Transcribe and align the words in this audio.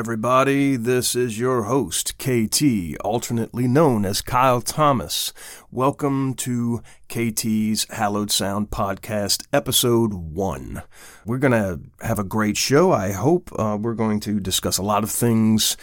Everybody. 0.00 0.76
This 0.76 1.14
is 1.14 1.38
your 1.38 1.64
host, 1.64 2.16
KT, 2.16 2.96
alternately 3.04 3.68
known 3.68 4.06
as 4.06 4.22
Kyle 4.22 4.62
Thomas. 4.62 5.34
Welcome 5.70 6.32
to 6.36 6.82
KT's 7.10 7.86
Hallowed 7.90 8.30
Sound 8.30 8.70
Podcast, 8.70 9.46
Episode 9.52 10.14
1. 10.14 10.82
We're 11.26 11.36
going 11.36 11.52
to 11.52 11.80
have 12.00 12.18
a 12.18 12.24
great 12.24 12.56
show, 12.56 12.90
I 12.90 13.12
hope. 13.12 13.50
Uh, 13.54 13.76
we're 13.78 13.92
going 13.92 14.20
to 14.20 14.40
discuss 14.40 14.78
a 14.78 14.82
lot 14.82 15.04
of 15.04 15.10
things 15.10 15.76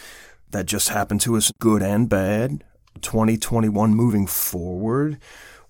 that 0.50 0.66
just 0.66 0.88
happened 0.88 1.20
to 1.20 1.36
us, 1.36 1.52
good 1.60 1.80
and 1.80 2.08
bad. 2.08 2.64
2021 3.00 3.94
moving 3.94 4.26
forward. 4.26 5.20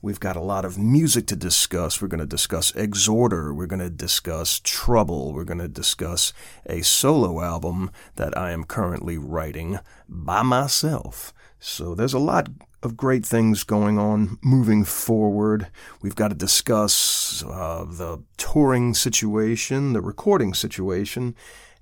We've 0.00 0.20
got 0.20 0.36
a 0.36 0.40
lot 0.40 0.64
of 0.64 0.78
music 0.78 1.26
to 1.26 1.36
discuss. 1.36 2.00
We're 2.00 2.06
going 2.06 2.20
to 2.20 2.26
discuss 2.26 2.70
Exhorder. 2.72 3.52
We're 3.52 3.66
going 3.66 3.80
to 3.80 3.90
discuss 3.90 4.60
Trouble. 4.62 5.32
We're 5.32 5.42
going 5.42 5.58
to 5.58 5.66
discuss 5.66 6.32
a 6.66 6.82
solo 6.82 7.42
album 7.42 7.90
that 8.14 8.38
I 8.38 8.52
am 8.52 8.62
currently 8.62 9.18
writing 9.18 9.80
by 10.08 10.42
myself. 10.42 11.34
So 11.58 11.96
there's 11.96 12.14
a 12.14 12.20
lot 12.20 12.48
of 12.80 12.96
great 12.96 13.26
things 13.26 13.64
going 13.64 13.98
on 13.98 14.38
moving 14.40 14.84
forward. 14.84 15.66
We've 16.00 16.14
got 16.14 16.28
to 16.28 16.36
discuss 16.36 17.42
uh, 17.42 17.84
the 17.84 18.22
touring 18.36 18.94
situation, 18.94 19.94
the 19.94 20.00
recording 20.00 20.54
situation, 20.54 21.34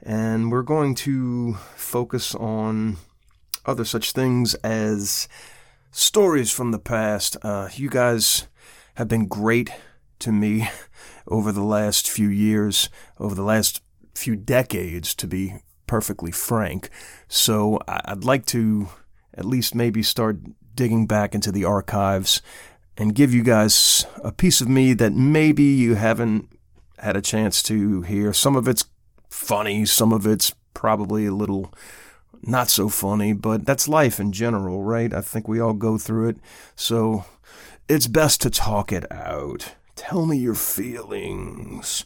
and 0.02 0.50
we're 0.50 0.62
going 0.62 0.94
to 0.94 1.58
focus 1.74 2.34
on 2.34 2.96
other 3.66 3.84
such 3.84 4.12
things 4.12 4.54
as 4.54 5.28
stories 5.96 6.52
from 6.52 6.72
the 6.72 6.78
past. 6.78 7.38
Uh, 7.42 7.70
you 7.72 7.88
guys 7.88 8.48
have 8.96 9.08
been 9.08 9.26
great 9.26 9.70
to 10.18 10.30
me 10.30 10.68
over 11.26 11.52
the 11.52 11.64
last 11.64 12.08
few 12.08 12.28
years, 12.28 12.90
over 13.18 13.34
the 13.34 13.42
last 13.42 13.82
few 14.14 14.36
decades, 14.36 15.14
to 15.14 15.26
be 15.26 15.54
perfectly 15.86 16.30
frank. 16.30 16.90
So 17.28 17.80
I'd 17.88 18.24
like 18.24 18.44
to 18.46 18.88
at 19.34 19.46
least 19.46 19.74
maybe 19.74 20.02
start 20.02 20.38
digging 20.74 21.06
back 21.06 21.34
into 21.34 21.50
the 21.50 21.64
archives 21.64 22.42
and 22.98 23.14
give 23.14 23.32
you 23.32 23.42
guys 23.42 24.04
a 24.22 24.32
piece 24.32 24.60
of 24.60 24.68
me 24.68 24.92
that 24.92 25.14
maybe 25.14 25.64
you 25.64 25.94
haven't 25.94 26.50
had 26.98 27.16
a 27.16 27.22
chance 27.22 27.62
to 27.64 28.02
hear. 28.02 28.34
Some 28.34 28.54
of 28.54 28.68
it's 28.68 28.84
funny, 29.30 29.86
some 29.86 30.12
of 30.12 30.26
it's 30.26 30.54
probably 30.74 31.24
a 31.24 31.34
little 31.34 31.72
not 32.46 32.68
so 32.68 32.88
funny, 32.88 33.32
but 33.32 33.66
that's 33.66 33.88
life 33.88 34.20
in 34.20 34.32
general, 34.32 34.82
right? 34.82 35.12
I 35.12 35.20
think 35.20 35.48
we 35.48 35.60
all 35.60 35.72
go 35.72 35.98
through 35.98 36.28
it. 36.28 36.36
So 36.74 37.24
it's 37.88 38.06
best 38.06 38.40
to 38.42 38.50
talk 38.50 38.92
it 38.92 39.10
out. 39.10 39.74
Tell 39.94 40.26
me 40.26 40.36
your 40.36 40.54
feelings. 40.54 42.04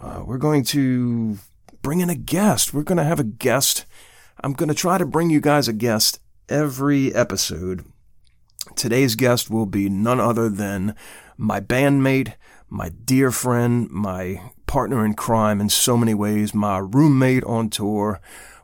Uh, 0.00 0.22
we're 0.24 0.38
going 0.38 0.64
to 0.64 1.38
bring 1.82 2.00
in 2.00 2.10
a 2.10 2.14
guest. 2.14 2.74
We're 2.74 2.82
going 2.82 2.98
to 2.98 3.04
have 3.04 3.20
a 3.20 3.24
guest. 3.24 3.86
I'm 4.42 4.52
going 4.52 4.68
to 4.68 4.74
try 4.74 4.98
to 4.98 5.06
bring 5.06 5.30
you 5.30 5.40
guys 5.40 5.68
a 5.68 5.72
guest 5.72 6.20
every 6.48 7.14
episode. 7.14 7.84
Today's 8.76 9.14
guest 9.14 9.50
will 9.50 9.66
be 9.66 9.88
none 9.88 10.20
other 10.20 10.48
than 10.48 10.94
my 11.36 11.60
bandmate, 11.60 12.34
my 12.68 12.90
dear 12.90 13.30
friend, 13.30 13.90
my 13.90 14.52
partner 14.66 15.04
in 15.04 15.14
crime 15.14 15.60
in 15.60 15.68
so 15.68 15.96
many 15.96 16.14
ways, 16.14 16.54
my 16.54 16.78
roommate 16.78 17.44
on 17.44 17.70
tour 17.70 18.20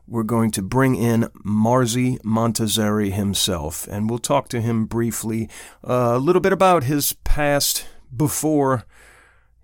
we're 0.08 0.22
going 0.22 0.50
to 0.52 0.62
bring 0.62 0.94
in 0.94 1.22
Marzi 1.44 2.20
Montazeri 2.22 3.12
himself, 3.12 3.88
and 3.88 4.08
we'll 4.08 4.18
talk 4.18 4.48
to 4.48 4.60
him 4.60 4.86
briefly 4.86 5.48
uh, 5.86 6.12
a 6.14 6.18
little 6.18 6.40
bit 6.40 6.52
about 6.52 6.84
his 6.84 7.14
past 7.24 7.86
before 8.14 8.84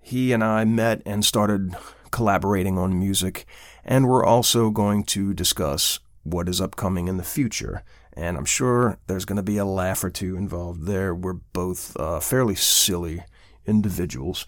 he 0.01 0.33
and 0.33 0.43
I 0.43 0.65
met 0.65 1.01
and 1.05 1.23
started 1.23 1.75
collaborating 2.11 2.77
on 2.77 2.99
music. 2.99 3.45
And 3.85 4.07
we're 4.07 4.25
also 4.25 4.69
going 4.69 5.03
to 5.05 5.33
discuss 5.33 5.99
what 6.23 6.49
is 6.49 6.61
upcoming 6.61 7.07
in 7.07 7.17
the 7.17 7.23
future. 7.23 7.83
And 8.13 8.37
I'm 8.37 8.45
sure 8.45 8.99
there's 9.07 9.25
going 9.25 9.37
to 9.37 9.43
be 9.43 9.57
a 9.57 9.65
laugh 9.65 10.03
or 10.03 10.09
two 10.09 10.35
involved 10.35 10.85
there. 10.85 11.15
We're 11.15 11.33
both 11.33 11.97
uh, 11.97 12.19
fairly 12.19 12.55
silly 12.55 13.23
individuals. 13.65 14.45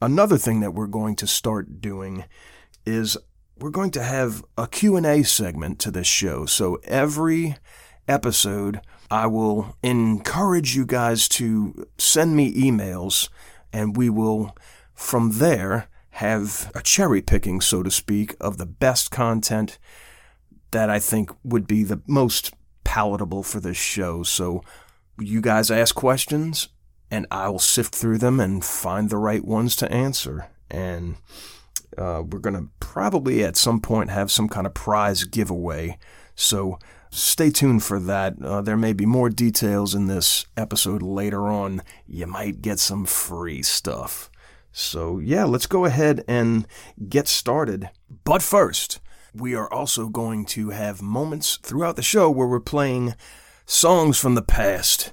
Another 0.00 0.38
thing 0.38 0.60
that 0.60 0.74
we're 0.74 0.86
going 0.86 1.16
to 1.16 1.26
start 1.26 1.80
doing 1.80 2.24
is 2.86 3.16
we're 3.60 3.70
going 3.70 3.90
to 3.92 4.02
have 4.02 4.44
a 4.56 4.66
Q&A 4.66 5.22
segment 5.22 5.78
to 5.80 5.90
this 5.90 6.06
show. 6.06 6.46
So 6.46 6.76
every 6.84 7.56
episode, 8.06 8.80
I 9.10 9.26
will 9.26 9.76
encourage 9.82 10.76
you 10.76 10.86
guys 10.86 11.28
to 11.30 11.86
send 11.98 12.36
me 12.36 12.54
emails 12.54 13.28
and 13.72 13.96
we 13.96 14.08
will 14.10 14.56
from 14.94 15.38
there 15.38 15.88
have 16.10 16.70
a 16.74 16.82
cherry 16.82 17.22
picking, 17.22 17.60
so 17.60 17.82
to 17.82 17.90
speak, 17.90 18.34
of 18.40 18.58
the 18.58 18.66
best 18.66 19.10
content 19.10 19.78
that 20.70 20.90
I 20.90 20.98
think 20.98 21.30
would 21.44 21.66
be 21.66 21.84
the 21.84 22.00
most 22.06 22.52
palatable 22.84 23.42
for 23.42 23.60
this 23.60 23.76
show. 23.76 24.22
So 24.22 24.62
you 25.18 25.40
guys 25.40 25.70
ask 25.70 25.94
questions 25.94 26.68
and 27.10 27.26
I 27.30 27.48
will 27.48 27.58
sift 27.58 27.94
through 27.94 28.18
them 28.18 28.40
and 28.40 28.64
find 28.64 29.10
the 29.10 29.16
right 29.16 29.44
ones 29.44 29.76
to 29.76 29.90
answer. 29.92 30.48
And 30.70 31.16
uh, 31.98 32.22
we're 32.22 32.38
going 32.38 32.56
to 32.56 32.68
probably 32.80 33.44
at 33.44 33.56
some 33.56 33.80
point 33.80 34.10
have 34.10 34.30
some 34.30 34.48
kind 34.48 34.66
of 34.66 34.74
prize 34.74 35.24
giveaway. 35.24 35.98
So 36.34 36.78
stay 37.10 37.50
tuned 37.50 37.82
for 37.82 37.98
that. 38.00 38.34
Uh, 38.42 38.60
there 38.60 38.76
may 38.76 38.92
be 38.92 39.06
more 39.06 39.30
details 39.30 39.94
in 39.94 40.06
this 40.06 40.46
episode 40.56 41.02
later 41.02 41.48
on. 41.48 41.82
You 42.06 42.26
might 42.26 42.62
get 42.62 42.78
some 42.78 43.04
free 43.04 43.62
stuff. 43.62 44.30
So, 44.70 45.18
yeah, 45.18 45.44
let's 45.44 45.66
go 45.66 45.86
ahead 45.86 46.22
and 46.28 46.66
get 47.08 47.26
started. 47.26 47.90
But 48.24 48.42
first, 48.42 49.00
we 49.34 49.54
are 49.54 49.72
also 49.72 50.08
going 50.08 50.44
to 50.46 50.70
have 50.70 51.02
moments 51.02 51.56
throughout 51.56 51.96
the 51.96 52.02
show 52.02 52.30
where 52.30 52.46
we're 52.46 52.60
playing 52.60 53.14
songs 53.66 54.18
from 54.18 54.34
the 54.34 54.42
past 54.42 55.12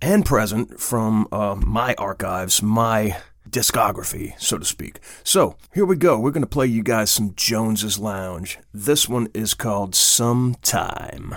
and 0.00 0.24
present 0.24 0.80
from 0.80 1.28
uh, 1.32 1.54
my 1.54 1.94
archives, 1.98 2.62
my 2.62 3.16
discography, 3.54 4.38
so 4.40 4.58
to 4.58 4.64
speak. 4.64 4.98
So, 5.22 5.56
here 5.72 5.86
we 5.86 5.94
go. 5.94 6.18
We're 6.18 6.32
going 6.32 6.42
to 6.42 6.46
play 6.48 6.66
you 6.66 6.82
guys 6.82 7.12
some 7.12 7.34
Jones's 7.36 8.00
Lounge. 8.00 8.58
This 8.72 9.08
one 9.08 9.28
is 9.32 9.54
called 9.54 9.94
Sometime. 9.94 11.36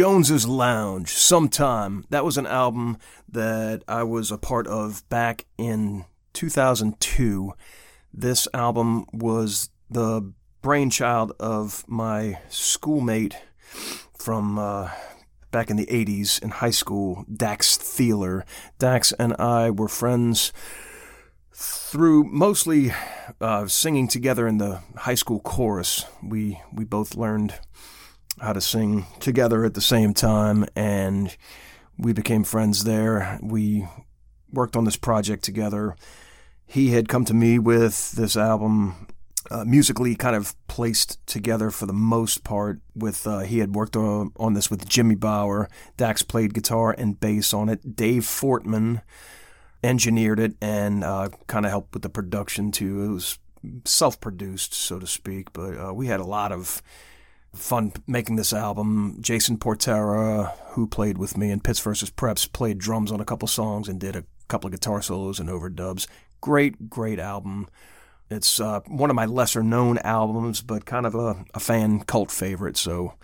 Jones's 0.00 0.48
Lounge, 0.48 1.10
Sometime. 1.10 2.06
That 2.08 2.24
was 2.24 2.38
an 2.38 2.46
album 2.46 2.96
that 3.28 3.82
I 3.86 4.02
was 4.02 4.30
a 4.30 4.38
part 4.38 4.66
of 4.66 5.06
back 5.10 5.44
in 5.58 6.06
2002. 6.32 7.52
This 8.10 8.48
album 8.54 9.04
was 9.12 9.68
the 9.90 10.32
brainchild 10.62 11.32
of 11.38 11.84
my 11.86 12.38
schoolmate 12.48 13.36
from 14.18 14.58
uh, 14.58 14.88
back 15.50 15.68
in 15.68 15.76
the 15.76 15.84
80s 15.84 16.42
in 16.42 16.48
high 16.48 16.70
school, 16.70 17.26
Dax 17.30 17.76
Thieler. 17.76 18.44
Dax 18.78 19.12
and 19.12 19.34
I 19.38 19.68
were 19.68 19.86
friends 19.86 20.50
through 21.52 22.24
mostly 22.24 22.90
uh, 23.38 23.66
singing 23.66 24.08
together 24.08 24.48
in 24.48 24.56
the 24.56 24.80
high 24.96 25.14
school 25.14 25.40
chorus. 25.40 26.06
We, 26.22 26.58
we 26.72 26.86
both 26.86 27.16
learned 27.16 27.58
how 28.38 28.52
to 28.52 28.60
sing 28.60 29.06
together 29.18 29.64
at 29.64 29.74
the 29.74 29.80
same 29.80 30.14
time, 30.14 30.66
and 30.76 31.36
we 31.98 32.12
became 32.12 32.44
friends 32.44 32.84
there. 32.84 33.38
We 33.42 33.86
worked 34.52 34.76
on 34.76 34.84
this 34.84 34.96
project 34.96 35.44
together. 35.44 35.96
He 36.66 36.90
had 36.90 37.08
come 37.08 37.24
to 37.26 37.34
me 37.34 37.58
with 37.58 38.12
this 38.12 38.36
album 38.36 39.08
uh, 39.50 39.64
musically 39.64 40.14
kind 40.14 40.36
of 40.36 40.54
placed 40.68 41.24
together 41.26 41.70
for 41.70 41.86
the 41.86 41.92
most 41.92 42.44
part. 42.44 42.80
With 42.94 43.26
uh, 43.26 43.40
he 43.40 43.58
had 43.58 43.74
worked 43.74 43.96
on, 43.96 44.32
on 44.36 44.54
this 44.54 44.70
with 44.70 44.88
Jimmy 44.88 45.14
Bower. 45.14 45.68
Dax 45.96 46.22
played 46.22 46.54
guitar 46.54 46.94
and 46.96 47.18
bass 47.18 47.52
on 47.52 47.68
it. 47.68 47.96
Dave 47.96 48.22
Fortman 48.22 49.02
engineered 49.82 50.38
it 50.38 50.54
and 50.60 51.02
uh, 51.02 51.30
kind 51.46 51.64
of 51.64 51.70
helped 51.70 51.94
with 51.94 52.02
the 52.02 52.10
production 52.10 52.70
too. 52.70 53.02
It 53.02 53.08
was 53.08 53.38
self-produced, 53.84 54.74
so 54.74 54.98
to 54.98 55.06
speak, 55.06 55.52
but 55.52 55.76
uh, 55.76 55.92
we 55.92 56.06
had 56.06 56.20
a 56.20 56.24
lot 56.24 56.52
of 56.52 56.82
fun 57.54 57.92
making 58.06 58.36
this 58.36 58.52
album. 58.52 59.16
Jason 59.20 59.58
Portera, 59.58 60.52
who 60.70 60.86
played 60.86 61.18
with 61.18 61.36
me 61.36 61.50
in 61.50 61.60
Pits 61.60 61.80
vs. 61.80 62.10
Preps, 62.10 62.50
played 62.50 62.78
drums 62.78 63.10
on 63.10 63.20
a 63.20 63.24
couple 63.24 63.48
songs 63.48 63.88
and 63.88 64.00
did 64.00 64.16
a 64.16 64.24
couple 64.48 64.68
of 64.68 64.72
guitar 64.72 65.02
solos 65.02 65.40
and 65.40 65.48
overdubs. 65.48 66.06
Great, 66.40 66.88
great 66.88 67.18
album. 67.18 67.68
It's 68.30 68.60
uh, 68.60 68.80
one 68.86 69.10
of 69.10 69.16
my 69.16 69.26
lesser 69.26 69.62
known 69.62 69.98
albums, 69.98 70.62
but 70.62 70.86
kind 70.86 71.04
of 71.04 71.16
a, 71.16 71.44
a, 71.52 71.58
fan 71.58 72.00
cult 72.00 72.30
favorite. 72.30 72.76
So 72.76 73.14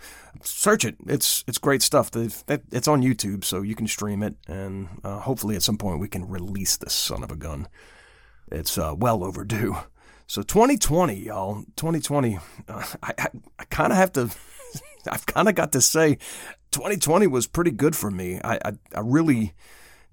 search 0.43 0.83
it. 0.83 0.97
It's 1.07 1.45
it's 1.47 1.57
great 1.57 1.81
stuff. 1.81 2.11
It's 2.13 2.87
on 2.89 3.01
YouTube, 3.01 3.45
so 3.45 3.61
you 3.61 3.73
can 3.73 3.87
stream 3.87 4.21
it, 4.21 4.35
and 4.47 4.89
uh, 5.05 5.19
hopefully 5.19 5.55
at 5.55 5.63
some 5.63 5.77
point 5.77 6.01
we 6.01 6.09
can 6.09 6.27
release 6.27 6.75
this 6.75 6.93
son 6.93 7.23
of 7.23 7.31
a 7.31 7.37
gun. 7.37 7.69
It's 8.51 8.77
uh, 8.77 8.95
well 8.97 9.23
overdue. 9.23 9.77
So 10.27 10.41
2020, 10.41 11.15
y'all, 11.15 11.63
2020. 11.77 12.37
Uh, 12.67 12.83
I 13.01 13.13
I, 13.17 13.27
I 13.59 13.63
kind 13.65 13.93
of 13.93 13.97
have 13.97 14.11
to. 14.13 14.29
I've 15.09 15.25
kind 15.25 15.47
of 15.47 15.55
got 15.55 15.71
to 15.71 15.79
say, 15.79 16.15
2020 16.71 17.27
was 17.27 17.47
pretty 17.47 17.71
good 17.71 17.95
for 17.95 18.11
me. 18.11 18.41
I 18.43 18.55
I, 18.55 18.71
I 18.93 18.99
really 18.99 19.53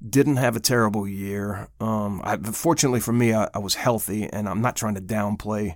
didn't 0.08 0.36
have 0.36 0.54
a 0.54 0.60
terrible 0.60 1.08
year. 1.08 1.68
Um, 1.80 2.20
I, 2.22 2.36
fortunately 2.36 3.00
for 3.00 3.12
me, 3.12 3.34
I, 3.34 3.48
I, 3.54 3.58
was 3.58 3.74
healthy, 3.74 4.28
and 4.32 4.48
I'm 4.48 4.60
not 4.60 4.76
trying 4.76 4.94
to 4.94 5.00
downplay 5.00 5.74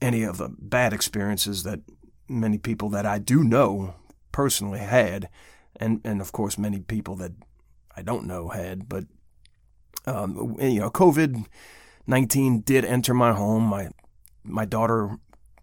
any 0.00 0.24
of 0.24 0.38
the 0.38 0.48
bad 0.58 0.92
experiences 0.92 1.62
that 1.62 1.80
many 2.28 2.58
people 2.58 2.88
that 2.90 3.06
I 3.06 3.18
do 3.18 3.44
know 3.44 3.94
personally 4.32 4.80
had, 4.80 5.28
and 5.76 6.00
and 6.04 6.20
of 6.20 6.32
course 6.32 6.58
many 6.58 6.80
people 6.80 7.14
that 7.16 7.32
I 7.96 8.02
don't 8.02 8.26
know 8.26 8.48
had. 8.48 8.88
But 8.88 9.04
um, 10.06 10.56
you 10.60 10.80
know, 10.80 10.90
COVID 10.90 11.46
nineteen 12.10 12.60
did 12.60 12.84
enter 12.84 13.14
my 13.14 13.32
home. 13.32 13.62
My 13.62 13.88
my 14.44 14.66
daughter 14.66 15.16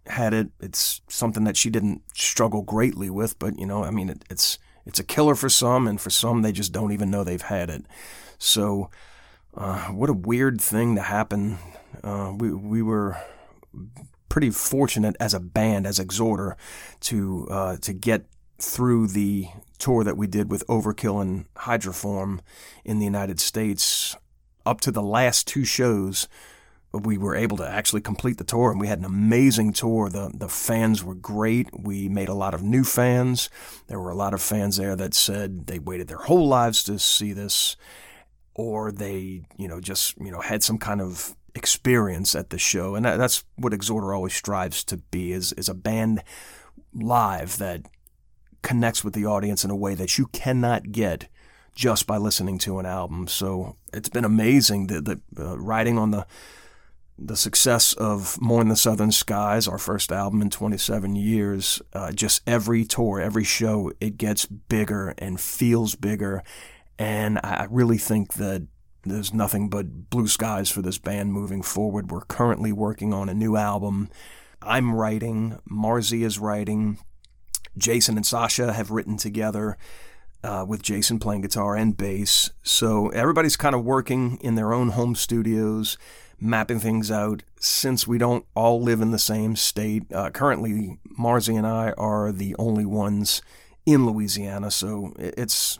had 0.07 0.33
it. 0.33 0.47
It's 0.59 1.01
something 1.07 1.43
that 1.43 1.57
she 1.57 1.69
didn't 1.69 2.01
struggle 2.15 2.61
greatly 2.63 3.09
with, 3.09 3.37
but 3.37 3.59
you 3.59 3.65
know, 3.65 3.83
I 3.83 3.91
mean, 3.91 4.09
it, 4.09 4.23
it's 4.29 4.57
it's 4.85 4.99
a 4.99 5.03
killer 5.03 5.35
for 5.35 5.49
some, 5.49 5.87
and 5.87 5.99
for 5.99 6.09
some, 6.09 6.41
they 6.41 6.51
just 6.51 6.71
don't 6.71 6.93
even 6.93 7.11
know 7.11 7.23
they've 7.23 7.41
had 7.41 7.69
it. 7.69 7.85
So, 8.37 8.89
uh, 9.55 9.87
what 9.87 10.09
a 10.09 10.13
weird 10.13 10.61
thing 10.61 10.95
to 10.95 11.01
happen. 11.01 11.59
Uh, 12.03 12.33
we 12.37 12.51
we 12.51 12.81
were 12.81 13.17
pretty 14.29 14.49
fortunate 14.49 15.15
as 15.19 15.33
a 15.33 15.39
band, 15.39 15.85
as 15.85 15.99
Exhorder, 15.99 16.55
to 17.01 17.47
uh, 17.51 17.77
to 17.81 17.93
get 17.93 18.25
through 18.59 19.07
the 19.07 19.47
tour 19.77 20.03
that 20.03 20.17
we 20.17 20.25
did 20.25 20.49
with 20.49 20.65
Overkill 20.67 21.21
and 21.21 21.45
Hydraform 21.55 22.39
in 22.83 22.97
the 22.97 23.05
United 23.05 23.39
States 23.39 24.15
up 24.67 24.81
to 24.81 24.91
the 24.91 25.01
last 25.01 25.47
two 25.47 25.65
shows 25.65 26.27
we 26.93 27.17
were 27.17 27.35
able 27.35 27.57
to 27.57 27.67
actually 27.67 28.01
complete 28.01 28.37
the 28.37 28.43
tour 28.43 28.71
and 28.71 28.79
we 28.79 28.87
had 28.87 28.99
an 28.99 29.05
amazing 29.05 29.73
tour. 29.73 30.09
The 30.09 30.31
the 30.33 30.49
fans 30.49 31.03
were 31.03 31.15
great. 31.15 31.69
We 31.77 32.09
made 32.09 32.29
a 32.29 32.33
lot 32.33 32.53
of 32.53 32.63
new 32.63 32.83
fans. 32.83 33.49
There 33.87 33.99
were 33.99 34.09
a 34.09 34.15
lot 34.15 34.33
of 34.33 34.41
fans 34.41 34.77
there 34.77 34.95
that 34.95 35.13
said 35.13 35.67
they 35.67 35.79
waited 35.79 36.07
their 36.07 36.17
whole 36.17 36.47
lives 36.47 36.83
to 36.83 36.99
see 36.99 37.33
this 37.33 37.75
or 38.53 38.91
they, 38.91 39.43
you 39.55 39.67
know, 39.67 39.79
just, 39.79 40.17
you 40.17 40.31
know, 40.31 40.41
had 40.41 40.63
some 40.63 40.79
kind 40.79 41.01
of 41.01 41.35
experience 41.53 42.35
at 42.35 42.49
the 42.49 42.57
show. 42.57 42.95
And 42.95 43.05
that, 43.05 43.17
that's 43.17 43.43
what 43.55 43.73
Exhorder 43.73 44.15
always 44.15 44.33
strives 44.33 44.83
to 44.85 44.97
be 44.97 45.31
is 45.31 45.53
is 45.53 45.69
a 45.69 45.73
band 45.73 46.23
live 46.93 47.57
that 47.57 47.81
connects 48.63 49.03
with 49.03 49.13
the 49.13 49.25
audience 49.25 49.63
in 49.63 49.69
a 49.69 49.75
way 49.75 49.93
that 49.93 50.17
you 50.17 50.27
cannot 50.27 50.91
get 50.91 51.27
just 51.77 52.07
by 52.07 52.17
listening 52.17 52.57
to 52.57 52.79
an 52.79 52.87
album. 52.87 53.27
So 53.27 53.75
it's 53.93 54.09
been 54.09 54.25
amazing 54.25 54.87
the, 54.87 55.21
the 55.31 55.47
uh, 55.51 55.57
riding 55.57 55.97
on 55.97 56.09
the 56.11 56.25
the 57.19 57.35
success 57.35 57.93
of 57.93 58.39
Mourn 58.39 58.67
the 58.67 58.75
Southern 58.75 59.11
Skies, 59.11 59.67
our 59.67 59.79
first 59.79 60.11
album 60.11 60.39
in 60.39 60.51
27 60.51 61.15
years, 61.15 61.81
uh, 61.93 62.11
just 62.11 62.43
every 62.45 62.85
tour, 62.85 63.19
every 63.19 63.43
show, 63.43 63.91
it 63.99 64.17
gets 64.17 64.45
bigger 64.45 65.15
and 65.17 65.39
feels 65.39 65.95
bigger. 65.95 66.43
And 66.99 67.39
I 67.43 67.65
really 67.71 67.97
think 67.97 68.33
that 68.33 68.67
there's 69.03 69.33
nothing 69.33 69.67
but 69.67 70.11
blue 70.11 70.27
skies 70.27 70.69
for 70.69 70.83
this 70.83 70.99
band 70.99 71.33
moving 71.33 71.63
forward. 71.63 72.11
We're 72.11 72.21
currently 72.21 72.71
working 72.71 73.13
on 73.13 73.29
a 73.29 73.33
new 73.33 73.55
album. 73.55 74.09
I'm 74.61 74.93
writing, 74.93 75.57
Marzi 75.67 76.23
is 76.23 76.37
writing, 76.37 76.99
Jason 77.75 78.15
and 78.15 78.25
Sasha 78.27 78.73
have 78.73 78.91
written 78.91 79.17
together. 79.17 79.75
Uh, 80.43 80.63
with 80.65 80.81
Jason 80.81 81.19
playing 81.19 81.41
guitar 81.41 81.75
and 81.75 81.97
bass. 81.97 82.51
So 82.63 83.09
everybody's 83.09 83.57
kind 83.57 83.75
of 83.75 83.83
working 83.83 84.37
in 84.39 84.55
their 84.55 84.71
own 84.71 84.89
home 84.89 85.15
studios 85.15 85.97
mapping 86.39 86.79
things 86.79 87.09
out 87.09 87.43
since 87.59 88.07
we 88.07 88.17
don't 88.17 88.45
all 88.55 88.81
live 88.81 89.01
in 89.01 89.11
the 89.11 89.19
same 89.19 89.55
state. 89.55 90.03
Uh, 90.13 90.29
currently, 90.29 90.99
Marzi 91.19 91.57
and 91.57 91.65
I 91.65 91.91
are 91.97 92.31
the 92.31 92.55
only 92.59 92.85
ones 92.85 93.41
in 93.85 94.05
Louisiana, 94.05 94.69
so 94.71 95.13
it's 95.17 95.79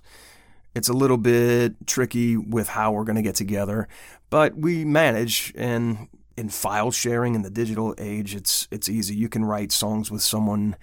it's 0.74 0.90
a 0.90 0.94
little 0.94 1.18
bit 1.18 1.88
tricky 1.88 2.38
with 2.38 2.70
how 2.70 2.92
we're 2.92 3.04
going 3.04 3.16
to 3.16 3.22
get 3.22 3.36
together, 3.36 3.88
but 4.30 4.56
we 4.56 4.86
manage 4.86 5.54
and 5.56 6.08
in 6.36 6.50
file 6.50 6.92
sharing 6.92 7.34
in 7.34 7.42
the 7.42 7.50
digital 7.50 7.96
age, 7.98 8.36
it's 8.36 8.68
it's 8.72 8.88
easy. 8.88 9.16
You 9.16 9.30
can 9.30 9.44
write 9.44 9.72
songs 9.72 10.12
with 10.12 10.22
someone 10.22 10.76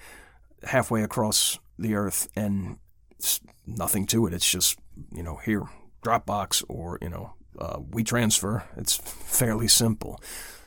halfway 0.64 1.02
across 1.02 1.58
the 1.78 1.94
earth 1.94 2.28
and 2.36 2.78
it's 3.18 3.40
nothing 3.66 4.06
to 4.06 4.26
it. 4.26 4.34
It's 4.34 4.50
just, 4.50 4.78
you 5.12 5.22
know, 5.22 5.36
here, 5.36 5.64
Dropbox 6.02 6.64
or, 6.68 6.98
you 7.00 7.08
know, 7.08 7.34
uh, 7.58 7.78
WeTransfer. 7.78 8.64
It's 8.76 8.96
fairly 8.96 9.68
simple. 9.68 10.20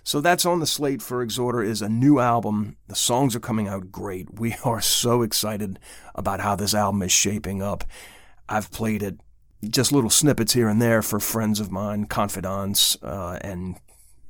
So 0.04 0.22
that's 0.22 0.46
on 0.46 0.60
the 0.60 0.66
slate 0.66 1.02
for 1.02 1.26
Exhorder 1.26 1.66
is 1.66 1.82
a 1.82 1.90
new 1.90 2.20
album. 2.20 2.78
The 2.88 2.96
songs 2.96 3.36
are 3.36 3.42
coming 3.42 3.68
out 3.68 3.92
great. 3.92 4.40
We 4.40 4.56
are 4.64 4.82
so 4.82 5.22
excited 5.22 5.80
about 6.16 6.40
how 6.40 6.56
this 6.56 6.74
album 6.74 7.02
is 7.02 7.12
shaping 7.12 7.62
up. 7.62 7.84
I've 8.48 8.72
played 8.72 9.04
it 9.04 9.20
just 9.70 9.92
little 9.92 10.10
snippets 10.10 10.54
here 10.54 10.70
and 10.70 10.82
there 10.82 11.02
for 11.02 11.20
friends 11.20 11.60
of 11.60 11.72
mine, 11.72 12.06
confidants, 12.06 12.96
uh, 13.04 13.38
and 13.42 13.76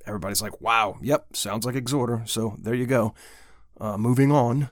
everybody's 0.05 0.41
like, 0.41 0.59
"Wow, 0.62 0.97
yep, 1.01 1.27
sounds 1.36 1.65
like 1.65 1.75
Exhorder." 1.75 2.27
So 2.27 2.55
there 2.59 2.74
you 2.74 2.86
go. 2.86 3.13
Uh, 3.79 3.97
moving 3.97 4.31
on, 4.31 4.69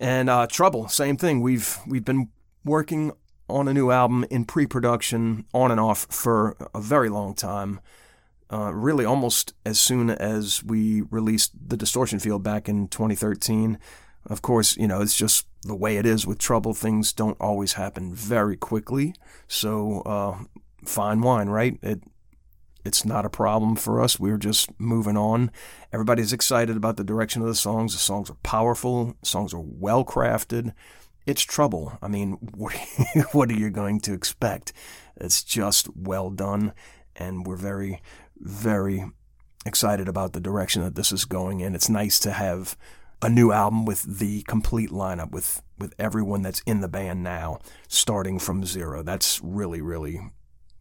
and 0.00 0.30
uh, 0.30 0.46
Trouble, 0.46 0.88
same 0.88 1.16
thing. 1.16 1.40
We've 1.40 1.78
we've 1.86 2.04
been 2.04 2.30
working 2.66 3.12
on 3.48 3.68
a 3.68 3.72
new 3.72 3.90
album 3.90 4.26
in 4.30 4.44
pre 4.44 4.66
production, 4.66 5.46
on 5.54 5.70
and 5.70 5.80
off, 5.80 6.06
for 6.10 6.56
a 6.74 6.80
very 6.80 7.08
long 7.08 7.34
time. 7.34 7.80
Uh, 8.52 8.72
really, 8.72 9.04
almost 9.04 9.54
as 9.64 9.80
soon 9.80 10.10
as 10.10 10.62
we 10.62 11.02
released 11.10 11.52
The 11.68 11.76
Distortion 11.76 12.18
Field 12.20 12.44
back 12.44 12.68
in 12.68 12.86
2013. 12.88 13.78
Of 14.26 14.42
course, 14.42 14.76
you 14.76 14.86
know, 14.86 15.00
it's 15.00 15.16
just 15.16 15.46
the 15.62 15.74
way 15.74 15.96
it 15.96 16.06
is 16.06 16.26
with 16.26 16.38
trouble. 16.38 16.74
Things 16.74 17.12
don't 17.12 17.36
always 17.40 17.72
happen 17.72 18.14
very 18.14 18.56
quickly. 18.56 19.14
So, 19.48 20.02
uh, 20.02 20.44
fine 20.84 21.22
wine, 21.22 21.48
right? 21.48 21.76
It, 21.82 22.02
it's 22.84 23.04
not 23.04 23.24
a 23.24 23.30
problem 23.30 23.74
for 23.74 24.00
us. 24.00 24.20
We're 24.20 24.38
just 24.38 24.70
moving 24.78 25.16
on. 25.16 25.50
Everybody's 25.92 26.32
excited 26.32 26.76
about 26.76 26.96
the 26.96 27.04
direction 27.04 27.42
of 27.42 27.48
the 27.48 27.54
songs. 27.54 27.94
The 27.94 27.98
songs 27.98 28.30
are 28.30 28.36
powerful, 28.44 29.16
songs 29.22 29.52
are 29.52 29.62
well 29.62 30.04
crafted 30.04 30.72
it's 31.26 31.42
trouble. 31.42 31.98
I 32.00 32.08
mean, 32.08 32.32
what, 33.32 33.50
are 33.50 33.54
you 33.54 33.70
going 33.70 34.00
to 34.00 34.14
expect? 34.14 34.72
It's 35.16 35.42
just 35.42 35.88
well 35.96 36.30
done, 36.30 36.72
and 37.16 37.46
we're 37.46 37.56
very, 37.56 38.00
very 38.38 39.04
excited 39.64 40.08
about 40.08 40.32
the 40.32 40.40
direction 40.40 40.82
that 40.82 40.94
this 40.94 41.12
is 41.12 41.24
going 41.24 41.60
in. 41.60 41.74
It's 41.74 41.88
nice 41.88 42.18
to 42.20 42.30
have 42.32 42.76
a 43.22 43.28
new 43.28 43.50
album 43.50 43.84
with 43.84 44.18
the 44.18 44.42
complete 44.42 44.90
lineup 44.90 45.32
with 45.32 45.62
with 45.78 45.94
everyone 45.98 46.42
that's 46.42 46.62
in 46.66 46.80
the 46.80 46.88
band 46.88 47.22
now, 47.22 47.58
starting 47.88 48.38
from 48.38 48.64
zero. 48.64 49.02
That's 49.02 49.40
really, 49.42 49.80
really 49.80 50.20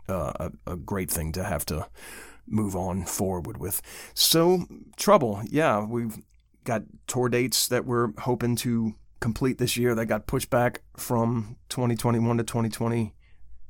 uh, 0.08 0.50
a, 0.66 0.74
a 0.74 0.76
great 0.78 1.10
thing 1.10 1.32
to 1.34 1.44
have 1.44 1.66
to 1.66 1.88
move 2.48 2.76
on 2.76 3.04
forward 3.06 3.58
with. 3.58 3.82
So, 4.14 4.66
trouble, 4.98 5.42
yeah, 5.50 5.84
we've 5.86 6.18
got 6.64 6.84
tour 7.08 7.30
dates 7.30 7.68
that 7.68 7.86
we're 7.86 8.12
hoping 8.20 8.56
to 8.58 8.96
complete 9.20 9.58
this 9.58 9.78
year 9.78 9.96
that 9.96 10.06
got 10.06 10.28
pushed 10.28 10.50
back 10.50 10.82
from 10.98 11.58
2021 11.70 12.38
to 12.38 12.44
2020. 12.44 13.14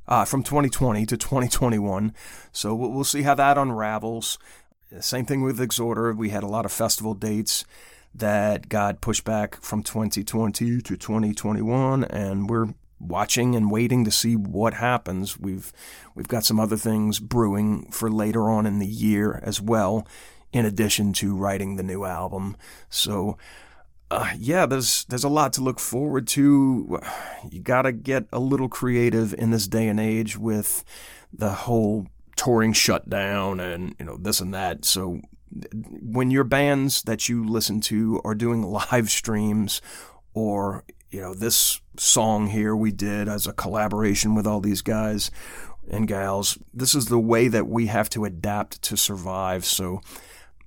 Uh, 0.08 0.24
from 0.24 0.44
2020 0.44 1.04
to 1.04 1.16
2021. 1.16 2.12
So 2.52 2.74
we'll, 2.76 3.02
see 3.02 3.22
how 3.22 3.34
that 3.34 3.58
unravels. 3.58 4.38
Same 5.00 5.26
thing 5.26 5.42
with 5.42 5.58
Exhorder. 5.58 6.16
We 6.16 6.30
had 6.30 6.44
a 6.44 6.48
lot 6.48 6.64
of 6.64 6.70
festival 6.70 7.14
dates 7.14 7.64
that 8.14 8.68
got 8.68 9.00
pushed 9.00 9.24
back 9.24 9.60
from 9.62 9.82
2020 9.82 10.80
to 10.80 10.96
2021, 10.96 12.04
and 12.04 12.48
we're 12.48 12.68
watching 13.00 13.54
and 13.54 13.70
waiting 13.70 14.04
to 14.04 14.10
see 14.10 14.36
what 14.36 14.74
happens. 14.74 15.38
We've 15.38 15.72
we've 16.14 16.28
got 16.28 16.44
some 16.44 16.60
other 16.60 16.76
things 16.76 17.18
brewing 17.18 17.90
for 17.90 18.10
later 18.10 18.48
on 18.48 18.64
in 18.64 18.78
the 18.78 18.86
year 18.86 19.40
as 19.42 19.60
well, 19.60 20.06
in 20.52 20.64
addition 20.64 21.12
to 21.14 21.36
writing 21.36 21.76
the 21.76 21.82
new 21.82 22.04
album. 22.04 22.56
So. 22.88 23.36
Uh, 24.10 24.30
yeah, 24.38 24.66
there's 24.66 25.04
there's 25.04 25.24
a 25.24 25.28
lot 25.28 25.52
to 25.54 25.62
look 25.62 25.80
forward 25.80 26.26
to. 26.28 27.00
You 27.48 27.60
gotta 27.60 27.92
get 27.92 28.26
a 28.32 28.40
little 28.40 28.68
creative 28.68 29.32
in 29.34 29.50
this 29.50 29.68
day 29.68 29.86
and 29.86 30.00
age 30.00 30.36
with 30.36 30.84
the 31.32 31.50
whole 31.50 32.08
touring 32.34 32.72
shutdown 32.72 33.60
and 33.60 33.94
you 34.00 34.04
know 34.04 34.16
this 34.16 34.40
and 34.40 34.52
that. 34.52 34.84
So 34.84 35.20
when 35.82 36.30
your 36.30 36.44
bands 36.44 37.02
that 37.02 37.28
you 37.28 37.44
listen 37.46 37.80
to 37.82 38.20
are 38.24 38.34
doing 38.34 38.62
live 38.90 39.10
streams 39.10 39.80
or 40.34 40.84
you 41.10 41.20
know 41.20 41.34
this 41.34 41.80
song 41.96 42.48
here 42.48 42.74
we 42.74 42.90
did 42.90 43.28
as 43.28 43.46
a 43.46 43.52
collaboration 43.52 44.34
with 44.34 44.46
all 44.46 44.60
these 44.60 44.82
guys 44.82 45.30
and 45.88 46.08
gals 46.08 46.58
this 46.74 46.94
is 46.94 47.06
the 47.06 47.18
way 47.18 47.48
that 47.48 47.68
we 47.68 47.86
have 47.86 48.10
to 48.10 48.24
adapt 48.24 48.82
to 48.82 48.96
survive 48.96 49.64
so 49.64 50.00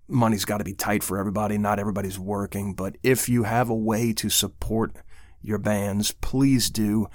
money's 0.10 0.46
got 0.46 0.58
to 0.58 0.64
be 0.64 0.74
tight 0.74 1.04
for 1.04 1.18
everybody 1.18 1.58
not 1.58 1.80
everybody's 1.80 2.20
working 2.20 2.74
but 2.74 2.96
if 3.04 3.30
you 3.30 3.44
have 3.44 3.70
a 3.70 3.76
way 3.76 4.12
to 4.12 4.30
support 4.30 4.92
your 5.42 5.58
bands 5.58 6.12
please 6.12 6.70
do 6.70 7.08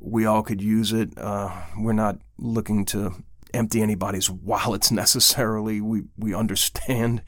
we 0.00 0.24
all 0.24 0.42
could 0.42 0.62
use 0.62 0.92
it 0.92 1.10
uh, 1.18 1.50
we're 1.76 1.92
not 1.92 2.18
looking 2.38 2.84
to 2.84 3.12
empty 3.54 3.82
anybody's 3.82 4.30
wallets 4.30 4.90
necessarily. 4.90 5.80
We 5.80 6.02
we 6.16 6.34
understand. 6.34 7.22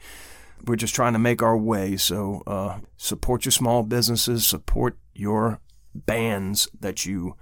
We're 0.65 0.75
just 0.75 0.93
trying 0.93 1.13
to 1.13 1.19
make 1.19 1.41
our 1.41 1.57
way. 1.57 1.97
So 1.97 2.43
uh, 2.45 2.79
support 2.95 3.45
your 3.45 3.51
small 3.51 3.81
businesses, 3.81 4.45
support 4.45 4.97
your 5.15 5.59
bands 5.95 6.67
that 6.79 7.03
you 7.05 7.35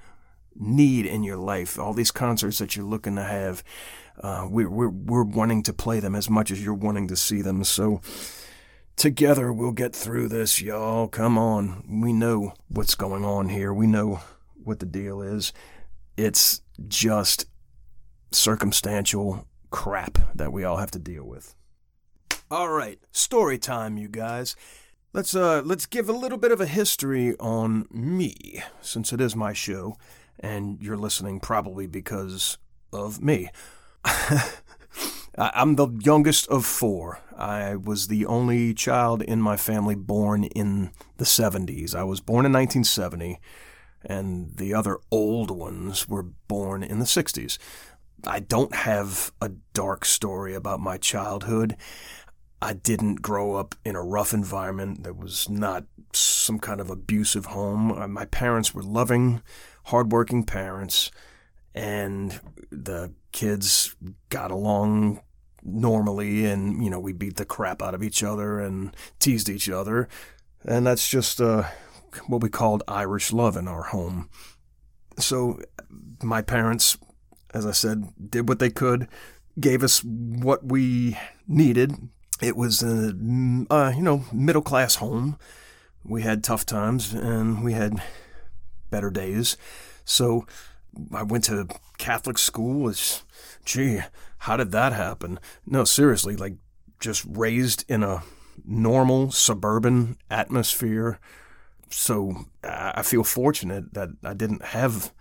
need 0.55 1.05
in 1.05 1.23
your 1.23 1.35
life. 1.35 1.77
All 1.77 1.93
these 1.93 2.11
concerts 2.11 2.59
that 2.59 2.77
you're 2.77 2.85
looking 2.85 3.17
to 3.17 3.23
have, 3.23 3.61
uh, 4.21 4.47
we're, 4.49 4.69
we're 4.69 4.89
we're 4.89 5.23
wanting 5.23 5.63
to 5.63 5.73
play 5.73 5.99
them 5.99 6.15
as 6.15 6.29
much 6.29 6.51
as 6.51 6.63
you're 6.63 6.73
wanting 6.73 7.07
to 7.07 7.15
see 7.15 7.41
them. 7.41 7.63
So 7.63 8.01
together 8.95 9.53
we'll 9.53 9.71
get 9.71 9.95
through 9.95 10.27
this, 10.27 10.61
y'all. 10.61 11.07
Come 11.07 11.37
on, 11.37 12.01
we 12.01 12.13
know 12.13 12.53
what's 12.67 12.95
going 12.95 13.23
on 13.23 13.49
here. 13.49 13.73
We 13.73 13.87
know 13.87 14.21
what 14.63 14.79
the 14.79 14.85
deal 14.85 15.21
is. 15.21 15.53
It's 16.17 16.61
just 16.87 17.45
circumstantial 18.31 19.47
crap 19.71 20.17
that 20.35 20.51
we 20.51 20.63
all 20.63 20.77
have 20.77 20.91
to 20.91 20.99
deal 20.99 21.23
with. 21.23 21.55
All 22.51 22.69
right, 22.69 22.99
story 23.11 23.57
time, 23.57 23.97
you 23.97 24.07
guys. 24.07 24.55
Let's 25.13 25.33
uh 25.35 25.61
let's 25.63 25.85
give 25.85 26.09
a 26.09 26.13
little 26.13 26.37
bit 26.37 26.51
of 26.51 26.61
a 26.61 26.67
history 26.67 27.35
on 27.39 27.87
me, 27.89 28.61
since 28.81 29.13
it 29.13 29.21
is 29.21 29.35
my 29.35 29.53
show, 29.53 29.97
and 30.39 30.81
you're 30.81 30.97
listening 30.97 31.39
probably 31.39 31.87
because 31.87 32.57
of 32.91 33.21
me. 33.21 33.49
I'm 35.37 35.75
the 35.75 35.87
youngest 36.01 36.47
of 36.47 36.65
four. 36.65 37.19
I 37.37 37.75
was 37.75 38.07
the 38.07 38.25
only 38.25 38.73
child 38.73 39.21
in 39.21 39.41
my 39.41 39.55
family 39.55 39.95
born 39.95 40.43
in 40.43 40.91
the 41.17 41.25
70s. 41.25 41.95
I 41.95 42.03
was 42.03 42.19
born 42.19 42.45
in 42.45 42.51
1970, 42.51 43.39
and 44.03 44.57
the 44.57 44.73
other 44.73 44.97
old 45.11 45.49
ones 45.49 46.09
were 46.09 46.23
born 46.23 46.83
in 46.83 46.99
the 46.99 47.05
60s. 47.05 47.57
I 48.27 48.41
don't 48.41 48.75
have 48.75 49.31
a 49.41 49.51
dark 49.73 50.03
story 50.03 50.53
about 50.53 50.81
my 50.81 50.97
childhood. 50.97 51.77
I 52.61 52.73
didn't 52.73 53.21
grow 53.21 53.55
up 53.55 53.75
in 53.85 53.95
a 53.95 54.03
rough 54.03 54.33
environment. 54.33 55.03
There 55.03 55.13
was 55.13 55.47
not 55.49 55.85
some 56.11 56.59
kind 56.59 56.81
of 56.81 56.89
abusive 56.89 57.45
home. 57.45 57.93
Uh, 57.93 58.07
my 58.07 58.25
parents 58.25 58.73
were 58.73 58.83
loving, 58.83 59.41
hardworking 59.85 60.43
parents, 60.43 61.11
and 61.73 62.41
the 62.69 63.13
kids 63.31 63.95
got 64.29 64.51
along 64.51 65.21
normally. 65.63 66.45
And, 66.45 66.83
you 66.83 66.89
know, 66.89 66.99
we 66.99 67.13
beat 67.13 67.37
the 67.37 67.45
crap 67.45 67.81
out 67.81 67.93
of 67.93 68.03
each 68.03 68.23
other 68.23 68.59
and 68.59 68.95
teased 69.19 69.49
each 69.49 69.69
other. 69.69 70.07
And 70.63 70.85
that's 70.85 71.07
just 71.07 71.39
uh, 71.39 71.63
what 72.27 72.41
we 72.41 72.49
called 72.49 72.83
Irish 72.87 73.31
love 73.31 73.55
in 73.57 73.67
our 73.67 73.83
home. 73.83 74.29
So 75.17 75.59
my 76.21 76.41
parents 76.41 76.97
as 77.53 77.65
I 77.65 77.71
said, 77.71 78.13
did 78.29 78.47
what 78.47 78.59
they 78.59 78.69
could, 78.69 79.07
gave 79.59 79.83
us 79.83 80.03
what 80.03 80.65
we 80.65 81.17
needed. 81.47 81.93
It 82.41 82.55
was 82.55 82.83
a, 82.83 83.13
uh, 83.69 83.91
you 83.95 84.01
know, 84.01 84.25
middle 84.31 84.61
class 84.61 84.95
home. 84.95 85.37
We 86.03 86.21
had 86.21 86.43
tough 86.43 86.65
times 86.65 87.13
and 87.13 87.63
we 87.63 87.73
had 87.73 88.01
better 88.89 89.09
days. 89.09 89.57
So 90.05 90.45
I 91.13 91.23
went 91.23 91.45
to 91.45 91.67
Catholic 91.97 92.37
school. 92.37 92.89
It's, 92.89 93.23
gee, 93.65 94.01
how 94.39 94.57
did 94.57 94.71
that 94.71 94.93
happen? 94.93 95.39
No, 95.65 95.83
seriously, 95.83 96.35
like 96.35 96.55
just 96.99 97.25
raised 97.27 97.85
in 97.87 98.03
a 98.03 98.23
normal 98.65 99.31
suburban 99.31 100.17
atmosphere. 100.29 101.19
So 101.89 102.45
I 102.63 103.01
feel 103.01 103.23
fortunate 103.23 103.93
that 103.93 104.09
I 104.23 104.33
didn't 104.33 104.63
have 104.65 105.11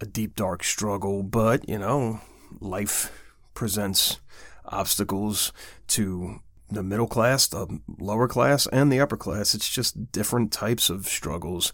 a 0.00 0.06
deep, 0.06 0.36
dark 0.36 0.64
struggle, 0.64 1.22
but, 1.22 1.68
you 1.68 1.78
know, 1.78 2.20
life 2.60 3.10
presents 3.54 4.20
obstacles 4.64 5.52
to 5.88 6.40
the 6.70 6.82
middle 6.82 7.06
class, 7.06 7.46
the 7.46 7.80
lower 7.98 8.28
class, 8.28 8.66
and 8.68 8.92
the 8.92 9.00
upper 9.00 9.16
class. 9.16 9.54
It's 9.54 9.68
just 9.68 10.10
different 10.12 10.52
types 10.52 10.90
of 10.90 11.06
struggles 11.06 11.72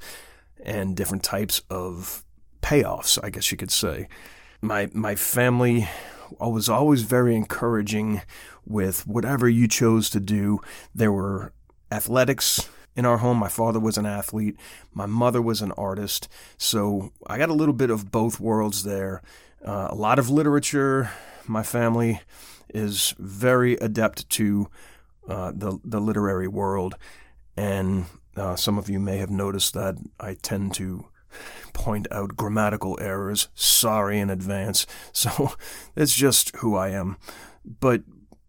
and 0.65 0.97
different 0.97 1.23
types 1.23 1.63
of 1.71 2.25
payoffs, 2.63 3.19
I 3.23 3.31
guess 3.31 3.51
you 3.51 3.59
could 3.59 3.71
say. 3.71 4.09
My 4.61 4.89
my 4.93 5.15
family 5.15 5.89
was 6.39 6.69
always 6.69 7.03
very 7.03 7.37
encouraging 7.37 8.23
with 8.65 9.07
whatever 9.07 9.49
you 9.49 9.69
chose 9.69 10.09
to 10.11 10.21
do. 10.21 10.61
There 10.95 11.13
were 11.13 11.53
athletics 11.91 12.69
in 12.97 13.05
our 13.05 13.19
home. 13.19 13.39
My 13.39 13.49
father 13.49 13.81
was 13.81 13.99
an 13.99 14.07
athlete, 14.07 14.57
my 14.95 15.07
mother 15.07 15.43
was 15.43 15.63
an 15.63 15.73
artist. 15.73 16.29
So 16.57 17.13
I 17.27 17.39
got 17.39 17.51
a 17.51 17.55
little 17.55 17.75
bit 17.75 17.91
of 17.91 18.11
both 18.11 18.41
worlds 18.41 18.85
there. 18.85 19.23
Uh, 19.65 19.89
a 19.91 19.95
lot 19.95 20.19
of 20.19 20.31
literature. 20.31 21.11
My 21.47 21.63
family 21.63 22.21
is 22.75 23.15
very 23.19 23.75
adept 23.75 24.29
to 24.31 24.69
uh, 25.29 25.53
the, 25.55 25.79
the 25.85 26.01
literary 26.01 26.49
world. 26.49 26.97
And 27.57 28.07
uh, 28.37 28.57
some 28.57 28.79
of 28.79 28.89
you 28.89 28.99
may 28.99 29.19
have 29.19 29.31
noticed 29.31 29.75
that 29.75 29.97
I 30.19 30.35
tend 30.35 30.75
to 30.75 31.07
point 31.73 32.07
out 32.11 32.37
grammatical 32.37 32.99
errors. 33.01 33.49
Sorry 33.55 34.19
in 34.19 34.31
advance. 34.31 34.87
So 35.13 35.53
that's 35.95 36.15
just 36.15 36.57
who 36.57 36.75
I 36.75 36.89
am. 36.89 37.17
But 37.65 38.03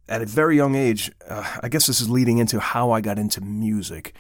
at 0.10 0.22
a 0.22 0.26
very 0.26 0.56
young 0.56 0.76
age, 0.76 1.12
uh, 1.28 1.58
I 1.62 1.70
guess 1.70 1.88
this 1.88 2.02
is 2.02 2.10
leading 2.10 2.38
into 2.38 2.60
how 2.60 2.92
I 2.92 3.02
got 3.02 3.20
into 3.20 3.42
music. 3.42 4.14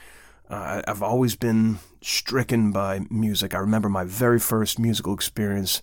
Uh, 0.49 0.82
I've 0.88 1.02
always 1.02 1.36
been 1.36 1.80
stricken 2.02 2.71
by 2.71 3.02
music. 3.10 3.56
I 3.56 3.60
remember 3.60 3.89
my 3.89 4.04
very 4.04 4.39
first 4.39 4.78
musical 4.78 5.13
experience 5.13 5.82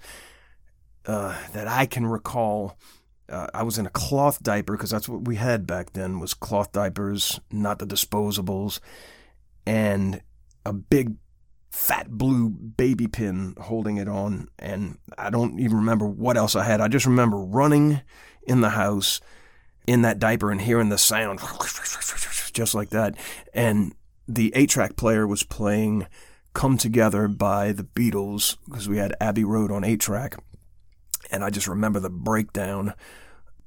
uh, 1.06 1.36
that 1.52 1.66
I 1.66 1.86
can 1.86 2.06
recall. 2.06 2.78
Uh, 3.28 3.46
I 3.54 3.62
was 3.62 3.78
in 3.78 3.86
a 3.86 3.90
cloth 3.90 4.42
diaper 4.42 4.76
because 4.76 4.90
that's 4.90 5.08
what 5.08 5.26
we 5.26 5.36
had 5.36 5.66
back 5.66 5.92
then 5.92 6.20
was 6.20 6.34
cloth 6.34 6.72
diapers, 6.72 7.40
not 7.50 7.78
the 7.78 7.86
disposables, 7.86 8.80
and 9.66 10.20
a 10.64 10.72
big 10.72 11.14
fat 11.70 12.10
blue 12.10 12.50
baby 12.50 13.06
pin 13.06 13.54
holding 13.60 13.96
it 13.96 14.08
on. 14.08 14.48
And 14.58 14.98
I 15.16 15.30
don't 15.30 15.58
even 15.60 15.78
remember 15.78 16.06
what 16.06 16.36
else 16.36 16.56
I 16.56 16.64
had. 16.64 16.80
I 16.80 16.88
just 16.88 17.06
remember 17.06 17.38
running 17.38 18.02
in 18.42 18.60
the 18.60 18.70
house 18.70 19.20
in 19.86 20.02
that 20.02 20.18
diaper 20.18 20.50
and 20.50 20.60
hearing 20.60 20.88
the 20.88 20.98
sound 20.98 21.40
just 22.52 22.74
like 22.74 22.90
that. 22.90 23.16
And 23.54 23.94
the 24.26 24.52
eight 24.54 24.70
track 24.70 24.96
player 24.96 25.26
was 25.26 25.42
playing 25.42 26.06
Come 26.52 26.76
Together 26.76 27.28
by 27.28 27.72
the 27.72 27.84
Beatles 27.84 28.56
because 28.64 28.88
we 28.88 28.98
had 28.98 29.14
Abbey 29.20 29.44
Road 29.44 29.70
on 29.70 29.84
eight 29.84 30.00
track. 30.00 30.36
And 31.30 31.44
I 31.44 31.50
just 31.50 31.68
remember 31.68 32.00
the 32.00 32.10
breakdown 32.10 32.94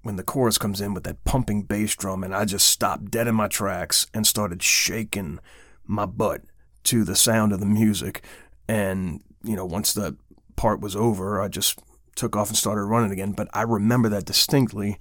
when 0.01 0.17
the 0.17 0.23
chorus 0.23 0.57
comes 0.57 0.81
in 0.81 0.93
with 0.93 1.05
that 1.05 1.23
pumping 1.23 1.63
bass 1.63 1.95
drum, 1.95 2.25
and 2.25 2.35
I 2.35 2.43
just 2.43 2.67
stopped 2.67 3.09
dead 3.09 3.25
in 3.25 3.35
my 3.35 3.47
tracks 3.47 4.07
and 4.13 4.27
started 4.27 4.61
shaking 4.61 5.39
my 5.85 6.05
butt 6.05 6.41
to 6.83 7.03
the 7.03 7.15
sound 7.15 7.53
of 7.53 7.59
the 7.59 7.65
music. 7.65 8.23
And, 8.67 9.21
you 9.43 9.55
know, 9.55 9.65
once 9.65 9.93
the 9.93 10.17
part 10.55 10.79
was 10.79 10.95
over, 10.95 11.41
I 11.41 11.47
just 11.47 11.79
took 12.15 12.35
off 12.35 12.49
and 12.49 12.57
started 12.57 12.83
running 12.83 13.11
again. 13.11 13.31
But 13.33 13.49
I 13.53 13.63
remember 13.63 14.09
that 14.09 14.25
distinctly. 14.25 14.97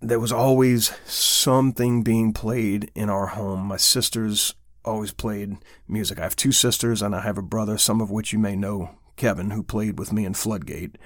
There 0.00 0.20
was 0.20 0.32
always 0.32 0.92
something 1.04 2.02
being 2.02 2.32
played 2.32 2.90
in 2.94 3.10
our 3.10 3.28
home. 3.28 3.66
My 3.66 3.76
sisters 3.76 4.54
always 4.84 5.12
played 5.12 5.56
music. 5.86 6.18
I 6.18 6.22
have 6.22 6.36
two 6.36 6.52
sisters 6.52 7.02
and 7.02 7.14
I 7.14 7.20
have 7.20 7.38
a 7.38 7.42
brother, 7.42 7.76
some 7.76 8.00
of 8.00 8.10
which 8.10 8.32
you 8.32 8.38
may 8.38 8.56
know, 8.56 8.90
Kevin, 9.16 9.50
who 9.50 9.62
played 9.62 9.98
with 9.98 10.12
me 10.12 10.24
in 10.24 10.34
Floodgate. 10.34 10.96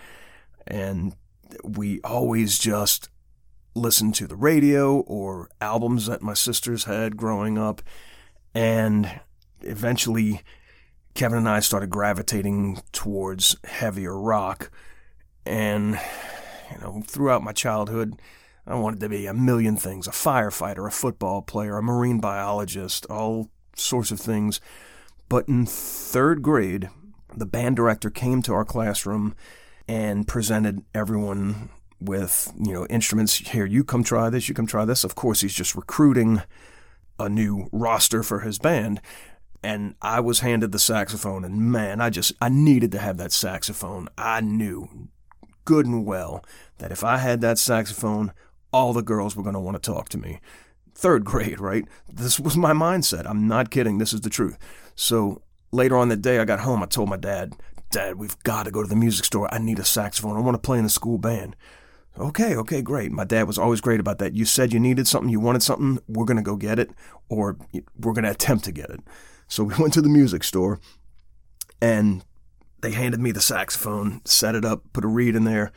And 0.66 1.14
we 1.62 2.00
always 2.02 2.58
just 2.58 3.08
listened 3.74 4.14
to 4.14 4.26
the 4.26 4.36
radio 4.36 5.00
or 5.00 5.50
albums 5.60 6.06
that 6.06 6.22
my 6.22 6.34
sisters 6.34 6.84
had 6.84 7.16
growing 7.16 7.58
up. 7.58 7.82
And 8.54 9.20
eventually, 9.66 10.42
Kevin 11.14 11.38
and 11.38 11.48
I 11.48 11.60
started 11.60 11.90
gravitating 11.90 12.80
towards 12.92 13.56
heavier 13.64 14.18
rock. 14.18 14.70
And, 15.46 16.00
you 16.72 16.78
know, 16.80 17.02
throughout 17.06 17.42
my 17.42 17.52
childhood, 17.52 18.14
I 18.66 18.74
wanted 18.74 19.00
to 19.00 19.08
be 19.08 19.26
a 19.26 19.34
million 19.34 19.76
things 19.76 20.06
a 20.06 20.10
firefighter, 20.10 20.86
a 20.86 20.90
football 20.90 21.42
player, 21.42 21.76
a 21.76 21.82
marine 21.82 22.20
biologist, 22.20 23.06
all 23.06 23.50
sorts 23.76 24.10
of 24.10 24.20
things. 24.20 24.60
But 25.28 25.48
in 25.48 25.66
third 25.66 26.42
grade, 26.42 26.88
the 27.36 27.46
band 27.46 27.76
director 27.76 28.10
came 28.10 28.42
to 28.42 28.54
our 28.54 28.64
classroom 28.64 29.34
and 29.86 30.26
presented 30.26 30.82
everyone 30.94 31.70
with, 32.00 32.52
you 32.58 32.72
know, 32.72 32.86
instruments. 32.86 33.36
Here, 33.36 33.66
you 33.66 33.84
come 33.84 34.04
try 34.04 34.30
this, 34.30 34.48
you 34.48 34.54
come 34.54 34.66
try 34.66 34.84
this. 34.84 35.04
Of 35.04 35.14
course, 35.14 35.40
he's 35.40 35.54
just 35.54 35.74
recruiting 35.74 36.42
a 37.18 37.28
new 37.28 37.68
roster 37.72 38.22
for 38.22 38.40
his 38.40 38.58
band. 38.58 39.00
And 39.64 39.94
I 40.02 40.20
was 40.20 40.40
handed 40.40 40.72
the 40.72 40.78
saxophone, 40.78 41.42
and 41.42 41.72
man, 41.72 42.02
I 42.02 42.10
just, 42.10 42.34
I 42.38 42.50
needed 42.50 42.92
to 42.92 42.98
have 42.98 43.16
that 43.16 43.32
saxophone. 43.32 44.08
I 44.18 44.42
knew 44.42 45.08
good 45.64 45.86
and 45.86 46.04
well 46.04 46.44
that 46.78 46.92
if 46.92 47.02
I 47.02 47.16
had 47.16 47.40
that 47.40 47.58
saxophone, 47.58 48.32
all 48.74 48.92
the 48.92 49.00
girls 49.00 49.34
were 49.34 49.42
going 49.42 49.54
to 49.54 49.60
want 49.60 49.82
to 49.82 49.90
talk 49.92 50.10
to 50.10 50.18
me. 50.18 50.38
Third 50.94 51.24
grade, 51.32 51.60
right? 51.60 51.86
This 52.12 52.38
was 52.38 52.58
my 52.58 52.72
mindset. 52.74 53.24
I'm 53.26 53.48
not 53.48 53.70
kidding. 53.70 53.96
This 53.96 54.12
is 54.12 54.20
the 54.20 54.28
truth. 54.28 54.58
So 54.96 55.40
later 55.72 55.96
on 55.96 56.10
that 56.10 56.20
day, 56.20 56.38
I 56.40 56.44
got 56.44 56.60
home. 56.60 56.82
I 56.82 56.86
told 56.86 57.08
my 57.08 57.16
dad, 57.16 57.54
Dad, 57.90 58.16
we've 58.16 58.38
got 58.42 58.64
to 58.64 58.70
go 58.70 58.82
to 58.82 58.88
the 58.88 58.94
music 58.94 59.24
store. 59.24 59.48
I 59.50 59.56
need 59.56 59.78
a 59.78 59.84
saxophone. 59.84 60.36
I 60.36 60.40
want 60.40 60.56
to 60.56 60.66
play 60.66 60.76
in 60.76 60.84
the 60.84 60.90
school 60.90 61.16
band. 61.16 61.56
Okay, 62.18 62.54
okay, 62.54 62.82
great. 62.82 63.12
My 63.12 63.24
dad 63.24 63.46
was 63.46 63.58
always 63.58 63.80
great 63.80 64.00
about 64.00 64.18
that. 64.18 64.34
You 64.34 64.44
said 64.44 64.74
you 64.74 64.78
needed 64.78 65.08
something, 65.08 65.30
you 65.30 65.40
wanted 65.40 65.62
something, 65.62 65.98
we're 66.06 66.26
going 66.26 66.36
to 66.36 66.42
go 66.42 66.54
get 66.54 66.78
it, 66.78 66.90
or 67.28 67.56
we're 67.98 68.12
going 68.12 68.24
to 68.24 68.30
attempt 68.30 68.64
to 68.66 68.72
get 68.72 68.90
it. 68.90 69.00
So 69.48 69.64
we 69.64 69.74
went 69.78 69.92
to 69.94 70.02
the 70.02 70.08
music 70.08 70.44
store, 70.44 70.80
and 71.80 72.24
they 72.80 72.92
handed 72.92 73.20
me 73.20 73.32
the 73.32 73.40
saxophone, 73.40 74.20
set 74.24 74.54
it 74.54 74.64
up, 74.64 74.82
put 74.92 75.04
a 75.04 75.08
reed 75.08 75.36
in 75.36 75.44
there, 75.44 75.72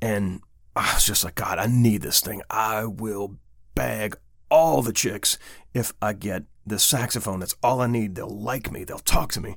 and 0.00 0.40
I 0.76 0.94
was 0.94 1.06
just 1.06 1.24
like, 1.24 1.36
God, 1.36 1.58
I 1.58 1.66
need 1.66 2.02
this 2.02 2.20
thing. 2.20 2.42
I 2.50 2.84
will 2.84 3.36
bag 3.74 4.16
all 4.50 4.82
the 4.82 4.92
chicks 4.92 5.38
if 5.72 5.92
I 6.00 6.12
get 6.12 6.44
this 6.66 6.82
saxophone. 6.82 7.40
That's 7.40 7.56
all 7.62 7.80
I 7.80 7.86
need. 7.86 8.14
They'll 8.14 8.28
like 8.28 8.70
me, 8.70 8.84
they'll 8.84 8.98
talk 8.98 9.32
to 9.32 9.40
me. 9.40 9.56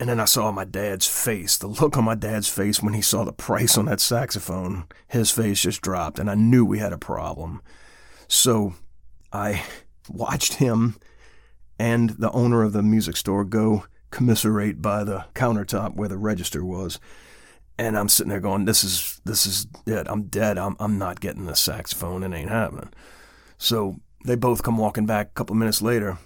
And 0.00 0.08
then 0.08 0.20
I 0.20 0.26
saw 0.26 0.52
my 0.52 0.64
dad's 0.64 1.08
face, 1.08 1.58
the 1.58 1.66
look 1.66 1.96
on 1.96 2.04
my 2.04 2.14
dad's 2.14 2.48
face 2.48 2.80
when 2.80 2.94
he 2.94 3.02
saw 3.02 3.24
the 3.24 3.32
price 3.32 3.76
on 3.76 3.86
that 3.86 4.00
saxophone. 4.00 4.84
His 5.08 5.32
face 5.32 5.62
just 5.62 5.80
dropped, 5.80 6.20
and 6.20 6.30
I 6.30 6.34
knew 6.34 6.64
we 6.64 6.78
had 6.78 6.92
a 6.92 6.98
problem. 6.98 7.60
So 8.28 8.74
I 9.32 9.64
watched 10.08 10.54
him 10.54 10.96
and 11.78 12.10
the 12.10 12.30
owner 12.32 12.62
of 12.62 12.72
the 12.72 12.82
music 12.82 13.16
store 13.16 13.44
go 13.44 13.84
commiserate 14.10 14.80
by 14.80 15.04
the 15.04 15.26
countertop 15.34 15.94
where 15.94 16.08
the 16.08 16.16
register 16.18 16.64
was. 16.64 16.98
And 17.78 17.96
I'm 17.96 18.08
sitting 18.08 18.30
there 18.30 18.40
going, 18.40 18.64
This 18.64 18.82
is 18.82 19.20
this 19.24 19.46
is 19.46 19.66
it. 19.86 20.06
I'm 20.08 20.24
dead. 20.24 20.58
I'm 20.58 20.76
I'm 20.80 20.98
not 20.98 21.20
getting 21.20 21.46
the 21.46 21.54
saxophone. 21.54 22.22
It 22.22 22.36
ain't 22.36 22.50
happening. 22.50 22.92
So 23.56 24.00
they 24.24 24.34
both 24.34 24.62
come 24.62 24.78
walking 24.78 25.06
back 25.06 25.28
a 25.28 25.34
couple 25.34 25.54
minutes 25.54 25.80
later. 25.80 26.18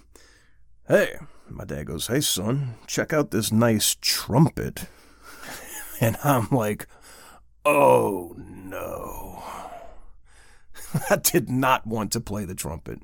Hey, 0.87 1.15
my 1.49 1.63
dad 1.63 1.85
goes, 1.85 2.07
Hey, 2.07 2.21
son, 2.21 2.75
check 2.87 3.13
out 3.13 3.31
this 3.31 3.51
nice 3.51 3.95
trumpet. 4.01 4.85
And 6.01 6.17
I'm 6.23 6.49
like, 6.49 6.87
Oh, 7.63 8.35
no. 8.37 9.41
I 11.09 11.15
did 11.15 11.49
not 11.49 11.87
want 11.87 12.11
to 12.11 12.19
play 12.19 12.45
the 12.45 12.55
trumpet. 12.55 12.99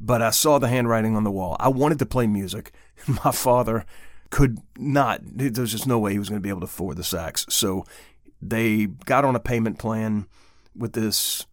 But 0.00 0.22
I 0.22 0.30
saw 0.30 0.58
the 0.58 0.68
handwriting 0.68 1.16
on 1.16 1.24
the 1.24 1.30
wall. 1.30 1.56
I 1.58 1.68
wanted 1.68 1.98
to 2.00 2.06
play 2.06 2.26
music. 2.26 2.72
My 3.24 3.32
father 3.32 3.84
could 4.30 4.58
not, 4.76 5.20
there's 5.22 5.72
just 5.72 5.86
no 5.86 5.98
way 5.98 6.12
he 6.12 6.18
was 6.18 6.28
going 6.28 6.40
to 6.40 6.42
be 6.42 6.50
able 6.50 6.60
to 6.60 6.66
afford 6.66 6.96
the 6.96 7.04
sax. 7.04 7.46
So 7.48 7.84
they 8.40 8.86
got 8.86 9.24
on 9.24 9.34
a 9.34 9.40
payment 9.40 9.78
plan 9.78 10.26
with 10.76 10.92
this 10.92 11.46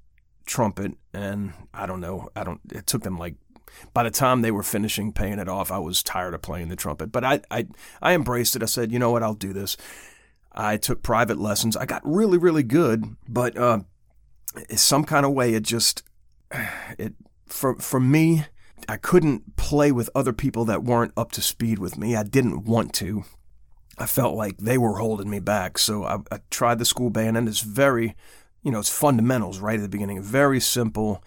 trumpet, 0.45 0.93
and 1.13 1.53
I 1.73 1.85
don't 1.85 2.01
know, 2.01 2.29
I 2.35 2.43
don't, 2.43 2.61
it 2.71 2.85
took 2.85 3.03
them 3.03 3.17
like 3.17 3.35
by 3.93 4.03
the 4.03 4.11
time 4.11 4.41
they 4.41 4.51
were 4.51 4.63
finishing 4.63 5.11
paying 5.11 5.39
it 5.39 5.49
off, 5.49 5.71
I 5.71 5.79
was 5.79 6.03
tired 6.03 6.33
of 6.33 6.41
playing 6.41 6.69
the 6.69 6.75
trumpet. 6.75 7.11
But 7.11 7.23
I, 7.23 7.41
I, 7.51 7.67
I 8.01 8.13
embraced 8.13 8.55
it. 8.55 8.63
I 8.63 8.67
said, 8.67 8.91
you 8.91 8.99
know 8.99 9.11
what, 9.11 9.23
I'll 9.23 9.33
do 9.33 9.53
this. 9.53 9.77
I 10.51 10.77
took 10.77 11.03
private 11.03 11.37
lessons. 11.37 11.75
I 11.75 11.85
got 11.85 12.01
really, 12.05 12.37
really 12.37 12.63
good, 12.63 13.15
but 13.27 13.57
uh, 13.57 13.79
some 14.75 15.03
kind 15.03 15.25
of 15.25 15.33
way 15.33 15.53
it 15.53 15.63
just, 15.63 16.03
it 16.97 17.13
for 17.47 17.75
for 17.75 17.99
me, 17.99 18.45
I 18.87 18.97
couldn't 18.97 19.55
play 19.55 19.91
with 19.91 20.09
other 20.15 20.33
people 20.33 20.65
that 20.65 20.83
weren't 20.83 21.13
up 21.17 21.31
to 21.33 21.41
speed 21.41 21.79
with 21.79 21.97
me. 21.97 22.15
I 22.15 22.23
didn't 22.23 22.65
want 22.65 22.93
to. 22.95 23.23
I 23.97 24.05
felt 24.05 24.35
like 24.35 24.57
they 24.57 24.77
were 24.77 24.97
holding 24.97 25.29
me 25.29 25.39
back. 25.39 25.77
So 25.77 26.03
I, 26.03 26.17
I 26.31 26.39
tried 26.49 26.79
the 26.79 26.85
school 26.85 27.09
band, 27.09 27.37
and 27.37 27.47
it's 27.47 27.61
very, 27.61 28.15
you 28.61 28.71
know, 28.71 28.79
it's 28.79 28.89
fundamentals 28.89 29.59
right 29.59 29.79
at 29.79 29.81
the 29.81 29.89
beginning. 29.89 30.21
Very 30.21 30.59
simple 30.59 31.23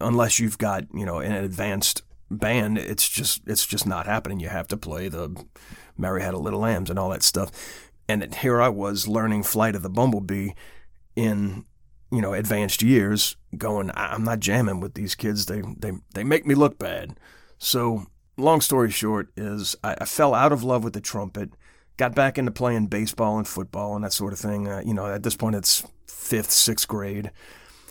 unless 0.00 0.38
you've 0.38 0.58
got 0.58 0.84
you 0.92 1.06
know 1.06 1.18
an 1.18 1.32
advanced 1.32 2.02
band, 2.30 2.78
it's 2.78 3.08
just 3.08 3.42
it's 3.46 3.66
just 3.66 3.86
not 3.86 4.06
happening. 4.06 4.40
You 4.40 4.48
have 4.48 4.68
to 4.68 4.76
play 4.76 5.08
the 5.08 5.34
Mary 5.96 6.22
Had 6.22 6.34
a 6.34 6.38
Little 6.38 6.60
Lambs 6.60 6.90
and 6.90 6.98
all 6.98 7.10
that 7.10 7.22
stuff. 7.22 7.50
And 8.08 8.34
here 8.34 8.60
I 8.60 8.68
was 8.68 9.08
learning 9.08 9.44
Flight 9.44 9.74
of 9.74 9.82
the 9.82 9.90
Bumblebee 9.90 10.50
in 11.16 11.64
you 12.14 12.22
know 12.22 12.32
advanced 12.32 12.82
years, 12.82 13.36
going 13.56 13.90
I'm 13.94 14.24
not 14.24 14.40
jamming 14.40 14.80
with 14.80 14.94
these 14.94 15.14
kids. 15.14 15.46
They 15.46 15.62
they 15.78 15.92
they 16.14 16.24
make 16.24 16.46
me 16.46 16.54
look 16.54 16.78
bad. 16.78 17.18
So 17.58 18.06
long 18.36 18.60
story 18.60 18.90
short 18.90 19.28
is 19.36 19.76
I, 19.82 19.96
I 20.00 20.04
fell 20.04 20.34
out 20.34 20.52
of 20.52 20.62
love 20.62 20.84
with 20.84 20.92
the 20.92 21.00
trumpet. 21.00 21.50
Got 21.96 22.14
back 22.14 22.38
into 22.38 22.50
playing 22.50 22.86
baseball 22.86 23.38
and 23.38 23.46
football 23.46 23.94
and 23.94 24.04
that 24.04 24.12
sort 24.12 24.32
of 24.32 24.38
thing. 24.38 24.66
Uh, 24.66 24.82
you 24.84 24.94
know, 24.94 25.06
at 25.06 25.22
this 25.22 25.36
point 25.36 25.54
it's 25.54 25.84
fifth, 26.08 26.50
sixth 26.50 26.88
grade. 26.88 27.30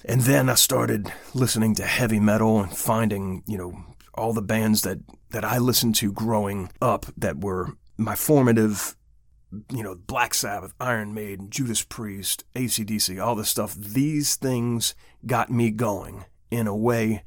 And 0.06 0.22
then 0.22 0.50
I 0.50 0.56
started 0.56 1.14
listening 1.34 1.76
to 1.76 1.86
heavy 1.86 2.20
metal 2.20 2.60
and 2.60 2.76
finding, 2.76 3.44
you 3.48 3.58
know, 3.58 3.86
all 4.14 4.34
the 4.34 4.42
bands 4.42 4.82
that, 4.82 5.00
that 5.30 5.46
I 5.46 5.58
listened 5.58 5.96
to 5.96 6.12
growing 6.12 6.70
up 6.82 7.06
that 7.16 7.40
were 7.40 7.78
my 7.98 8.16
formative, 8.16 8.98
you 9.72 9.84
know, 9.84 9.96
Black 9.96 10.34
Sabbath, 10.34 10.74
Iron 10.80 11.14
Maiden, 11.14 11.50
Judas 11.50 11.84
Priest, 11.84 12.44
ACDC, 12.56 13.24
all 13.24 13.36
this 13.36 13.50
stuff. 13.50 13.76
These 13.76 14.36
things 14.36 14.96
got 15.26 15.50
me 15.50 15.72
going 15.72 16.26
in 16.52 16.68
a 16.68 16.76
way 16.76 17.24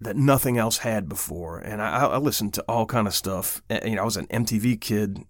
that 0.00 0.16
nothing 0.16 0.58
else 0.58 0.78
had 0.78 1.08
before. 1.08 1.58
And 1.58 1.80
I, 1.80 2.06
I 2.06 2.16
listened 2.18 2.54
to 2.54 2.62
all 2.68 2.86
kind 2.86 3.06
of 3.06 3.14
stuff. 3.14 3.62
You 3.84 3.96
know, 3.96 4.02
I 4.02 4.04
was 4.04 4.16
an 4.16 4.26
MTV 4.26 4.80
kid. 4.80 5.20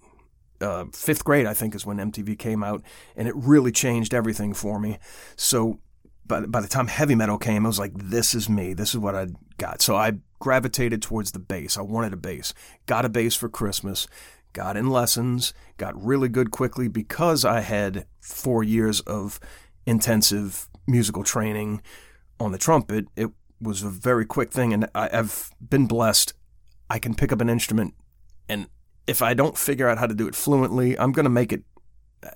Uh, 0.60 0.86
fifth 0.92 1.24
grade, 1.24 1.46
I 1.46 1.54
think, 1.54 1.74
is 1.74 1.84
when 1.84 1.98
MTV 1.98 2.38
came 2.38 2.62
out, 2.62 2.82
and 3.16 3.28
it 3.28 3.34
really 3.36 3.72
changed 3.72 4.14
everything 4.14 4.54
for 4.54 4.78
me. 4.78 4.98
So 5.36 5.80
by, 6.26 6.40
by 6.46 6.60
the 6.60 6.68
time 6.68 6.86
heavy 6.86 7.14
metal 7.14 7.38
came, 7.38 7.66
I 7.66 7.68
was 7.68 7.78
like, 7.78 7.92
this 7.94 8.34
is 8.34 8.48
me. 8.48 8.72
This 8.72 8.90
is 8.90 8.98
what 8.98 9.14
I 9.14 9.28
got. 9.58 9.82
So 9.82 9.96
I 9.96 10.12
gravitated 10.38 11.02
towards 11.02 11.32
the 11.32 11.38
bass. 11.38 11.76
I 11.76 11.82
wanted 11.82 12.12
a 12.12 12.16
bass. 12.16 12.54
Got 12.86 13.04
a 13.04 13.08
bass 13.08 13.34
for 13.34 13.48
Christmas. 13.48 14.06
Got 14.54 14.76
in 14.76 14.88
lessons. 14.88 15.52
Got 15.76 16.02
really 16.02 16.28
good 16.28 16.50
quickly 16.50 16.88
because 16.88 17.44
I 17.44 17.60
had 17.60 18.06
four 18.20 18.62
years 18.62 19.00
of 19.00 19.38
intensive 19.84 20.68
musical 20.86 21.24
training 21.24 21.82
on 22.38 22.52
the 22.52 22.58
trumpet. 22.58 23.06
It 23.16 23.30
was 23.60 23.82
a 23.82 23.88
very 23.88 24.24
quick 24.24 24.52
thing, 24.52 24.72
and 24.72 24.88
I, 24.94 25.08
have 25.12 25.50
been 25.60 25.86
blessed. 25.86 26.34
I 26.88 27.00
can 27.00 27.14
pick 27.14 27.32
up 27.32 27.40
an 27.40 27.50
instrument, 27.50 27.94
and 28.48 28.68
if 29.08 29.22
I 29.22 29.34
don't 29.34 29.58
figure 29.58 29.88
out 29.88 29.98
how 29.98 30.06
to 30.06 30.14
do 30.14 30.28
it 30.28 30.36
fluently, 30.36 30.96
I'm 30.98 31.12
going 31.12 31.24
to 31.24 31.30
make 31.30 31.52
it. 31.52 31.64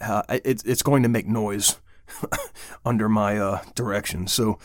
Uh, 0.00 0.22
it 0.28 0.62
it's 0.66 0.83
going 0.83 1.04
to 1.04 1.09
make 1.09 1.26
noise 1.26 1.78
under 2.85 3.09
my 3.09 3.38
uh, 3.38 3.62
direction. 3.76 4.26
So 4.26 4.59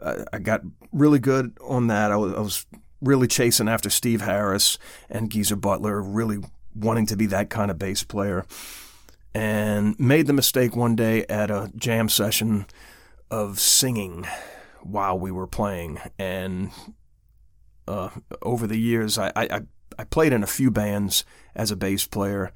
uh, 0.00 0.24
I 0.32 0.38
got 0.38 0.62
really 0.92 1.18
good 1.18 1.58
on 1.60 1.88
that. 1.88 2.12
I 2.12 2.16
was, 2.16 2.34
I 2.34 2.40
was, 2.40 2.66
really 3.00 3.28
chasing 3.28 3.68
after 3.68 3.88
Steve 3.88 4.22
Harris 4.22 4.76
and 5.08 5.30
Geezer 5.30 5.54
Butler, 5.54 6.02
really 6.02 6.38
wanting 6.78 7.06
to 7.06 7.16
be 7.16 7.26
that 7.26 7.50
kind 7.50 7.70
of 7.70 7.78
bass 7.78 8.02
player. 8.02 8.44
And 9.34 9.98
made 10.00 10.26
the 10.26 10.32
mistake 10.32 10.74
one 10.74 10.96
day 10.96 11.24
at 11.28 11.50
a 11.50 11.70
jam 11.76 12.08
session 12.08 12.66
of 13.30 13.60
singing 13.60 14.26
while 14.82 15.18
we 15.18 15.30
were 15.30 15.46
playing. 15.46 15.98
And 16.18 16.70
uh, 17.86 18.10
over 18.42 18.66
the 18.66 18.78
years, 18.78 19.18
I, 19.18 19.32
I, 19.36 19.60
I 19.98 20.04
played 20.04 20.32
in 20.32 20.42
a 20.42 20.48
few 20.48 20.70
bands 20.70 21.24
as 21.54 21.70
a 21.70 21.76
bass 21.76 22.06
player. 22.06 22.52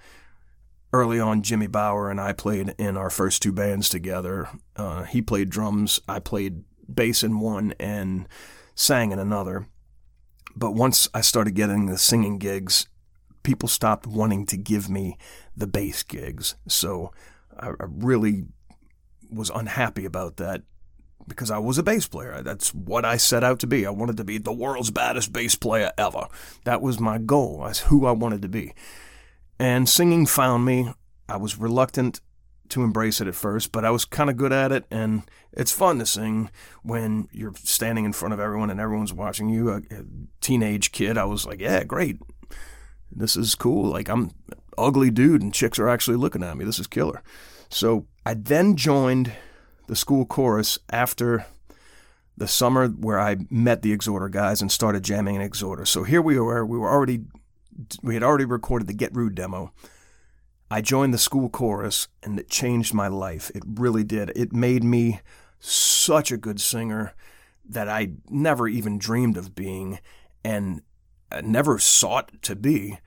Early 0.93 1.19
on, 1.21 1.43
Jimmy 1.43 1.67
Bower 1.67 2.11
and 2.11 2.21
I 2.21 2.33
played 2.33 2.75
in 2.79 2.97
our 2.97 3.11
first 3.11 3.43
two 3.43 3.53
bands 3.53 3.89
together. 3.89 4.49
Uh, 4.77 5.05
he 5.05 5.23
played 5.23 5.51
drums, 5.51 6.01
I 6.09 6.19
played 6.21 6.65
bass 6.93 7.23
in 7.23 7.41
one, 7.41 7.75
and 7.81 8.29
sang 8.75 9.13
in 9.13 9.19
another. 9.19 9.67
But 10.55 10.73
once 10.73 11.09
I 11.15 11.23
started 11.23 11.55
getting 11.55 11.87
the 11.87 11.97
singing 11.97 12.39
gigs, 12.39 12.89
people 13.43 13.69
stopped 13.69 14.07
wanting 14.07 14.47
to 14.47 14.57
give 14.57 14.89
me 14.89 15.19
the 15.57 15.67
bass 15.67 16.03
gigs. 16.03 16.57
So 16.69 17.13
I, 17.59 17.69
I 17.69 17.87
really 17.89 18.45
was 19.31 19.51
unhappy 19.51 20.05
about 20.05 20.37
that 20.37 20.63
because 21.29 21.51
I 21.51 21.59
was 21.59 21.79
a 21.79 21.83
bass 21.83 22.07
player. 22.07 22.43
That's 22.43 22.75
what 22.75 23.05
I 23.05 23.17
set 23.17 23.45
out 23.45 23.61
to 23.61 23.67
be. 23.67 23.87
I 23.87 23.91
wanted 23.91 24.17
to 24.19 24.25
be 24.25 24.39
the 24.39 24.53
world's 24.53 24.91
baddest 24.91 25.33
bass 25.33 25.55
player 25.55 25.93
ever. 25.97 26.27
That 26.65 26.83
was 26.83 27.01
my 27.01 27.19
goal. 27.19 27.63
That's 27.65 27.81
who 27.81 28.07
I 28.07 28.13
wanted 28.13 28.43
to 28.43 28.49
be. 28.49 28.75
And 29.59 29.89
singing 29.89 30.27
found 30.27 30.65
me. 30.65 30.93
I 31.29 31.37
was 31.37 31.59
reluctant 31.59 32.21
to 32.73 32.83
embrace 32.83 33.21
it 33.21 33.29
at 33.29 33.35
first, 33.35 33.71
but 33.71 33.85
I 33.85 33.91
was 33.91 34.05
kind 34.05 34.31
of 34.31 34.37
good 34.37 34.53
at 34.53 34.73
it, 34.73 34.85
and 34.91 35.23
it's 35.53 35.73
fun 35.73 35.99
to 35.99 36.07
sing 36.07 36.51
when 36.83 37.29
you're 37.31 37.53
standing 37.63 38.07
in 38.07 38.15
front 38.15 38.33
of 38.33 38.41
everyone 38.41 38.71
and 38.71 38.81
everyone's 38.81 39.13
watching 39.13 39.51
you. 39.51 39.71
A, 39.71 39.77
a 39.77 40.05
teenage 40.41 40.91
kid, 40.91 41.19
I 41.19 41.25
was 41.25 41.47
like, 41.47 41.61
yeah, 41.61 41.85
great. 41.85 42.19
This 43.15 43.37
is 43.37 43.55
cool. 43.55 43.91
Like, 43.91 44.09
I'm 44.09 44.31
ugly 44.79 45.11
dude, 45.11 45.43
and 45.43 45.53
chicks 45.53 45.79
are 45.79 45.89
actually 45.89 46.17
looking 46.17 46.43
at 46.43 46.57
me. 46.57 46.65
This 46.65 46.79
is 46.79 46.87
killer. 46.87 47.23
So 47.69 48.07
I 48.27 48.35
then 48.35 48.77
joined 48.77 49.33
the 49.87 49.97
school 49.97 50.25
chorus 50.25 50.79
after 50.91 51.47
the 52.37 52.49
summer 52.49 52.89
where 52.89 53.21
I 53.21 53.37
met 53.51 53.83
the 53.83 53.97
Exhorder 53.97 54.31
guys 54.31 54.61
and 54.61 54.73
started 54.73 55.03
jamming 55.03 55.37
in 55.37 55.43
Exhorder. 55.43 55.87
So 55.87 56.03
here 56.03 56.23
we 56.23 56.39
were. 56.39 56.65
We 56.65 56.79
were 56.79 56.91
already 56.91 57.25
we 58.03 58.15
had 58.15 58.23
already 58.23 58.45
recorded 58.45 58.89
the 58.89 58.95
Get 58.95 59.15
Rude 59.15 59.35
demo. 59.35 59.73
I 60.71 60.81
joined 60.81 61.13
the 61.13 61.19
school 61.19 61.49
chorus 61.49 62.09
and 62.23 62.39
it 62.39 62.49
changed 62.49 62.95
my 62.95 63.09
life. 63.09 63.51
It 63.55 63.63
really 63.67 64.05
did. 64.05 64.33
It 64.35 64.53
made 64.53 64.85
me 64.85 65.21
such 65.59 66.33
a 66.33 66.37
good 66.37 66.61
singer 66.61 67.15
that 67.69 67.89
I 67.89 68.13
never 68.29 68.69
even 68.69 68.99
dreamed 68.99 69.37
of 69.37 69.55
being 69.55 70.01
and 70.45 70.83
never 71.41 71.79
sought 71.79 72.31
to 72.43 72.57
be. 72.57 72.99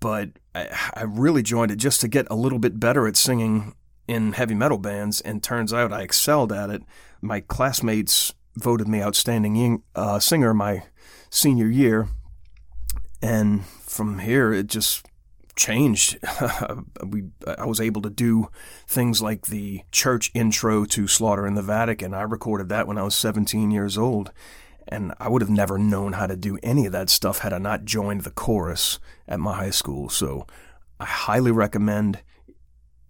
But 0.00 0.30
I, 0.54 0.68
I 0.94 1.02
really 1.02 1.42
joined 1.42 1.70
it 1.70 1.76
just 1.76 2.00
to 2.02 2.08
get 2.08 2.26
a 2.30 2.36
little 2.36 2.58
bit 2.58 2.78
better 2.78 3.06
at 3.06 3.16
singing 3.16 3.74
in 4.06 4.32
heavy 4.32 4.54
metal 4.54 4.78
bands, 4.78 5.20
and 5.20 5.42
turns 5.42 5.72
out 5.72 5.92
I 5.92 6.02
excelled 6.02 6.52
at 6.52 6.70
it. 6.70 6.82
My 7.22 7.40
classmates 7.40 8.34
voted 8.56 8.86
me 8.86 9.02
outstanding 9.02 9.82
uh, 9.94 10.18
singer 10.18 10.52
my 10.52 10.84
senior 11.30 11.68
year, 11.68 12.08
and 13.22 13.64
from 13.66 14.18
here 14.18 14.52
it 14.52 14.66
just 14.66 15.06
changed. 15.56 16.18
we, 17.06 17.24
I 17.46 17.66
was 17.66 17.80
able 17.80 18.02
to 18.02 18.10
do 18.10 18.48
things 18.86 19.22
like 19.22 19.46
the 19.46 19.82
church 19.90 20.30
intro 20.34 20.84
to 20.86 21.06
Slaughter 21.06 21.46
in 21.46 21.54
the 21.54 21.62
Vatican. 21.62 22.14
I 22.14 22.22
recorded 22.22 22.68
that 22.68 22.86
when 22.86 22.98
I 22.98 23.02
was 23.02 23.14
17 23.14 23.70
years 23.70 23.96
old, 23.96 24.32
and 24.88 25.12
I 25.18 25.28
would 25.28 25.42
have 25.42 25.50
never 25.50 25.78
known 25.78 26.14
how 26.14 26.26
to 26.26 26.36
do 26.36 26.58
any 26.62 26.86
of 26.86 26.92
that 26.92 27.10
stuff 27.10 27.38
had 27.38 27.52
I 27.52 27.58
not 27.58 27.84
joined 27.84 28.22
the 28.22 28.30
chorus 28.30 28.98
at 29.26 29.40
my 29.40 29.54
high 29.54 29.70
school. 29.70 30.08
So 30.08 30.46
I 31.00 31.04
highly 31.04 31.50
recommend 31.50 32.20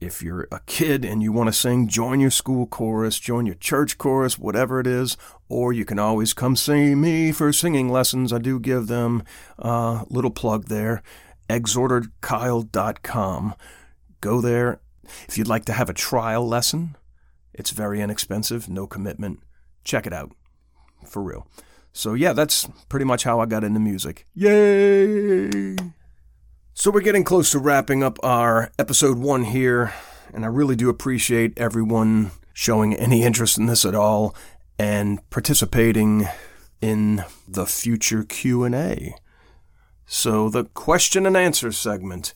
if 0.01 0.23
you're 0.23 0.49
a 0.53 0.61
kid 0.67 1.05
and 1.05 1.23
you 1.23 1.33
want 1.33 1.49
to 1.49 1.53
sing, 1.53 1.89
join 1.89 2.21
your 2.21 2.31
school 2.31 2.67
chorus, 2.67 3.19
join 3.19 3.47
your 3.47 3.55
church 3.55 3.99
chorus, 3.99 4.39
whatever 4.39 4.81
it 4.81 4.87
is, 4.87 5.17
or 5.49 5.73
you 5.73 5.85
can 5.85 5.99
always 5.99 6.35
come 6.35 6.57
see 6.57 6.95
me 6.95 7.33
for 7.33 7.53
singing 7.53 7.89
lessons. 7.89 8.33
I 8.33 8.39
do 8.39 8.61
give 8.61 8.87
them 8.87 9.25
a 9.59 10.05
little 10.09 10.31
plug 10.31 10.67
there, 10.67 11.03
exhorterkyle.com. 11.49 13.55
Go 14.21 14.41
there. 14.41 14.81
If 15.29 15.37
you'd 15.37 15.49
like 15.49 15.65
to 15.67 15.73
have 15.73 15.91
a 15.91 15.95
trial 15.95 16.47
lesson, 16.47 16.97
it's 17.53 17.71
very 17.71 18.01
inexpensive, 18.01 18.69
no 18.69 18.87
commitment. 18.87 19.41
Check 19.85 20.07
it 20.07 20.13
out. 20.13 20.33
For 21.05 21.23
real. 21.23 21.47
So, 21.93 22.15
yeah, 22.15 22.33
that's 22.33 22.69
pretty 22.89 23.05
much 23.05 23.25
how 23.25 23.41
I 23.41 23.47
got 23.47 23.65
into 23.65 23.81
music. 23.81 24.27
Yay! 24.35 25.77
So 26.77 26.91
we're 26.91 27.03
getting 27.03 27.23
close 27.23 27.53
to 27.53 27.61
wrapping 27.61 28.03
up 28.03 28.19
our 28.25 28.73
episode 28.81 29.19
one 29.19 29.45
here, 29.45 29.93
and 30.33 30.45
I 30.45 30.49
really 30.49 30.75
do 30.75 30.89
appreciate 30.89 31.57
everyone 31.57 32.33
showing 32.53 32.95
any 32.95 33.23
interest 33.23 33.59
in 33.59 33.67
this 33.67 33.85
at 33.85 33.95
all 33.95 34.35
and 34.77 35.19
participating 35.31 36.27
in 36.81 37.25
the 37.47 37.65
future 37.65 38.25
Q&A. 38.25 39.15
So 40.05 40.49
the 40.49 40.65
question 40.65 41.27
and 41.27 41.37
answer 41.37 41.71
segment. 41.71 42.35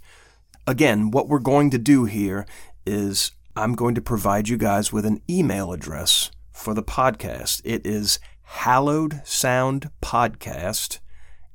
Again, 0.67 1.11
what 1.11 1.29
we're 1.29 1.39
going 1.39 1.71
to 1.71 1.79
do 1.79 2.05
here 2.05 2.47
is 2.87 3.33
I'm 3.57 3.75
going 3.75 3.97
to 3.97 4.01
provide 4.01 4.49
you 4.49 4.57
guys 4.57 4.93
with 4.93 5.05
an 5.05 5.21
email 5.29 5.73
address 5.73 6.31
for 6.53 6.75
the 6.75 6.83
podcast. 6.83 7.61
It 7.65 7.85
is 7.85 8.21
hallowed 8.49 9.21
sound 9.25 9.91
podcast 10.03 11.01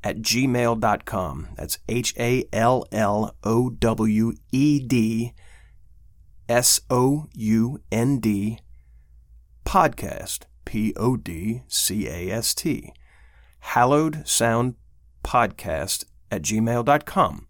at 0.03 0.17
gmail.com. 0.17 1.49
That's 1.55 1.79
H 1.89 2.13
A 2.19 2.45
L 2.53 2.85
L 2.91 3.35
O 3.43 3.69
W 3.69 4.33
E 4.51 4.79
D 4.79 5.33
S 6.47 6.81
O 6.89 7.27
U 7.33 7.79
N 7.91 8.19
D 8.19 8.59
podcast. 9.65 10.45
P 10.65 10.93
O 10.95 11.17
D 11.17 11.63
C 11.67 12.07
A 12.07 12.31
S 12.31 12.53
T. 12.53 12.93
Hallowed 13.59 14.27
Sound 14.27 14.75
Podcast 15.23 16.05
at 16.31 16.41
gmail.com. 16.41 17.47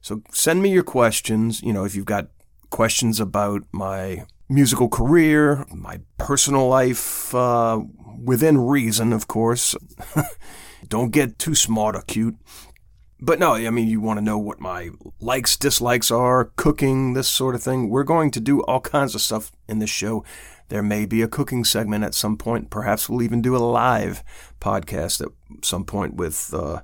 So 0.00 0.22
send 0.32 0.62
me 0.62 0.70
your 0.70 0.82
questions. 0.82 1.62
You 1.62 1.72
know, 1.72 1.84
if 1.84 1.94
you've 1.94 2.04
got 2.04 2.28
questions 2.70 3.20
about 3.20 3.62
my 3.72 4.24
musical 4.48 4.88
career, 4.88 5.66
my 5.74 6.00
personal 6.16 6.68
life, 6.68 7.34
uh, 7.34 7.80
within 8.22 8.58
reason, 8.58 9.12
of 9.12 9.28
course. 9.28 9.74
Don't 10.88 11.10
get 11.10 11.38
too 11.38 11.54
smart 11.54 11.96
or 11.96 12.02
cute. 12.02 12.36
But 13.20 13.40
no, 13.40 13.54
I 13.54 13.70
mean, 13.70 13.88
you 13.88 14.00
want 14.00 14.18
to 14.18 14.24
know 14.24 14.38
what 14.38 14.60
my 14.60 14.90
likes, 15.20 15.56
dislikes 15.56 16.10
are, 16.10 16.52
cooking, 16.56 17.14
this 17.14 17.28
sort 17.28 17.56
of 17.56 17.62
thing. 17.62 17.88
We're 17.88 18.04
going 18.04 18.30
to 18.32 18.40
do 18.40 18.62
all 18.62 18.80
kinds 18.80 19.14
of 19.14 19.20
stuff 19.20 19.50
in 19.68 19.80
this 19.80 19.90
show. 19.90 20.24
There 20.68 20.82
may 20.82 21.04
be 21.04 21.22
a 21.22 21.28
cooking 21.28 21.64
segment 21.64 22.04
at 22.04 22.14
some 22.14 22.36
point. 22.36 22.70
Perhaps 22.70 23.08
we'll 23.08 23.22
even 23.22 23.42
do 23.42 23.56
a 23.56 23.58
live 23.58 24.22
podcast 24.60 25.20
at 25.20 25.32
some 25.64 25.84
point 25.84 26.14
with, 26.14 26.54
uh, 26.54 26.82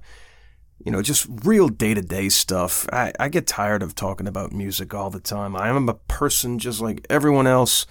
you 0.85 0.91
know, 0.91 1.03
just 1.03 1.29
real 1.45 1.69
day 1.69 1.95
to 1.95 2.03
day 2.03 2.29
stuff. 2.31 2.89
I, 2.93 3.13
I 3.21 3.29
get 3.29 3.47
tired 3.47 3.83
of 3.83 3.95
talking 3.95 4.27
about 4.27 4.53
music 4.53 4.93
all 4.93 5.11
the 5.11 5.21
time. 5.21 5.55
I 5.55 5.69
am 5.69 5.89
a 5.89 5.95
person 5.95 6.59
just 6.59 6.81
like 6.81 7.07
everyone 7.09 7.47
else. 7.47 7.87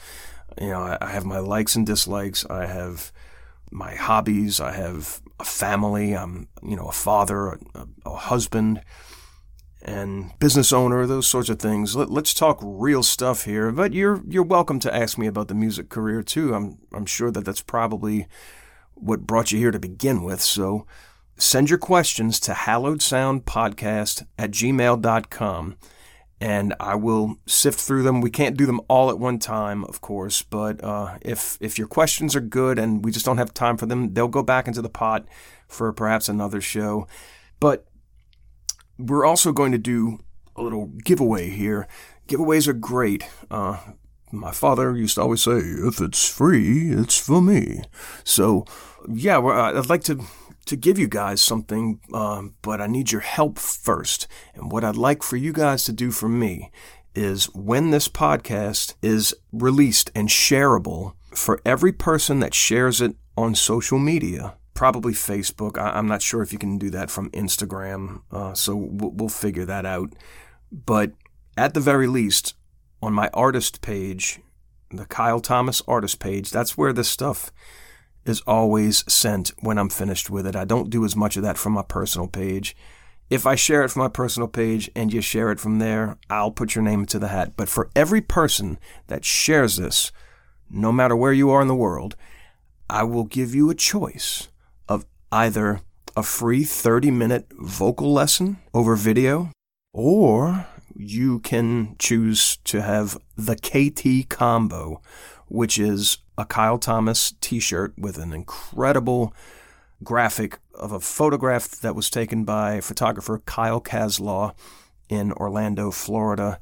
You 0.60 0.70
know, 0.70 0.82
I, 0.82 0.98
I 1.00 1.12
have 1.12 1.26
my 1.26 1.40
likes 1.40 1.76
and 1.76 1.86
dislikes. 1.86 2.46
I 2.50 2.66
have 2.66 3.14
my 3.74 3.96
hobbies. 3.96 4.60
I 4.60 4.74
have 4.74 5.22
a 5.40 5.46
family. 5.46 6.14
I'm, 6.14 6.48
you 6.62 6.76
know, 6.76 6.88
a 6.88 6.92
father, 6.92 7.48
a, 7.48 7.60
a 8.06 8.16
husband, 8.16 8.82
and 9.82 10.32
business 10.40 10.72
owner. 10.72 11.06
Those 11.06 11.28
sorts 11.28 11.50
of 11.50 11.60
things. 11.60 11.96
Let, 11.96 12.10
us 12.10 12.34
talk 12.34 12.60
real 12.62 13.04
stuff 13.04 13.46
here. 13.46 13.72
But 13.72 13.94
you're 13.94 14.22
you're 14.28 14.44
welcome 14.44 14.80
to 14.82 14.96
ask 14.96 15.18
me 15.18 15.28
about 15.28 15.48
the 15.48 15.56
music 15.56 15.90
career 15.90 16.24
too. 16.24 16.54
I'm 16.54 16.78
I'm 16.94 17.06
sure 17.06 17.32
that 17.32 17.46
that's 17.46 17.62
probably 17.62 18.28
what 18.94 19.28
brought 19.28 19.52
you 19.52 19.60
here 19.60 19.72
to 19.72 19.80
begin 19.80 20.24
with. 20.24 20.42
So 20.42 20.86
send 21.38 21.70
your 21.70 21.80
questions 21.80 22.40
to 22.42 22.52
hallowedsoundpodcast 22.54 24.26
at 24.38 24.52
gmail.com 24.52 25.78
and 26.44 26.74
I 26.78 26.96
will 26.96 27.38
sift 27.46 27.80
through 27.80 28.04
them. 28.04 28.20
We 28.20 28.30
can't 28.30 28.58
do 28.58 28.66
them 28.66 28.82
all 28.90 29.10
at 29.10 29.18
one 29.18 29.40
time, 29.40 29.86
of 29.86 30.02
course, 30.02 30.42
but 30.42 30.84
uh, 30.84 31.18
if 31.22 31.58
if 31.62 31.78
your 31.78 31.88
questions 31.88 32.36
are 32.36 32.42
good 32.42 32.78
and 32.78 33.06
we 33.06 33.14
just 33.14 33.26
don't 33.26 33.38
have 33.38 33.54
time 33.54 33.78
for 33.78 33.86
them, 33.86 34.14
they'll 34.14 34.28
go 34.28 34.44
back 34.44 34.68
into 34.68 34.82
the 34.82 34.90
pot 34.90 35.26
for 35.70 35.94
perhaps 35.94 36.28
another 36.28 36.60
show. 36.60 37.08
But 37.62 37.88
we're 39.00 39.26
also 39.26 39.54
going 39.54 39.72
to 39.72 39.78
do 39.78 40.20
a 40.58 40.62
little 40.62 40.88
giveaway 41.06 41.50
here. 41.50 41.88
Giveaways 42.28 42.68
are 42.68 42.74
great. 42.74 43.24
Uh, 43.50 43.78
my 44.30 44.52
father 44.52 44.98
used 44.98 45.16
to 45.16 45.22
always 45.22 45.44
say, 45.44 45.60
"If 45.60 46.02
it's 46.02 46.28
free, 46.28 46.92
it's 46.92 47.18
for 47.18 47.42
me." 47.42 47.84
So, 48.26 48.66
yeah, 49.08 49.40
I'd 49.40 49.88
like 49.88 50.04
to 50.04 50.20
to 50.66 50.76
give 50.76 50.98
you 50.98 51.08
guys 51.08 51.42
something, 51.42 52.00
um, 52.14 52.56
but 52.62 52.82
I 52.82 52.88
need 52.88 53.12
your 53.12 53.22
help 53.22 53.60
first. 53.60 54.28
And 54.56 54.72
what 54.72 54.84
I'd 54.84 54.96
like 54.96 55.24
for 55.24 55.38
you 55.38 55.54
guys 55.54 55.84
to 55.86 55.94
do 55.94 56.12
for 56.12 56.30
me 56.30 56.72
is 57.16 57.46
when 57.54 57.92
this 57.92 58.08
podcast 58.08 58.96
is 59.02 59.36
released 59.52 60.12
and 60.16 60.30
shareable, 60.30 61.14
for 61.32 61.62
every 61.66 61.92
person 61.92 62.40
that 62.40 62.54
shares 62.54 63.02
it 63.02 63.16
on 63.36 63.56
social 63.56 64.00
media, 64.00 64.56
probably 64.74 65.14
Facebook. 65.14 65.78
I, 65.78 65.98
am 65.98 66.08
not 66.08 66.22
sure 66.22 66.42
if 66.42 66.54
you 66.54 66.60
can 66.60 66.78
do 66.78 66.90
that 66.92 67.10
from 67.10 67.30
Instagram, 67.32 68.22
uh, 68.32 68.54
so 68.54 68.76
we'll, 68.76 69.12
we'll 69.12 69.30
figure 69.30 69.66
that 69.66 69.86
out. 69.86 70.14
But 70.72 71.12
at 71.58 71.74
the 71.74 71.80
very 71.80 72.08
least, 72.08 72.56
on 73.02 73.14
my 73.14 73.30
artist 73.34 73.82
page, 73.82 74.40
the 74.92 75.06
Kyle 75.06 75.40
Thomas 75.40 75.82
artist 75.88 76.20
page, 76.20 76.50
that's 76.50 76.78
where 76.78 76.94
this 76.94 77.10
stuff 77.10 77.52
is 78.26 78.42
always 78.42 79.04
sent 79.12 79.52
when 79.60 79.78
I'm 79.78 79.90
finished 79.90 80.30
with 80.30 80.48
it. 80.48 80.56
I 80.56 80.66
don't 80.66 80.90
do 80.90 81.06
as 81.06 81.16
much 81.16 81.38
of 81.38 81.44
that 81.44 81.58
from 81.58 81.74
my 81.74 81.84
personal 81.84 82.28
page. 82.28 82.76
If 83.30 83.46
I 83.46 83.56
share 83.56 83.84
it 83.84 83.90
from 83.90 84.02
my 84.02 84.10
personal 84.10 84.48
page 84.48 84.90
and 84.96 85.12
you 85.12 85.22
share 85.22 85.52
it 85.52 85.60
from 85.60 85.80
there, 85.80 86.18
I'll 86.30 86.52
put 86.52 86.76
your 86.76 86.84
name 86.84 87.02
into 87.02 87.20
the 87.20 87.30
hat. 87.30 87.54
But 87.58 87.70
for 87.70 87.90
every 87.96 88.22
person 88.22 88.78
that 89.08 89.26
shares 89.26 89.78
this, 89.78 90.12
no 90.70 90.92
matter 90.92 91.16
where 91.16 91.34
you 91.34 91.50
are 91.50 91.62
in 91.62 91.68
the 91.68 91.76
world, 91.76 92.16
I 92.90 93.04
will 93.04 93.24
give 93.24 93.56
you 93.56 93.70
a 93.70 93.76
choice 93.76 94.50
of 94.88 95.06
either 95.32 95.82
a 96.16 96.24
free 96.24 96.64
30 96.64 97.12
minute 97.12 97.48
vocal 97.60 98.14
lesson 98.14 98.58
over 98.74 98.96
video, 98.96 99.52
or 99.94 100.68
you 100.96 101.40
can 101.40 101.96
choose 101.98 102.58
to 102.66 102.82
have 102.82 103.18
the 103.36 103.56
KT 103.56 104.30
combo, 104.30 105.02
which 105.48 105.80
is 105.80 106.20
a 106.38 106.46
Kyle 106.46 106.78
Thomas 106.78 107.34
t 107.42 107.60
shirt 107.60 107.94
with 107.98 108.18
an 108.18 108.34
incredible 108.34 109.34
graphic 110.04 110.60
of 110.76 110.92
a 110.92 111.00
photograph 111.00 111.70
that 111.82 111.96
was 111.96 112.10
taken 112.10 112.44
by 112.44 112.82
photographer 112.82 113.42
Kyle 113.46 113.82
Kaslaw 113.82 114.54
in 115.10 115.32
Orlando, 115.34 115.92
Florida, 115.92 116.60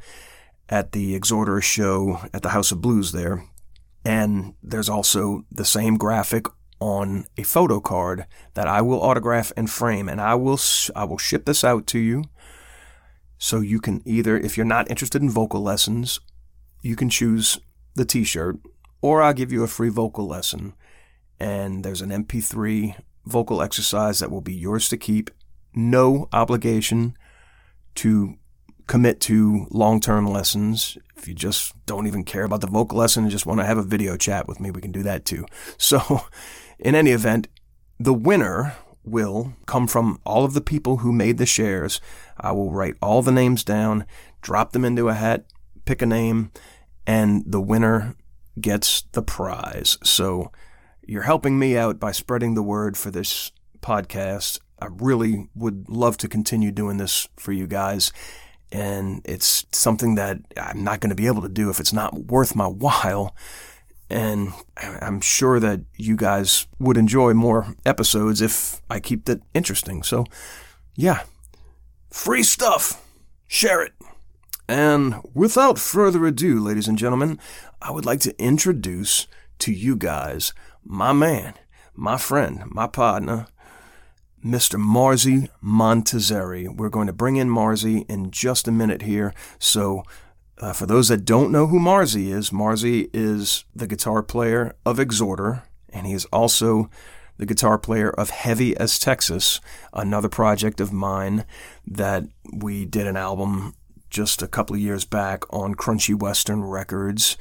at 0.70 0.92
the 0.92 1.20
Exhorder 1.20 1.62
show 1.62 2.22
at 2.34 2.42
the 2.42 2.50
House 2.50 2.72
of 2.72 2.82
Blues 2.82 3.12
there. 3.12 3.46
And 4.04 4.56
there's 4.64 4.90
also 4.90 5.46
the 5.52 5.66
same 5.66 5.98
graphic 5.98 6.46
on 6.80 7.26
a 7.38 7.44
photo 7.44 7.80
card 7.80 8.26
that 8.56 8.68
I 8.68 8.82
will 8.82 9.02
autograph 9.02 9.52
and 9.56 9.70
frame, 9.70 10.10
and 10.10 10.20
I 10.20 10.36
will 10.36 10.60
I 10.96 11.04
will 11.04 11.20
ship 11.20 11.46
this 11.46 11.64
out 11.64 11.86
to 11.88 12.00
you. 12.00 12.24
So 13.38 13.60
you 13.60 13.80
can 13.80 14.02
either, 14.06 14.38
if 14.38 14.58
you're 14.58 14.66
not 14.66 14.90
interested 14.90 15.22
in 15.22 15.30
vocal 15.30 15.62
lessons, 15.62 16.20
you 16.82 16.96
can 16.96 17.10
choose 17.10 17.60
the 17.96 18.06
T-shirt, 18.06 18.58
or 19.02 19.22
I'll 19.22 19.34
give 19.34 19.52
you 19.52 19.64
a 19.64 19.68
free 19.68 19.90
vocal 19.90 20.28
lesson. 20.28 20.74
And 21.40 21.84
there's 21.84 22.02
an 22.02 22.10
MP3 22.10 22.96
vocal 23.26 23.62
exercise 23.62 24.20
that 24.20 24.32
will 24.32 24.42
be 24.42 24.54
yours 24.54 24.90
to 24.90 24.98
keep. 24.98 25.32
No 25.74 26.28
obligation 26.34 27.16
to 27.96 28.38
commit 28.88 29.20
to 29.22 29.68
long 29.72 30.00
term 30.00 30.28
lessons. 30.28 30.98
If 31.16 31.28
you 31.28 31.34
just 31.34 31.74
don't 31.86 32.08
even 32.08 32.24
care 32.24 32.44
about 32.44 32.62
the 32.62 32.68
vocal 32.68 32.98
lesson 32.98 33.24
and 33.24 33.32
just 33.32 33.46
want 33.46 33.60
to 33.60 33.66
have 33.66 33.78
a 33.78 33.84
video 33.84 34.18
chat 34.18 34.48
with 34.48 34.60
me, 34.60 34.72
we 34.72 34.82
can 34.82 34.92
do 34.92 35.04
that 35.04 35.26
too. 35.26 35.46
So, 35.78 36.26
in 36.78 36.96
any 36.96 37.12
event, 37.12 37.48
the 38.00 38.14
winner 38.14 38.76
will 39.04 39.54
come 39.66 39.88
from 39.88 40.20
all 40.26 40.44
of 40.44 40.54
the 40.54 40.62
people 40.62 40.98
who 40.98 41.12
made 41.12 41.38
the 41.38 41.46
shares. 41.46 42.02
I 42.38 42.52
will 42.52 42.72
write 42.72 42.96
all 43.02 43.22
the 43.22 43.32
names 43.32 43.64
down, 43.64 44.06
drop 44.42 44.74
them 44.74 44.86
into 44.86 45.10
a 45.10 45.14
hat, 45.14 45.46
pick 45.86 46.02
a 46.02 46.06
name, 46.06 46.52
and 47.08 47.44
the 47.46 47.62
winner 47.62 48.16
gets 48.60 49.04
the 49.12 49.22
prize. 49.22 49.98
So, 50.04 50.52
you're 51.06 51.24
helping 51.24 51.58
me 51.60 51.78
out 51.78 52.00
by 52.00 52.12
spreading 52.12 52.54
the 52.54 52.64
word 52.64 52.96
for 52.96 53.12
this 53.12 53.52
podcast. 53.82 54.60
I 54.80 54.88
really 54.90 55.50
would 55.56 55.90
love 55.90 56.18
to 56.18 56.28
continue 56.28 56.72
doing 56.72 56.98
this 56.98 57.28
for 57.38 57.52
you 57.52 57.68
guys. 57.68 58.12
And 58.72 59.22
it's 59.26 59.66
something 59.72 60.16
that 60.16 60.40
I'm 60.56 60.84
not 60.84 61.02
going 61.02 61.10
to 61.10 61.16
be 61.16 61.28
able 61.28 61.42
to 61.42 61.50
do 61.50 61.70
if 61.70 61.80
it's 61.80 61.92
not 61.92 62.28
worth 62.28 62.56
my 62.56 62.68
while. 62.68 63.36
And 64.10 64.54
I'm 64.78 65.22
sure 65.22 65.60
that 65.60 65.82
you 65.98 66.16
guys 66.16 66.68
would 66.80 66.98
enjoy 66.98 67.34
more 67.34 67.76
episodes 67.86 68.42
if 68.42 68.82
I 68.90 69.00
keep 69.00 69.26
that 69.26 69.42
interesting. 69.54 70.04
So, 70.04 70.26
yeah, 70.96 71.24
free 72.10 72.44
stuff. 72.44 73.06
Share 73.48 73.82
it. 73.82 73.94
And 74.72 75.16
without 75.34 75.78
further 75.78 76.26
ado, 76.26 76.58
ladies 76.62 76.88
and 76.88 76.98
gentlemen, 76.98 77.40
I 77.82 77.92
would 77.92 78.06
like 78.06 78.22
to 78.22 78.42
introduce 78.42 79.28
to 79.60 79.74
you 79.74 79.98
guys 79.98 80.54
my 80.82 81.12
man, 81.12 81.56
my 81.94 82.18
friend, 82.18 82.64
my 82.68 82.88
partner, 82.88 83.48
Mr. 84.42 84.80
Marzi 84.80 85.50
Montazeri. 85.62 86.74
We're 86.74 86.88
going 86.88 87.08
to 87.08 87.12
bring 87.12 87.36
in 87.36 87.50
Marzi 87.50 88.10
in 88.10 88.32
just 88.32 88.66
a 88.66 88.72
minute 88.72 89.02
here. 89.02 89.34
So, 89.60 90.04
uh, 90.60 90.72
for 90.72 90.86
those 90.86 91.10
that 91.10 91.26
don't 91.26 91.52
know 91.52 91.68
who 91.68 91.78
Marzi 91.78 92.32
is, 92.32 92.52
Marzi 92.52 93.10
is 93.14 93.66
the 93.76 93.88
guitar 93.88 94.24
player 94.24 94.74
of 94.86 95.00
Exhorder, 95.00 95.64
and 95.90 96.08
he 96.08 96.14
is 96.14 96.24
also 96.32 96.90
the 97.36 97.46
guitar 97.46 97.78
player 97.78 98.10
of 98.12 98.30
Heavy 98.30 98.78
as 98.78 98.98
Texas, 98.98 99.60
another 99.92 100.30
project 100.30 100.80
of 100.80 100.94
mine 100.94 101.44
that 101.86 102.24
we 102.54 102.86
did 102.86 103.06
an 103.06 103.18
album 103.18 103.74
just 104.12 104.42
a 104.42 104.48
couple 104.48 104.76
of 104.76 104.82
years 104.82 105.06
back 105.06 105.52
on 105.52 105.74
Crunchy 105.74 106.14
Western 106.14 106.64
Records. 106.64 107.38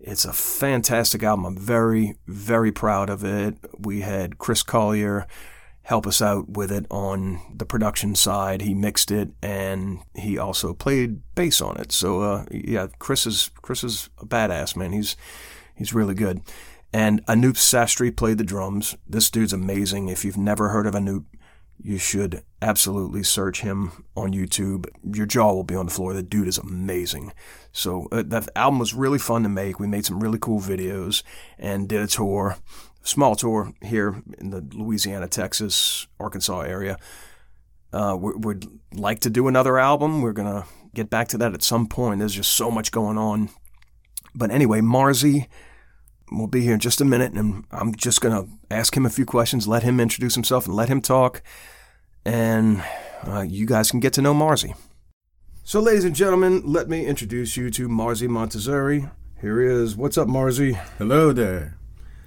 It's 0.00 0.24
a 0.24 0.32
fantastic 0.32 1.22
album. 1.22 1.44
I'm 1.44 1.56
very, 1.56 2.16
very 2.26 2.72
proud 2.72 3.10
of 3.10 3.24
it. 3.24 3.56
We 3.78 4.00
had 4.00 4.38
Chris 4.38 4.62
Collier 4.62 5.26
help 5.82 6.06
us 6.06 6.22
out 6.22 6.50
with 6.50 6.70
it 6.70 6.86
on 6.90 7.40
the 7.52 7.66
production 7.66 8.14
side. 8.14 8.62
He 8.62 8.72
mixed 8.72 9.10
it 9.10 9.30
and 9.42 9.98
he 10.14 10.38
also 10.38 10.72
played 10.72 11.20
bass 11.34 11.60
on 11.60 11.76
it. 11.78 11.92
So 11.92 12.22
uh, 12.22 12.46
yeah, 12.50 12.86
Chris 12.98 13.26
is 13.26 13.50
Chris 13.62 13.84
is 13.84 14.08
a 14.18 14.26
badass 14.26 14.76
man. 14.76 14.92
He's 14.92 15.16
he's 15.74 15.92
really 15.92 16.14
good. 16.14 16.42
And 16.92 17.24
Anup 17.26 17.56
Sastry 17.56 18.14
played 18.14 18.38
the 18.38 18.44
drums. 18.44 18.96
This 19.08 19.30
dude's 19.30 19.52
amazing. 19.52 20.08
If 20.08 20.24
you've 20.24 20.36
never 20.36 20.68
heard 20.68 20.86
of 20.86 20.94
Anup, 20.94 21.24
you 21.80 21.98
should 21.98 22.42
absolutely 22.60 23.22
search 23.22 23.62
him 23.62 24.04
on 24.16 24.32
YouTube. 24.32 24.86
Your 25.12 25.26
jaw 25.26 25.52
will 25.52 25.64
be 25.64 25.74
on 25.74 25.86
the 25.86 25.92
floor. 25.92 26.12
The 26.12 26.22
dude 26.22 26.48
is 26.48 26.58
amazing. 26.58 27.32
So 27.72 28.08
uh, 28.12 28.22
that 28.26 28.48
album 28.54 28.78
was 28.78 28.94
really 28.94 29.18
fun 29.18 29.42
to 29.42 29.48
make. 29.48 29.80
We 29.80 29.86
made 29.86 30.04
some 30.04 30.20
really 30.20 30.38
cool 30.38 30.60
videos 30.60 31.22
and 31.58 31.88
did 31.88 32.00
a 32.00 32.06
tour, 32.06 32.56
small 33.02 33.34
tour 33.34 33.72
here 33.82 34.22
in 34.38 34.50
the 34.50 34.64
Louisiana, 34.72 35.26
Texas, 35.28 36.06
Arkansas 36.20 36.60
area. 36.60 36.98
Uh, 37.92 38.16
we, 38.18 38.32
would 38.34 38.66
like 38.94 39.20
to 39.20 39.30
do 39.30 39.48
another 39.48 39.78
album. 39.78 40.22
We're 40.22 40.32
gonna 40.32 40.64
get 40.94 41.10
back 41.10 41.28
to 41.28 41.38
that 41.38 41.52
at 41.52 41.62
some 41.62 41.86
point. 41.86 42.20
There's 42.20 42.34
just 42.34 42.52
so 42.52 42.70
much 42.70 42.90
going 42.90 43.18
on. 43.18 43.50
But 44.34 44.50
anyway, 44.50 44.80
Marzi 44.80 45.46
will 46.38 46.46
be 46.46 46.62
here 46.62 46.74
in 46.74 46.80
just 46.80 47.00
a 47.00 47.04
minute, 47.04 47.32
and 47.32 47.64
I'm 47.70 47.94
just 47.94 48.20
gonna 48.20 48.46
ask 48.70 48.96
him 48.96 49.06
a 49.06 49.10
few 49.10 49.24
questions, 49.24 49.68
let 49.68 49.82
him 49.82 50.00
introduce 50.00 50.34
himself, 50.34 50.66
and 50.66 50.74
let 50.74 50.88
him 50.88 51.00
talk, 51.00 51.42
and 52.24 52.82
uh, 53.26 53.42
you 53.42 53.66
guys 53.66 53.90
can 53.90 54.00
get 54.00 54.12
to 54.14 54.22
know 54.22 54.34
Marzi. 54.34 54.74
So, 55.64 55.80
ladies 55.80 56.04
and 56.04 56.14
gentlemen, 56.14 56.62
let 56.64 56.88
me 56.88 57.06
introduce 57.06 57.56
you 57.56 57.70
to 57.70 57.88
Marzi 57.88 58.28
Montazeri. 58.28 59.10
Here 59.40 59.60
he 59.60 59.68
is. 59.68 59.96
What's 59.96 60.18
up, 60.18 60.26
Marzi? 60.26 60.74
Hello 60.98 61.32
there. 61.32 61.78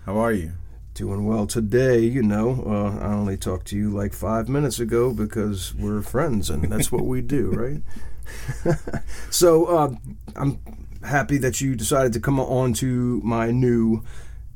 How 0.06 0.18
are 0.18 0.32
you? 0.32 0.54
Doing 0.94 1.26
well 1.26 1.46
today. 1.46 2.00
You 2.00 2.24
know, 2.24 2.64
uh, 2.66 2.98
I 3.06 3.12
only 3.12 3.36
talked 3.36 3.68
to 3.68 3.78
you 3.78 3.90
like 3.90 4.14
five 4.14 4.48
minutes 4.48 4.80
ago 4.80 5.14
because 5.14 5.76
we're 5.76 6.02
friends 6.02 6.50
and 6.50 6.64
that's 6.72 6.92
what 6.92 7.06
we 7.06 7.22
do, 7.22 7.52
right? 7.52 8.78
so, 9.30 9.66
uh, 9.66 9.96
I'm 10.38 10.60
happy 11.06 11.38
that 11.38 11.62
you 11.62 11.76
decided 11.76 12.14
to 12.14 12.20
come 12.20 12.40
on 12.40 12.74
to 12.74 13.22
my 13.24 13.52
new 13.52 14.04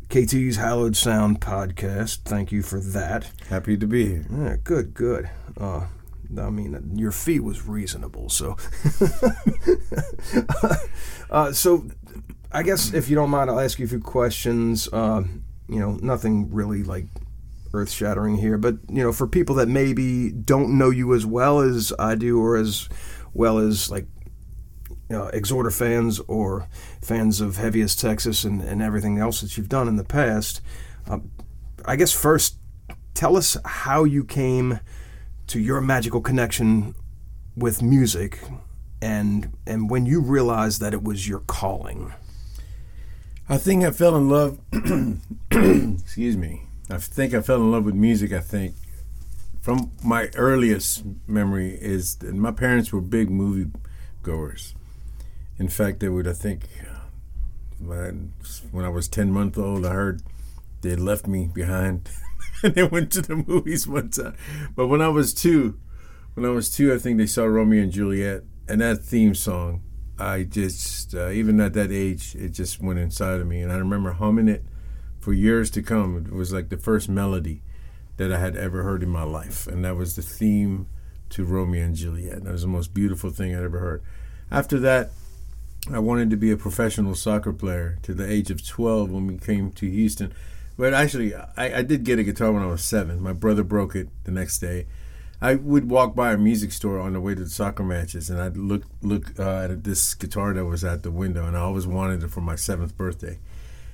KT's 0.09 0.57
Hallowed 0.57 0.95
Sound 0.95 1.39
podcast. 1.39 2.23
Thank 2.23 2.51
you 2.51 2.63
for 2.63 2.79
that. 2.79 3.29
Happy 3.47 3.77
to 3.77 3.85
be 3.85 4.07
here. 4.07 4.25
Yeah, 4.31 4.55
good, 4.63 4.93
good. 4.93 5.29
Uh, 5.59 5.85
I 6.37 6.49
mean, 6.49 6.91
your 6.95 7.11
fee 7.11 7.39
was 7.39 7.67
reasonable, 7.67 8.29
so. 8.29 8.57
uh, 11.29 11.51
so, 11.51 11.85
I 12.51 12.63
guess 12.63 12.93
if 12.93 13.09
you 13.09 13.15
don't 13.15 13.29
mind, 13.29 13.49
I'll 13.49 13.59
ask 13.59 13.79
you 13.79 13.85
a 13.85 13.89
few 13.89 13.99
questions. 13.99 14.87
Uh, 14.91 15.23
you 15.67 15.79
know, 15.79 15.97
nothing 16.01 16.51
really 16.51 16.83
like 16.83 17.05
earth 17.73 17.91
shattering 17.91 18.37
here, 18.37 18.57
but 18.57 18.75
you 18.89 19.03
know, 19.03 19.13
for 19.13 19.27
people 19.27 19.55
that 19.55 19.67
maybe 19.67 20.31
don't 20.31 20.77
know 20.77 20.89
you 20.89 21.13
as 21.13 21.25
well 21.25 21.59
as 21.59 21.93
I 21.99 22.15
do, 22.15 22.41
or 22.41 22.57
as 22.57 22.89
well 23.33 23.59
as 23.59 23.91
like 23.91 24.07
you 25.09 25.17
know, 25.17 25.29
Exhorder 25.33 25.73
fans 25.73 26.19
or 26.27 26.67
fans 27.01 27.41
of 27.41 27.57
Heaviest 27.57 27.99
Texas 27.99 28.43
and, 28.43 28.61
and 28.61 28.81
everything 28.81 29.17
else 29.17 29.41
that 29.41 29.57
you've 29.57 29.69
done 29.69 29.87
in 29.87 29.95
the 29.95 30.03
past, 30.03 30.61
uh, 31.09 31.19
I 31.85 31.95
guess 31.95 32.11
first, 32.11 32.57
tell 33.15 33.35
us 33.35 33.57
how 33.65 34.03
you 34.03 34.23
came 34.23 34.79
to 35.47 35.59
your 35.59 35.81
magical 35.81 36.21
connection 36.21 36.93
with 37.57 37.81
music 37.81 38.39
and 39.01 39.51
and 39.65 39.89
when 39.89 40.05
you 40.05 40.21
realized 40.21 40.79
that 40.81 40.93
it 40.93 41.03
was 41.03 41.27
your 41.27 41.39
calling. 41.39 42.13
I 43.47 43.57
think 43.57 43.83
i 43.83 43.89
fell 43.91 44.15
in 44.15 44.29
love 44.29 44.59
excuse 45.51 46.37
me. 46.37 46.63
I 46.89 46.97
think 46.97 47.33
i 47.33 47.41
fell 47.41 47.57
in 47.57 47.71
love 47.71 47.85
with 47.85 47.95
music 47.95 48.31
i 48.31 48.39
think. 48.39 48.75
From 49.59 49.91
my 50.03 50.29
earliest 50.35 51.03
memory 51.27 51.77
is 51.81 52.21
my 52.21 52.51
parents 52.51 52.93
were 52.93 53.01
big 53.01 53.29
movie 53.29 53.71
goers 54.21 54.75
in 55.59 55.67
fact 55.67 55.99
they 55.99 56.09
would 56.09 56.27
i 56.27 56.33
think 56.33 56.63
when 57.79 58.85
I 58.85 58.89
was 58.89 59.07
10 59.07 59.31
months 59.31 59.57
old 59.57 59.85
i 59.85 59.93
heard 59.93 60.21
they 60.81 60.95
left 60.95 61.27
me 61.27 61.49
behind 61.53 62.09
and 62.63 62.75
they 62.75 62.83
went 62.83 63.11
to 63.11 63.21
the 63.21 63.35
movies 63.35 63.87
one 63.87 64.09
time. 64.09 64.35
But 64.75 64.87
when 64.87 65.01
I 65.01 65.09
was 65.09 65.33
two, 65.33 65.79
when 66.33 66.45
I 66.45 66.49
was 66.49 66.69
two, 66.69 66.93
I 66.93 66.97
think 66.97 67.17
they 67.17 67.25
saw 67.25 67.45
Romeo 67.45 67.83
and 67.83 67.91
Juliet, 67.91 68.43
and 68.67 68.81
that 68.81 68.99
theme 68.99 69.35
song, 69.35 69.81
I 70.17 70.43
just 70.43 71.15
uh, 71.15 71.29
even 71.29 71.59
at 71.59 71.73
that 71.73 71.91
age, 71.91 72.35
it 72.35 72.49
just 72.49 72.81
went 72.81 72.99
inside 72.99 73.39
of 73.39 73.47
me, 73.47 73.61
and 73.61 73.71
I 73.71 73.77
remember 73.77 74.13
humming 74.13 74.47
it 74.47 74.63
for 75.19 75.33
years 75.33 75.69
to 75.71 75.81
come. 75.81 76.17
It 76.17 76.33
was 76.33 76.51
like 76.51 76.69
the 76.69 76.77
first 76.77 77.09
melody 77.09 77.61
that 78.17 78.31
I 78.31 78.39
had 78.39 78.57
ever 78.57 78.83
heard 78.83 79.03
in 79.03 79.09
my 79.09 79.23
life, 79.23 79.65
and 79.67 79.83
that 79.85 79.95
was 79.95 80.15
the 80.15 80.21
theme 80.21 80.87
to 81.29 81.45
Romeo 81.45 81.85
and 81.85 81.95
Juliet. 81.95 82.43
That 82.43 82.51
was 82.51 82.63
the 82.63 82.67
most 82.67 82.93
beautiful 82.93 83.29
thing 83.29 83.55
I'd 83.55 83.63
ever 83.63 83.79
heard. 83.79 84.03
After 84.51 84.79
that, 84.79 85.11
I 85.91 85.99
wanted 85.99 86.29
to 86.29 86.37
be 86.37 86.51
a 86.51 86.57
professional 86.57 87.15
soccer 87.15 87.53
player 87.53 87.97
to 88.03 88.13
the 88.13 88.29
age 88.29 88.51
of 88.51 88.65
12 88.65 89.11
when 89.11 89.27
we 89.27 89.37
came 89.37 89.71
to 89.71 89.89
Houston. 89.89 90.33
But 90.77 90.93
actually, 90.93 91.33
I, 91.35 91.79
I 91.79 91.81
did 91.81 92.03
get 92.03 92.19
a 92.19 92.23
guitar 92.23 92.51
when 92.51 92.63
I 92.63 92.67
was 92.67 92.83
seven. 92.83 93.21
My 93.21 93.33
brother 93.33 93.63
broke 93.63 93.95
it 93.95 94.09
the 94.23 94.31
next 94.31 94.59
day. 94.59 94.85
I 95.41 95.55
would 95.55 95.89
walk 95.89 96.15
by 96.15 96.33
a 96.33 96.37
music 96.37 96.73
store 96.73 96.99
on 96.99 97.13
the 97.13 97.21
way 97.21 97.33
to 97.33 97.43
the 97.43 97.49
soccer 97.49 97.83
matches, 97.83 98.29
and 98.29 98.41
I'd 98.41 98.57
look 98.57 98.83
look 99.01 99.39
uh, 99.39 99.67
at 99.69 99.83
this 99.85 100.13
guitar 100.13 100.53
that 100.53 100.65
was 100.65 100.83
at 100.83 101.03
the 101.03 101.11
window, 101.11 101.45
and 101.45 101.55
I 101.55 101.61
always 101.61 101.87
wanted 101.87 102.23
it 102.23 102.29
for 102.29 102.41
my 102.41 102.55
seventh 102.55 102.97
birthday. 102.97 103.39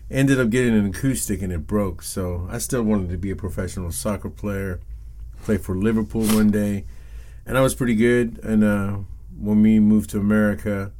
Ended 0.09 0.39
up 0.39 0.49
getting 0.49 0.75
an 0.75 0.87
acoustic, 0.87 1.43
and 1.43 1.53
it 1.53 1.67
broke. 1.67 2.01
So 2.01 2.47
I 2.51 2.57
still 2.57 2.81
wanted 2.81 3.09
to 3.09 3.17
be 3.17 3.29
a 3.29 3.35
professional 3.35 3.91
soccer 3.91 4.29
player, 4.29 4.79
play 5.43 5.57
for 5.57 5.75
Liverpool 5.75 6.25
one 6.25 6.49
day, 6.49 6.85
and 7.45 7.57
I 7.57 7.61
was 7.61 7.75
pretty 7.75 7.95
good. 7.95 8.39
And 8.43 8.63
uh, 8.63 8.97
when 9.39 9.61
we 9.61 9.79
moved 9.79 10.09
to 10.11 10.19
America, 10.19 10.91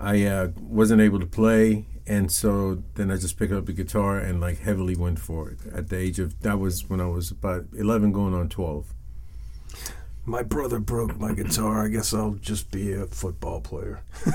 I 0.00 0.24
uh, 0.24 0.48
wasn't 0.58 1.02
able 1.02 1.20
to 1.20 1.26
play, 1.26 1.86
and 2.06 2.32
so 2.32 2.82
then 2.94 3.10
I 3.10 3.16
just 3.16 3.38
picked 3.38 3.52
up 3.52 3.66
the 3.66 3.74
guitar 3.74 4.18
and 4.18 4.40
like 4.40 4.60
heavily 4.60 4.96
went 4.96 5.18
for 5.18 5.50
it. 5.50 5.58
At 5.72 5.90
the 5.90 5.98
age 5.98 6.18
of 6.18 6.40
that 6.40 6.58
was 6.58 6.88
when 6.88 7.00
I 7.00 7.06
was 7.06 7.30
about 7.30 7.66
eleven, 7.76 8.10
going 8.10 8.34
on 8.34 8.48
twelve. 8.48 8.94
My 10.24 10.42
brother 10.42 10.78
broke 10.78 11.18
my 11.18 11.34
guitar. 11.34 11.84
I 11.84 11.88
guess 11.88 12.14
I'll 12.14 12.32
just 12.34 12.70
be 12.70 12.92
a 12.92 13.06
football 13.06 13.60
player. 13.60 14.00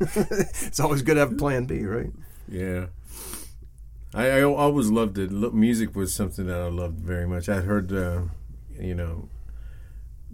it's 0.00 0.80
always 0.80 1.02
good 1.02 1.14
to 1.14 1.20
have 1.20 1.32
a 1.32 1.36
plan 1.36 1.64
B, 1.64 1.84
right? 1.84 2.10
Yeah. 2.48 2.86
I, 4.14 4.30
I 4.30 4.42
always 4.42 4.90
loved 4.90 5.18
it. 5.18 5.30
Music 5.30 5.94
was 5.94 6.14
something 6.14 6.46
that 6.46 6.60
I 6.60 6.68
loved 6.68 6.98
very 6.98 7.26
much. 7.26 7.48
I 7.48 7.60
heard, 7.60 7.92
uh, 7.92 8.22
you 8.78 8.94
know, 8.94 9.28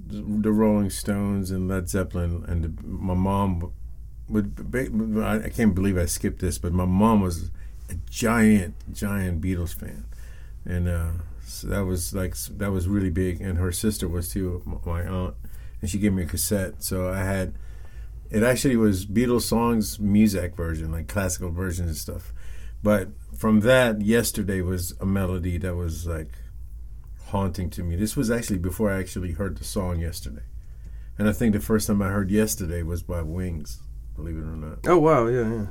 the 0.06 0.52
Rolling 0.52 0.90
Stones 0.90 1.50
and 1.50 1.68
Led 1.68 1.88
Zeppelin, 1.88 2.44
and 2.46 2.64
the, 2.64 2.82
my 2.86 3.14
mom 3.14 3.72
would. 4.28 4.74
I 5.22 5.48
can't 5.48 5.74
believe 5.74 5.96
I 5.98 6.06
skipped 6.06 6.40
this, 6.40 6.58
but 6.58 6.72
my 6.72 6.84
mom 6.84 7.20
was 7.20 7.50
a 7.90 7.94
giant, 8.08 8.74
giant 8.92 9.40
Beatles 9.40 9.74
fan, 9.74 10.04
and 10.64 10.88
uh, 10.88 11.10
so 11.44 11.68
that 11.68 11.84
was 11.84 12.14
like 12.14 12.36
that 12.36 12.72
was 12.72 12.88
really 12.88 13.10
big. 13.10 13.40
And 13.40 13.58
her 13.58 13.72
sister 13.72 14.08
was 14.08 14.28
too, 14.28 14.62
my 14.84 15.02
aunt, 15.02 15.34
and 15.80 15.90
she 15.90 15.98
gave 15.98 16.12
me 16.12 16.22
a 16.22 16.26
cassette. 16.26 16.82
So 16.82 17.08
I 17.08 17.18
had. 17.18 17.54
It 18.30 18.42
actually 18.42 18.76
was 18.76 19.04
Beatles 19.04 19.42
songs, 19.42 20.00
music 20.00 20.56
version, 20.56 20.90
like 20.90 21.06
classical 21.06 21.50
versions 21.50 21.88
and 21.88 21.96
stuff. 21.98 22.32
But 22.82 23.08
from 23.36 23.60
that, 23.60 24.00
yesterday 24.00 24.62
was 24.62 24.94
a 25.00 25.04
melody 25.04 25.58
that 25.58 25.76
was 25.76 26.06
like 26.06 26.30
haunting 27.32 27.70
to 27.70 27.82
me. 27.82 27.96
This 27.96 28.14
was 28.16 28.30
actually 28.30 28.58
before 28.58 28.92
I 28.92 29.00
actually 29.00 29.32
heard 29.32 29.56
the 29.56 29.64
song 29.64 29.98
yesterday. 29.98 30.42
And 31.18 31.28
I 31.28 31.32
think 31.32 31.54
the 31.54 31.60
first 31.60 31.86
time 31.86 32.00
I 32.00 32.08
heard 32.08 32.30
yesterday 32.30 32.82
was 32.82 33.02
by 33.02 33.22
Wings, 33.22 33.80
believe 34.14 34.36
it 34.36 34.42
or 34.42 34.56
not. 34.56 34.86
Oh, 34.86 34.98
wow. 34.98 35.26
Yeah, 35.26 35.50
yeah. 35.50 35.66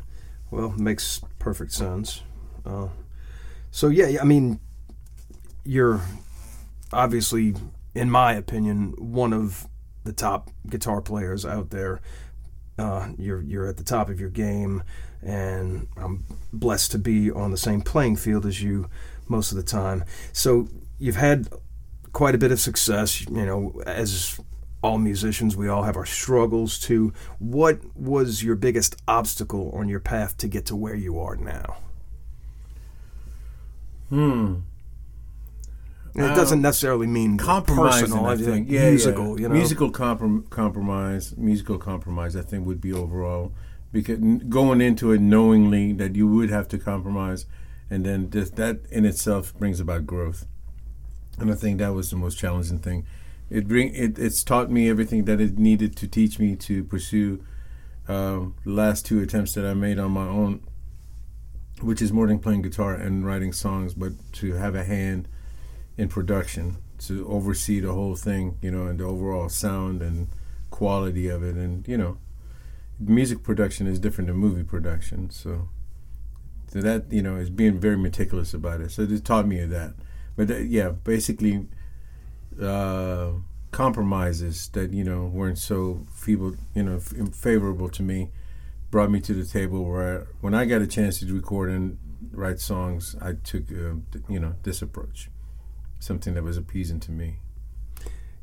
Well, 0.49 0.71
makes 0.71 1.21
perfect 1.39 1.71
sense. 1.71 2.23
Uh, 2.65 2.87
so, 3.69 3.87
yeah, 3.87 4.19
I 4.19 4.25
mean, 4.25 4.59
you're 5.63 6.01
obviously, 6.91 7.53
in 7.93 8.09
my 8.09 8.33
opinion, 8.33 8.93
one 8.97 9.31
of 9.31 9.67
the 10.03 10.13
top 10.13 10.49
guitar 10.67 10.99
players 10.99 11.45
out 11.45 11.69
there. 11.69 12.01
Uh, 12.77 13.09
you're 13.17 13.41
you're 13.41 13.67
at 13.67 13.77
the 13.77 13.83
top 13.83 14.09
of 14.09 14.19
your 14.19 14.29
game, 14.29 14.81
and 15.21 15.87
I'm 15.95 16.25
blessed 16.51 16.91
to 16.91 16.97
be 16.97 17.29
on 17.29 17.51
the 17.51 17.57
same 17.57 17.81
playing 17.81 18.15
field 18.15 18.45
as 18.45 18.63
you 18.63 18.89
most 19.27 19.51
of 19.51 19.57
the 19.57 19.63
time. 19.63 20.03
So 20.33 20.67
you've 21.01 21.15
had 21.15 21.49
quite 22.13 22.35
a 22.35 22.37
bit 22.37 22.51
of 22.51 22.59
success. 22.59 23.21
You 23.21 23.45
know, 23.45 23.81
as 23.85 24.39
all 24.83 24.99
musicians, 24.99 25.57
we 25.57 25.67
all 25.67 25.83
have 25.83 25.97
our 25.97 26.05
struggles 26.05 26.79
too. 26.79 27.11
What 27.39 27.79
was 27.95 28.43
your 28.43 28.55
biggest 28.55 28.95
obstacle 29.07 29.71
on 29.71 29.89
your 29.89 29.99
path 29.99 30.37
to 30.37 30.47
get 30.47 30.65
to 30.67 30.75
where 30.75 30.95
you 30.95 31.19
are 31.19 31.35
now? 31.35 31.77
Hmm. 34.09 34.55
it 36.13 36.35
doesn't 36.35 36.57
um, 36.57 36.61
necessarily 36.61 37.07
mean 37.07 37.37
personal. 37.37 38.25
I 38.25 38.35
think 38.35 38.69
yeah, 38.69 38.89
musical. 38.89 39.39
Yeah. 39.39 39.43
You 39.43 39.49
know? 39.49 39.55
musical 39.55 39.91
comprom- 39.91 40.49
compromise. 40.49 41.35
Musical 41.37 41.77
compromise. 41.77 42.35
I 42.35 42.41
think 42.41 42.67
would 42.67 42.81
be 42.81 42.93
overall 42.93 43.53
because 43.91 44.19
going 44.19 44.81
into 44.81 45.11
it 45.11 45.21
knowingly 45.21 45.93
that 45.93 46.15
you 46.15 46.27
would 46.27 46.49
have 46.49 46.67
to 46.69 46.77
compromise, 46.77 47.45
and 47.89 48.05
then 48.05 48.29
that 48.29 48.81
in 48.91 49.05
itself 49.05 49.57
brings 49.57 49.79
about 49.79 50.05
growth 50.05 50.45
and 51.39 51.51
I 51.51 51.55
think 51.55 51.79
that 51.79 51.93
was 51.93 52.09
the 52.09 52.15
most 52.15 52.37
challenging 52.37 52.79
thing. 52.79 53.05
It 53.49 53.67
bring 53.67 53.93
it, 53.93 54.17
it's 54.17 54.43
taught 54.43 54.69
me 54.69 54.89
everything 54.89 55.25
that 55.25 55.41
it 55.41 55.57
needed 55.57 55.95
to 55.97 56.07
teach 56.07 56.39
me 56.39 56.55
to 56.57 56.83
pursue 56.83 57.43
um, 58.07 58.55
the 58.63 58.71
last 58.71 59.05
two 59.05 59.21
attempts 59.21 59.53
that 59.53 59.65
I 59.65 59.73
made 59.73 59.99
on 59.99 60.11
my 60.11 60.27
own, 60.27 60.61
which 61.81 62.01
is 62.01 62.13
more 62.13 62.27
than 62.27 62.39
playing 62.39 62.61
guitar 62.61 62.93
and 62.93 63.25
writing 63.25 63.53
songs, 63.53 63.93
but 63.93 64.13
to 64.33 64.53
have 64.53 64.75
a 64.75 64.83
hand 64.83 65.27
in 65.97 66.07
production, 66.07 66.77
to 66.99 67.27
oversee 67.27 67.79
the 67.79 67.93
whole 67.93 68.15
thing, 68.15 68.57
you 68.61 68.71
know, 68.71 68.87
and 68.87 68.99
the 68.99 69.03
overall 69.03 69.49
sound 69.49 70.01
and 70.01 70.29
quality 70.69 71.27
of 71.27 71.43
it, 71.43 71.55
and 71.55 71.87
you 71.87 71.97
know, 71.97 72.17
music 72.99 73.43
production 73.43 73.87
is 73.87 73.99
different 73.99 74.27
than 74.27 74.37
movie 74.37 74.63
production, 74.63 75.29
so. 75.29 75.69
So 76.71 76.79
that 76.79 77.11
you 77.11 77.21
know 77.21 77.35
is 77.35 77.49
being 77.49 77.81
very 77.81 77.97
meticulous 77.97 78.53
about 78.53 78.79
it. 78.79 78.91
So 78.91 79.01
it 79.01 79.25
taught 79.25 79.45
me 79.45 79.65
that 79.65 79.93
but 80.41 80.49
uh, 80.49 80.57
yeah, 80.57 80.89
basically 80.89 81.67
uh, 82.59 83.29
compromises 83.69 84.69
that 84.69 84.91
you 84.91 85.03
know 85.03 85.25
weren't 85.27 85.59
so 85.59 86.01
feeble, 86.15 86.55
you 86.73 86.81
know, 86.81 86.95
f- 86.95 87.35
favorable 87.35 87.89
to 87.89 88.01
me, 88.01 88.29
brought 88.89 89.11
me 89.11 89.19
to 89.21 89.35
the 89.35 89.45
table 89.45 89.85
where 89.85 90.21
I, 90.21 90.23
when 90.41 90.55
I 90.55 90.65
got 90.65 90.81
a 90.81 90.87
chance 90.87 91.19
to 91.19 91.31
record 91.31 91.69
and 91.69 91.99
write 92.31 92.59
songs, 92.59 93.15
I 93.21 93.33
took 93.33 93.71
uh, 93.71 93.97
you 94.27 94.39
know 94.39 94.55
this 94.63 94.81
approach, 94.81 95.29
something 95.99 96.33
that 96.33 96.43
was 96.43 96.57
appeasing 96.57 96.99
to 97.01 97.11
me. 97.11 97.35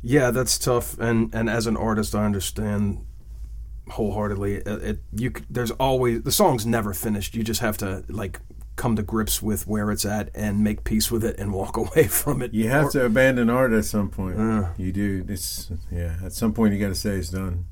Yeah, 0.00 0.30
that's 0.30 0.56
tough, 0.56 0.96
and 1.00 1.34
and 1.34 1.50
as 1.50 1.66
an 1.66 1.76
artist, 1.76 2.14
I 2.14 2.24
understand 2.24 3.04
wholeheartedly. 3.90 4.58
It, 4.58 4.68
it 4.68 4.98
you 5.12 5.32
there's 5.50 5.72
always 5.72 6.22
the 6.22 6.30
song's 6.30 6.64
never 6.64 6.94
finished. 6.94 7.34
You 7.34 7.42
just 7.42 7.60
have 7.60 7.76
to 7.78 8.04
like 8.08 8.38
come 8.78 8.96
to 8.96 9.02
grips 9.02 9.42
with 9.42 9.66
where 9.66 9.90
it's 9.90 10.06
at 10.06 10.30
and 10.34 10.64
make 10.64 10.84
peace 10.84 11.10
with 11.10 11.22
it 11.22 11.38
and 11.38 11.52
walk 11.52 11.76
away 11.84 12.04
from 12.04 12.40
it. 12.40 12.54
You 12.54 12.68
have 12.70 12.86
or, 12.86 12.90
to 12.92 13.04
abandon 13.04 13.50
art 13.50 13.72
at 13.72 13.84
some 13.84 14.08
point. 14.08 14.40
Uh, 14.40 14.68
you 14.78 14.92
do. 14.92 15.26
It's 15.28 15.70
yeah. 15.92 16.16
At 16.24 16.32
some 16.32 16.54
point, 16.54 16.72
you 16.72 16.80
got 16.80 16.88
to 16.88 16.94
say 16.94 17.10
it's 17.10 17.28
done. 17.28 17.66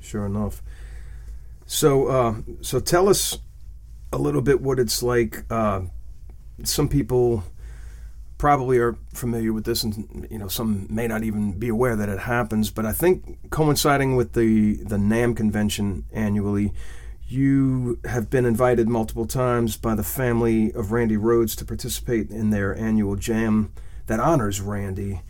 Sure 0.00 0.26
enough. 0.26 0.62
So, 1.66 2.06
uh, 2.06 2.34
so 2.60 2.80
tell 2.80 3.08
us 3.08 3.38
a 4.12 4.18
little 4.18 4.42
bit 4.42 4.60
what 4.60 4.78
it's 4.78 5.02
like. 5.02 5.44
Uh, 5.50 5.82
some 6.64 6.88
people 6.88 7.44
probably 8.38 8.78
are 8.78 8.96
familiar 9.12 9.52
with 9.52 9.64
this, 9.64 9.82
and 9.82 10.26
you 10.30 10.38
know, 10.38 10.48
some 10.48 10.86
may 10.88 11.06
not 11.06 11.22
even 11.22 11.58
be 11.58 11.68
aware 11.68 11.96
that 11.96 12.08
it 12.08 12.20
happens. 12.20 12.70
But 12.70 12.86
I 12.86 12.92
think 12.92 13.50
coinciding 13.50 14.16
with 14.16 14.32
the 14.32 14.76
the 14.76 14.96
NAMM 14.96 15.36
convention 15.36 16.04
annually 16.12 16.72
you 17.28 17.98
have 18.04 18.30
been 18.30 18.44
invited 18.44 18.88
multiple 18.88 19.26
times 19.26 19.76
by 19.76 19.94
the 19.94 20.02
family 20.02 20.72
of 20.72 20.92
Randy 20.92 21.16
Rhoads 21.16 21.56
to 21.56 21.64
participate 21.64 22.30
in 22.30 22.50
their 22.50 22.76
annual 22.76 23.16
jam 23.16 23.72
that 24.06 24.20
honors 24.20 24.60
Randy. 24.60 25.22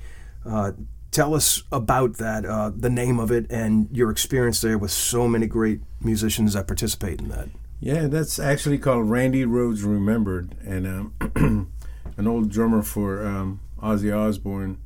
Uh, 0.44 0.72
tell 1.10 1.34
us 1.34 1.62
about 1.72 2.18
that, 2.18 2.44
uh, 2.44 2.70
the 2.74 2.90
name 2.90 3.18
of 3.18 3.30
it, 3.30 3.50
and 3.50 3.88
your 3.90 4.10
experience 4.10 4.60
there 4.60 4.76
with 4.76 4.90
so 4.90 5.26
many 5.26 5.46
great 5.46 5.80
musicians 6.00 6.52
that 6.52 6.66
participate 6.66 7.20
in 7.20 7.28
that. 7.30 7.48
Yeah, 7.80 8.06
that's 8.06 8.38
actually 8.38 8.78
called 8.78 9.08
Randy 9.08 9.44
Rhoads 9.44 9.84
Remembered, 9.84 10.54
and 10.64 10.86
um, 10.86 11.72
an 12.16 12.26
old 12.26 12.50
drummer 12.50 12.82
for 12.82 13.26
um, 13.26 13.60
Ozzy 13.82 14.14
Osbourne, 14.14 14.78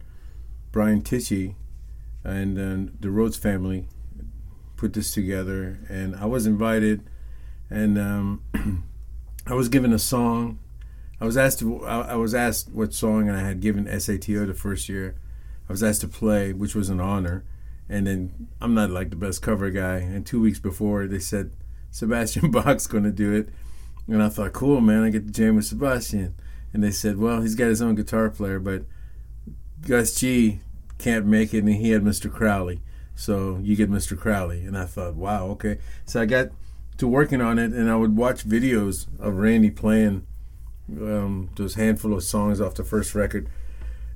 Brian 0.70 1.02
Tichy, 1.02 1.54
and 2.22 2.58
uh, 2.58 2.92
the 3.00 3.08
Rhoads 3.08 3.38
family 3.38 3.86
put 4.80 4.94
this 4.94 5.12
together, 5.12 5.78
and 5.90 6.16
I 6.16 6.24
was 6.24 6.46
invited, 6.46 7.02
and 7.68 7.98
um, 7.98 8.42
I 9.46 9.52
was 9.52 9.68
given 9.68 9.92
a 9.92 9.98
song. 9.98 10.58
I 11.20 11.26
was 11.26 11.36
asked 11.36 11.58
to, 11.58 11.84
I, 11.84 12.14
was 12.14 12.34
asked 12.34 12.70
what 12.70 12.94
song, 12.94 13.28
and 13.28 13.36
I 13.36 13.42
had 13.42 13.60
given 13.60 13.86
S.A.T.O. 13.86 14.46
the 14.46 14.54
first 14.54 14.88
year. 14.88 15.16
I 15.68 15.72
was 15.72 15.82
asked 15.82 16.00
to 16.00 16.08
play, 16.08 16.54
which 16.54 16.74
was 16.74 16.88
an 16.88 16.98
honor. 16.98 17.44
And 17.90 18.06
then 18.06 18.48
I'm 18.58 18.72
not 18.72 18.88
like 18.88 19.10
the 19.10 19.16
best 19.16 19.42
cover 19.42 19.68
guy. 19.68 19.96
And 19.96 20.24
two 20.24 20.40
weeks 20.40 20.58
before, 20.58 21.06
they 21.06 21.18
said 21.18 21.52
Sebastian 21.90 22.50
Bach's 22.52 22.86
going 22.86 23.04
to 23.04 23.12
do 23.12 23.34
it, 23.34 23.50
and 24.06 24.22
I 24.22 24.30
thought, 24.30 24.54
cool, 24.54 24.80
man, 24.80 25.04
I 25.04 25.10
get 25.10 25.26
to 25.26 25.32
jam 25.32 25.56
with 25.56 25.66
Sebastian. 25.66 26.34
And 26.72 26.82
they 26.82 26.90
said, 26.90 27.18
well, 27.18 27.42
he's 27.42 27.54
got 27.54 27.66
his 27.66 27.82
own 27.82 27.96
guitar 27.96 28.30
player, 28.30 28.58
but 28.58 28.84
Gus 29.86 30.18
G 30.18 30.60
can't 30.96 31.26
make 31.26 31.52
it, 31.52 31.58
and 31.58 31.68
he 31.68 31.90
had 31.90 32.02
Mr. 32.02 32.32
Crowley. 32.32 32.80
So 33.20 33.60
you 33.62 33.76
get 33.76 33.90
Mr. 33.90 34.18
Crowley. 34.18 34.64
And 34.64 34.78
I 34.78 34.86
thought, 34.86 35.14
wow, 35.14 35.48
okay. 35.48 35.76
So 36.06 36.22
I 36.22 36.24
got 36.24 36.48
to 36.96 37.06
working 37.06 37.42
on 37.42 37.58
it, 37.58 37.70
and 37.72 37.90
I 37.90 37.94
would 37.94 38.16
watch 38.16 38.48
videos 38.48 39.08
of 39.18 39.34
Randy 39.34 39.70
playing 39.70 40.26
um, 40.90 41.50
those 41.56 41.74
handful 41.74 42.14
of 42.14 42.22
songs 42.22 42.62
off 42.62 42.74
the 42.74 42.82
first 42.82 43.14
record. 43.14 43.46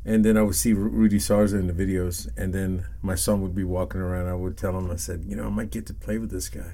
and 0.07 0.24
then 0.24 0.38
I 0.38 0.42
would 0.42 0.55
see 0.55 0.72
Rudy 0.72 1.18
Sarzo 1.18 1.59
in 1.59 1.66
the 1.66 1.74
videos, 1.74 2.28
and 2.36 2.55
then 2.55 2.86
my 3.02 3.14
son 3.14 3.42
would 3.42 3.55
be 3.55 3.64
walking 3.64 4.00
around. 4.00 4.26
I 4.26 4.34
would 4.34 4.57
tell 4.57 4.76
him, 4.76 4.90
I 4.90 4.96
said, 4.96 5.24
you 5.26 5.36
know, 5.36 5.46
I 5.46 5.50
might 5.50 5.70
get 5.70 5.84
to 5.86 5.94
play 5.94 6.16
with 6.16 6.30
this 6.30 6.48
guy. 6.48 6.72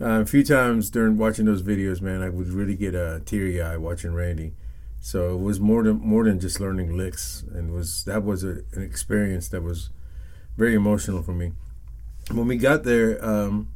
Uh, 0.00 0.20
a 0.20 0.26
few 0.26 0.42
times 0.42 0.88
during 0.88 1.18
watching 1.18 1.44
those 1.44 1.62
videos, 1.62 2.00
man, 2.00 2.22
I 2.22 2.30
would 2.30 2.48
really 2.48 2.76
get 2.76 2.94
a 2.94 3.20
teary 3.26 3.60
eye 3.60 3.76
watching 3.76 4.14
Randy. 4.14 4.52
So 5.00 5.34
it 5.34 5.40
was 5.40 5.60
more 5.60 5.82
than 5.82 6.00
more 6.00 6.24
than 6.24 6.40
just 6.40 6.60
learning 6.60 6.96
licks, 6.96 7.44
and 7.54 7.72
was 7.72 8.04
that 8.04 8.22
was 8.22 8.42
a, 8.42 8.62
an 8.72 8.82
experience 8.82 9.48
that 9.48 9.62
was 9.62 9.90
very 10.62 10.76
emotional 10.76 11.22
for 11.24 11.32
me. 11.32 11.50
When 12.30 12.46
we 12.46 12.56
got 12.56 12.84
there, 12.84 13.22
um, 13.24 13.72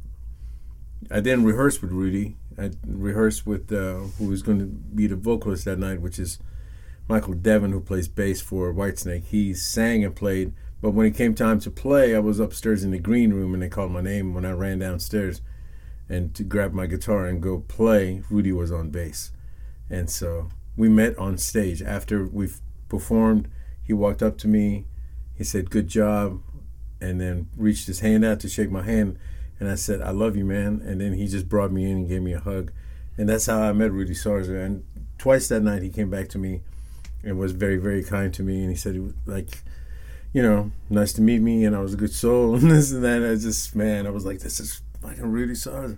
I 1.11 1.19
then 1.19 1.43
rehearsed 1.43 1.81
with 1.81 1.91
Rudy. 1.91 2.37
I 2.57 2.71
rehearsed 2.87 3.45
with 3.45 3.69
uh, 3.73 4.07
who 4.17 4.29
was 4.29 4.41
going 4.41 4.59
to 4.59 4.67
be 4.67 5.05
the 5.05 5.17
vocalist 5.17 5.65
that 5.65 5.79
night, 5.79 5.99
which 5.99 6.17
is 6.17 6.39
Michael 7.09 7.33
Devin, 7.33 7.73
who 7.73 7.81
plays 7.81 8.07
bass 8.07 8.39
for 8.39 8.73
Whitesnake. 8.73 9.25
He 9.25 9.53
sang 9.53 10.05
and 10.05 10.15
played, 10.15 10.53
but 10.81 10.91
when 10.91 11.05
it 11.05 11.17
came 11.17 11.35
time 11.35 11.59
to 11.59 11.69
play, 11.69 12.15
I 12.15 12.19
was 12.19 12.39
upstairs 12.39 12.85
in 12.85 12.91
the 12.91 12.99
green 12.99 13.33
room, 13.33 13.53
and 13.53 13.61
they 13.61 13.67
called 13.67 13.91
my 13.91 13.99
name 13.99 14.33
when 14.33 14.45
I 14.45 14.51
ran 14.51 14.79
downstairs 14.79 15.41
and 16.07 16.33
to 16.35 16.43
grab 16.43 16.71
my 16.71 16.85
guitar 16.85 17.25
and 17.25 17.43
go 17.43 17.65
play. 17.67 18.23
Rudy 18.29 18.53
was 18.53 18.71
on 18.71 18.91
bass, 18.91 19.33
and 19.89 20.09
so 20.09 20.47
we 20.77 20.87
met 20.87 21.17
on 21.17 21.37
stage 21.37 21.81
after 21.81 22.25
we 22.25 22.47
performed. 22.87 23.49
He 23.83 23.91
walked 23.91 24.23
up 24.23 24.37
to 24.37 24.47
me. 24.47 24.85
He 25.35 25.43
said, 25.43 25.69
"Good 25.69 25.89
job," 25.89 26.41
and 26.99 27.19
then 27.21 27.47
reached 27.55 27.87
his 27.87 27.99
hand 27.99 28.25
out 28.25 28.39
to 28.41 28.49
shake 28.49 28.71
my 28.71 28.83
hand. 28.83 29.17
And 29.59 29.69
I 29.69 29.75
said, 29.75 30.01
"I 30.01 30.11
love 30.11 30.35
you, 30.35 30.45
man." 30.45 30.81
And 30.85 31.01
then 31.01 31.13
he 31.13 31.27
just 31.27 31.49
brought 31.49 31.71
me 31.71 31.89
in 31.89 31.97
and 31.97 32.09
gave 32.09 32.21
me 32.21 32.33
a 32.33 32.39
hug, 32.39 32.71
and 33.17 33.27
that's 33.27 33.47
how 33.47 33.61
I 33.61 33.73
met 33.73 33.91
Rudy 33.91 34.13
Sarzo. 34.13 34.63
And 34.63 34.83
twice 35.17 35.47
that 35.47 35.61
night, 35.61 35.81
he 35.81 35.89
came 35.89 36.09
back 36.09 36.29
to 36.29 36.37
me 36.37 36.61
and 37.23 37.37
was 37.37 37.51
very, 37.51 37.77
very 37.77 38.03
kind 38.03 38.33
to 38.35 38.43
me. 38.43 38.61
And 38.61 38.69
he 38.69 38.75
said, 38.75 38.99
was 39.01 39.13
like, 39.25 39.59
you 40.33 40.41
know, 40.41 40.71
nice 40.89 41.13
to 41.13 41.21
meet 41.21 41.41
me, 41.41 41.65
and 41.65 41.75
I 41.75 41.79
was 41.79 41.93
a 41.93 41.97
good 41.97 42.13
soul, 42.13 42.55
and 42.59 42.69
this 42.69 42.91
and 42.91 43.03
that. 43.03 43.23
I 43.23 43.35
just, 43.35 43.75
man, 43.75 44.05
I 44.05 44.09
was 44.09 44.25
like, 44.25 44.39
this 44.39 44.59
is 44.59 44.81
fucking 45.01 45.31
Rudy 45.31 45.53
Sarzo, 45.53 45.97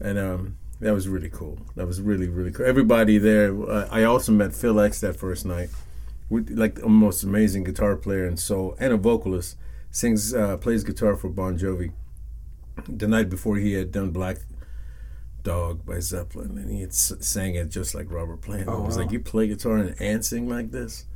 and 0.00 0.18
um, 0.18 0.56
that 0.80 0.92
was 0.92 1.08
really 1.08 1.30
cool. 1.30 1.58
That 1.76 1.86
was 1.86 2.00
really, 2.00 2.28
really 2.28 2.50
cool. 2.50 2.66
Everybody 2.66 3.18
there. 3.18 3.54
Uh, 3.70 3.88
I 3.90 4.04
also 4.04 4.32
met 4.32 4.54
Phil 4.54 4.80
X 4.80 5.00
that 5.00 5.16
first 5.16 5.44
night, 5.44 5.70
with, 6.28 6.50
like 6.50 6.76
the 6.76 6.88
most 6.88 7.22
amazing 7.22 7.64
guitar 7.64 7.96
player 7.96 8.26
and 8.26 8.38
soul, 8.38 8.76
and 8.80 8.92
a 8.92 8.96
vocalist. 8.96 9.56
Sings, 9.90 10.34
uh, 10.34 10.56
plays 10.58 10.84
guitar 10.84 11.16
for 11.16 11.28
Bon 11.28 11.58
Jovi. 11.58 11.92
The 12.88 13.08
night 13.08 13.28
before 13.28 13.56
he 13.56 13.72
had 13.72 13.90
done 13.90 14.10
Black 14.10 14.38
Dog 15.42 15.84
by 15.84 16.00
Zeppelin, 16.00 16.58
and 16.58 16.70
he 16.70 16.80
had 16.80 16.90
s- 16.90 17.12
sang 17.20 17.54
it 17.54 17.70
just 17.70 17.94
like 17.94 18.10
Robert 18.10 18.40
Plant. 18.40 18.68
Oh, 18.68 18.82
I 18.82 18.86
was 18.86 18.96
wow. 18.96 19.02
like, 19.02 19.12
you 19.12 19.20
play 19.20 19.48
guitar 19.48 19.78
and, 19.78 20.00
and 20.00 20.24
sing 20.24 20.48
like 20.48 20.70
this. 20.70 21.06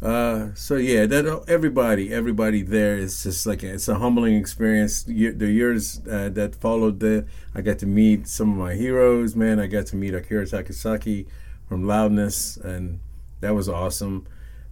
Uh, 0.00 0.54
so 0.54 0.76
yeah, 0.76 1.06
that 1.06 1.44
everybody, 1.48 2.12
everybody 2.12 2.62
there 2.62 2.96
is 2.96 3.22
just 3.24 3.46
like 3.46 3.64
it's 3.64 3.88
a 3.88 3.96
humbling 3.96 4.36
experience. 4.36 5.02
The 5.02 5.12
years 5.12 6.00
uh, 6.08 6.28
that 6.30 6.54
followed 6.54 7.00
that, 7.00 7.26
I 7.54 7.62
got 7.62 7.80
to 7.80 7.86
meet 7.86 8.28
some 8.28 8.52
of 8.52 8.58
my 8.58 8.74
heroes. 8.74 9.34
Man, 9.34 9.58
I 9.58 9.66
got 9.66 9.86
to 9.86 9.96
meet 9.96 10.14
Akira 10.14 10.44
Takasaki 10.44 11.26
from 11.68 11.84
Loudness, 11.84 12.56
and 12.58 13.00
that 13.40 13.54
was 13.54 13.68
awesome. 13.68 14.26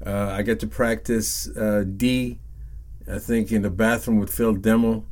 Uh, 0.05 0.29
I 0.31 0.43
got 0.43 0.61
to 0.61 0.67
practice 0.69 1.49
uh, 1.57 1.85
D, 1.85 2.39
I 3.09 3.19
think, 3.19 3.53
in 3.53 3.63
the 3.63 3.71
bathroom 3.71 4.19
with 4.19 4.33
Phil 4.33 4.55
Demmel, 4.55 5.05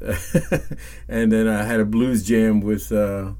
and 1.08 1.32
then 1.32 1.48
I 1.48 1.64
had 1.64 1.80
a 1.80 1.84
blues 1.84 2.22
jam 2.26 2.60
with 2.60 2.92
uh, 2.92 3.32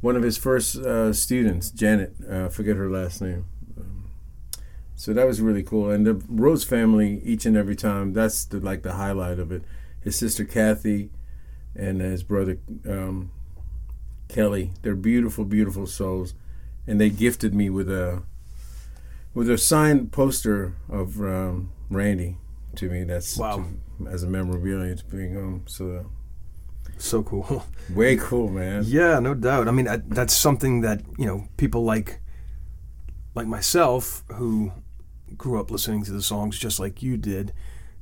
one 0.00 0.16
of 0.16 0.22
his 0.22 0.36
first 0.36 0.76
uh, 0.76 1.12
students, 1.12 1.70
Janet. 1.70 2.14
Uh, 2.28 2.48
forget 2.48 2.76
her 2.76 2.90
last 2.90 3.20
name. 3.20 3.46
So 5.00 5.14
that 5.14 5.26
was 5.26 5.40
really 5.40 5.62
cool. 5.62 5.90
And 5.90 6.06
the 6.06 6.12
Rhoads 6.12 6.66
family, 6.66 7.22
each 7.24 7.46
and 7.46 7.56
every 7.56 7.74
time, 7.74 8.12
that's 8.12 8.44
the, 8.44 8.60
like 8.60 8.82
the 8.82 8.92
highlight 8.92 9.38
of 9.38 9.50
it. 9.50 9.62
His 10.02 10.14
sister 10.14 10.44
Kathy 10.44 11.08
and 11.74 12.02
his 12.02 12.22
brother 12.22 12.58
um, 12.86 13.30
Kelly, 14.28 14.72
they're 14.82 14.94
beautiful, 14.94 15.46
beautiful 15.46 15.86
souls. 15.86 16.34
And 16.86 17.00
they 17.00 17.08
gifted 17.08 17.54
me 17.54 17.70
with 17.70 17.90
a 17.90 18.24
with 19.32 19.48
a 19.48 19.56
signed 19.56 20.12
poster 20.12 20.74
of 20.90 21.18
um, 21.20 21.72
Randy 21.88 22.36
to 22.76 22.88
me. 22.90 23.04
That's 23.04 23.36
Wow. 23.36 23.56
to- 23.98 24.06
as 24.08 24.22
a 24.22 24.26
memorabilia 24.26 24.94
to 24.96 25.04
bring 25.04 25.34
home. 25.34 25.62
So 25.66 26.06
So 26.98 27.22
cool. 27.22 27.64
way 27.94 28.16
cool, 28.16 28.48
man. 28.48 28.82
Yeah, 28.86 29.18
no 29.20 29.34
doubt. 29.34 29.68
I 29.68 29.70
mean, 29.70 29.88
I, 29.88 29.98
that's 30.08 30.34
something 30.34 30.80
that 30.82 31.02
you 31.18 31.26
know 31.26 31.46
people 31.56 31.84
like, 31.84 32.20
like 33.34 33.46
myself, 33.46 34.24
who 34.34 34.72
grew 35.36 35.60
up 35.60 35.70
listening 35.70 36.02
to 36.04 36.12
the 36.12 36.22
songs 36.22 36.58
just 36.58 36.80
like 36.80 37.02
you 37.02 37.16
did. 37.16 37.52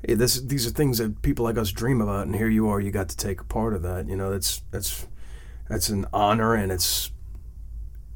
Hey, 0.07 0.15
this, 0.15 0.41
these 0.41 0.67
are 0.67 0.71
things 0.71 0.99
that 0.99 1.23
people 1.23 1.45
like 1.45 1.59
us 1.59 1.73
dream 1.73 2.01
about, 2.01 2.27
and 2.27 2.35
here 2.37 2.49
you 2.49 2.69
are. 2.69 2.81
You 2.81 2.91
got 2.93 3.09
to 3.09 3.17
take 3.17 3.41
a 3.41 3.45
part 3.45 3.75
of 3.75 3.83
that. 3.83 4.09
You 4.09 4.17
know, 4.17 4.31
that's 4.31 4.63
that's 4.71 5.07
that's 5.69 5.89
an 5.89 6.07
honor, 6.13 6.55
and 6.55 6.71
it's 6.73 7.11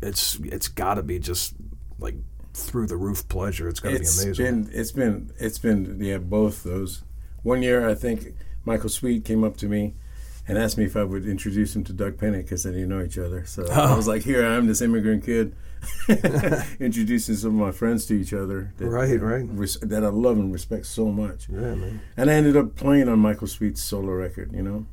it's 0.01 0.39
it's 0.45 0.69
got 0.69 0.95
to 0.95 1.03
be 1.03 1.19
just 1.19 1.55
like 1.99 2.15
through 2.55 2.87
the 2.87 2.97
roof 2.97 3.27
pleasure. 3.29 3.69
It's 3.69 3.81
got 3.81 3.91
to 3.91 3.95
be 3.97 4.03
It's 4.03 4.23
amazing. 4.23 4.45
been 4.65 4.71
it's 4.73 4.93
been 4.93 5.33
it's 5.39 5.59
been 5.59 5.99
yeah 6.01 6.19
both 6.19 6.63
those. 6.63 7.03
One 7.43 7.63
year 7.63 7.89
I 7.89 7.95
think 7.95 8.35
Michael 8.65 8.89
Sweet 8.91 9.25
came 9.25 9.43
up 9.45 9.57
to 9.59 9.67
me 9.67 9.95
and 10.47 10.59
asked 10.59 10.77
me 10.77 10.85
if 10.85 10.97
I 10.97 11.05
would 11.05 11.27
introduce 11.27 11.75
him 11.77 11.85
to 11.85 11.93
Doug 11.93 12.17
Pinnick 12.19 12.43
because 12.45 12.63
they 12.65 12.73
didn't 12.73 12.89
know 12.89 13.03
each 13.03 13.19
other. 13.19 13.45
So 13.47 13.67
I 13.71 13.93
Oh. 13.93 13.97
was 13.97 14.07
like, 14.09 14.23
here 14.23 14.45
I 14.45 14.55
am, 14.57 14.67
this 14.67 14.83
immigrant 14.83 15.25
kid, 15.25 15.55
introducing 16.81 17.35
some 17.37 17.51
of 17.61 17.67
my 17.67 17.73
friends 17.73 18.07
to 18.07 18.15
each 18.15 18.33
other. 18.33 18.73
That, 18.79 18.87
Right, 18.89 19.21
right. 19.21 19.47
res- 19.49 19.79
that 19.81 20.05
I 20.05 20.09
love 20.09 20.39
and 20.39 20.53
respect 20.53 20.87
so 20.87 21.07
much. 21.11 21.49
yeah, 21.49 21.75
man. 21.75 22.01
And 22.17 22.31
I 22.31 22.35
ended 22.35 22.57
up 22.57 22.75
playing 22.77 23.09
on 23.09 23.19
Michael 23.19 23.47
Sweet's 23.47 23.83
solo 23.83 24.13
record. 24.13 24.53
You 24.53 24.63
know, 24.63 24.87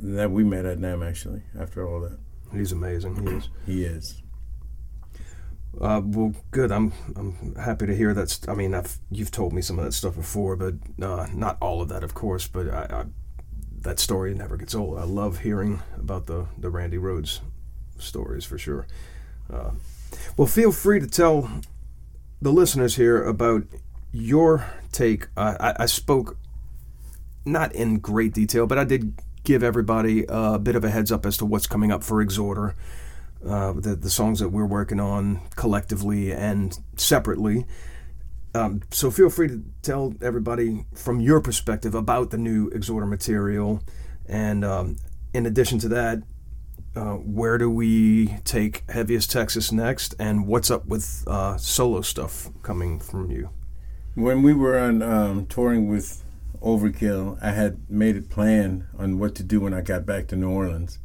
that 0.00 0.30
we 0.30 0.44
met 0.44 0.64
at 0.66 0.78
NAMM 0.78 1.06
actually. 1.08 1.42
After 1.58 1.86
all 1.86 2.00
that, 2.00 2.18
He's 2.52 2.72
amazing. 2.72 3.16
He 3.26 3.32
is. 3.34 3.48
he 3.66 3.84
is. 3.84 4.22
Uh, 5.78 6.00
well, 6.04 6.34
good. 6.50 6.72
I'm 6.72 6.92
I'm 7.16 7.54
happy 7.54 7.86
to 7.86 7.94
hear 7.94 8.12
that. 8.14 8.38
I 8.48 8.54
mean, 8.54 8.74
I've, 8.74 8.98
you've 9.10 9.30
told 9.30 9.52
me 9.52 9.62
some 9.62 9.78
of 9.78 9.84
that 9.84 9.92
stuff 9.92 10.16
before, 10.16 10.56
but 10.56 10.74
uh, 11.02 11.26
not 11.32 11.58
all 11.60 11.80
of 11.80 11.88
that, 11.88 12.02
of 12.02 12.14
course. 12.14 12.48
But 12.48 12.68
I, 12.68 12.86
I, 12.90 13.04
that 13.82 13.98
story 13.98 14.34
never 14.34 14.56
gets 14.56 14.74
old. 14.74 14.98
I 14.98 15.04
love 15.04 15.40
hearing 15.40 15.82
about 15.96 16.26
the 16.26 16.46
the 16.58 16.70
Randy 16.70 16.98
Rhoads 16.98 17.40
stories 17.98 18.44
for 18.44 18.58
sure. 18.58 18.86
Uh, 19.52 19.72
well, 20.36 20.46
feel 20.48 20.72
free 20.72 20.98
to 20.98 21.06
tell 21.06 21.50
the 22.42 22.52
listeners 22.52 22.96
here 22.96 23.22
about 23.22 23.64
your 24.12 24.66
take. 24.90 25.28
I, 25.36 25.74
I 25.78 25.86
spoke 25.86 26.36
not 27.44 27.72
in 27.74 27.98
great 27.98 28.34
detail, 28.34 28.66
but 28.66 28.78
I 28.78 28.84
did 28.84 29.14
give 29.44 29.62
everybody 29.62 30.24
a 30.28 30.58
bit 30.58 30.76
of 30.76 30.84
a 30.84 30.90
heads 30.90 31.12
up 31.12 31.24
as 31.24 31.36
to 31.38 31.46
what's 31.46 31.66
coming 31.66 31.90
up 31.90 32.02
for 32.02 32.22
Exhorder 32.24 32.74
uh, 33.46 33.72
the 33.72 33.96
the 33.96 34.10
songs 34.10 34.40
that 34.40 34.50
we're 34.50 34.66
working 34.66 35.00
on 35.00 35.40
collectively 35.56 36.32
and 36.32 36.78
separately. 36.96 37.66
Um, 38.54 38.82
so 38.90 39.10
feel 39.10 39.30
free 39.30 39.48
to 39.48 39.62
tell 39.82 40.14
everybody 40.20 40.84
from 40.94 41.20
your 41.20 41.40
perspective 41.40 41.94
about 41.94 42.30
the 42.30 42.38
new 42.38 42.68
Exhorder 42.70 43.08
material, 43.08 43.82
and 44.26 44.64
um, 44.64 44.96
in 45.32 45.46
addition 45.46 45.78
to 45.80 45.88
that, 45.88 46.22
uh, 46.96 47.14
where 47.14 47.58
do 47.58 47.70
we 47.70 48.38
take 48.44 48.82
Heaviest 48.90 49.30
Texas 49.30 49.70
next, 49.70 50.14
and 50.18 50.46
what's 50.46 50.70
up 50.70 50.86
with 50.86 51.24
uh, 51.26 51.56
solo 51.56 52.00
stuff 52.00 52.50
coming 52.62 52.98
from 52.98 53.30
you? 53.30 53.50
When 54.14 54.42
we 54.42 54.52
were 54.52 54.76
on 54.76 55.02
um, 55.02 55.46
touring 55.46 55.88
with 55.88 56.24
Overkill, 56.60 57.38
I 57.40 57.52
had 57.52 57.88
made 57.88 58.16
a 58.16 58.22
plan 58.22 58.88
on 58.98 59.18
what 59.18 59.34
to 59.36 59.44
do 59.44 59.60
when 59.60 59.72
I 59.72 59.80
got 59.80 60.04
back 60.04 60.26
to 60.28 60.36
New 60.36 60.50
Orleans. 60.50 60.98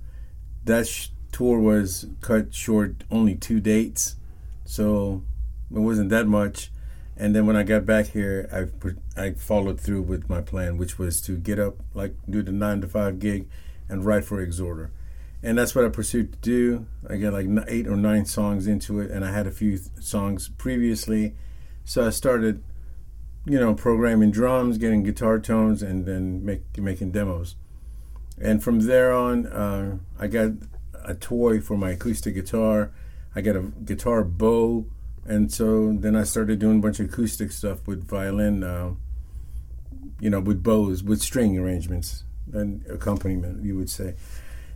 That 0.64 0.88
sh- 0.88 1.10
tour 1.36 1.60
was 1.60 2.08
cut 2.22 2.54
short, 2.54 3.04
only 3.12 3.36
two 3.36 3.60
dates, 3.60 4.16
so 4.64 5.22
it 5.70 5.80
wasn't 5.80 6.10
that 6.10 6.28
much. 6.28 6.72
And 7.18 7.36
then 7.36 7.46
when 7.46 7.58
I 7.58 7.64
got 7.64 7.86
back 7.86 8.08
here, 8.08 8.48
I 8.54 9.22
I 9.22 9.34
followed 9.34 9.80
through 9.82 10.04
with 10.04 10.30
my 10.30 10.42
plan, 10.42 10.78
which 10.78 10.98
was 10.98 11.20
to 11.24 11.36
get 11.36 11.60
up, 11.60 11.76
like 11.94 12.16
do 12.30 12.42
the 12.42 12.54
nine 12.54 12.80
to 12.80 12.88
five 12.88 13.20
gig, 13.20 13.50
and 13.90 14.06
write 14.06 14.24
for 14.24 14.46
Exhorder. 14.46 14.92
And 15.44 15.58
that's 15.58 15.76
what 15.76 15.84
I 15.84 15.90
pursued 15.90 16.32
to 16.32 16.40
do. 16.40 16.88
I 17.10 17.18
got 17.18 17.34
like 17.34 17.48
eight 17.68 17.86
or 17.86 17.98
nine 17.98 18.24
songs 18.24 18.66
into 18.66 19.02
it, 19.02 19.12
and 19.12 19.26
I 19.26 19.34
had 19.34 19.46
a 19.46 19.52
few 19.52 19.78
th- 19.78 19.90
songs 20.00 20.48
previously. 20.58 21.36
So 21.84 22.08
I 22.08 22.12
started 22.12 22.64
you 23.46 23.60
know, 23.60 23.76
programming 23.76 24.32
drums, 24.32 24.78
getting 24.78 25.04
guitar 25.04 25.38
tones, 25.38 25.84
and 25.84 26.06
then 26.06 26.44
make, 26.44 26.78
making 26.80 27.12
demos. 27.12 27.56
And 28.42 28.64
from 28.64 28.80
there 28.82 29.14
on, 29.14 29.46
uh, 29.46 29.98
I 30.20 30.28
got 30.28 30.52
a 31.06 31.16
toy 31.16 31.60
for 31.60 31.78
my 31.78 31.92
acoustic 31.92 32.36
guitar. 32.36 32.92
I 33.36 33.42
got 33.42 33.56
a 33.56 33.62
guitar 33.84 34.24
bow, 34.24 34.86
and 35.26 35.52
so 35.52 35.96
then 36.00 36.16
I 36.16 36.24
started 36.24 36.60
doing 36.60 36.80
a 36.80 36.82
bunch 36.82 37.00
of 37.00 37.08
acoustic 37.10 37.52
stuff 37.52 37.88
with 37.88 38.08
violin, 38.08 38.64
uh, 38.64 38.92
you 40.20 40.30
know, 40.30 40.40
with 40.40 40.64
bows, 40.64 41.04
with 41.04 41.22
string 41.22 41.58
arrangements 41.58 42.24
and 42.54 42.86
accompaniment, 42.88 43.64
you 43.64 43.76
would 43.76 43.90
say. 43.90 44.16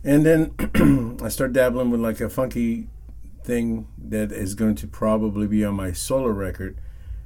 And 0.04 0.24
then 0.24 1.18
I 1.24 1.28
started 1.28 1.54
dabbling 1.54 1.90
with 1.90 2.00
like 2.00 2.20
a 2.20 2.28
funky 2.28 2.88
thing 3.44 3.88
that 3.98 4.32
is 4.32 4.54
going 4.54 4.74
to 4.76 4.86
probably 4.86 5.46
be 5.46 5.64
on 5.64 5.74
my 5.74 5.92
solo 5.92 6.28
record 6.28 6.78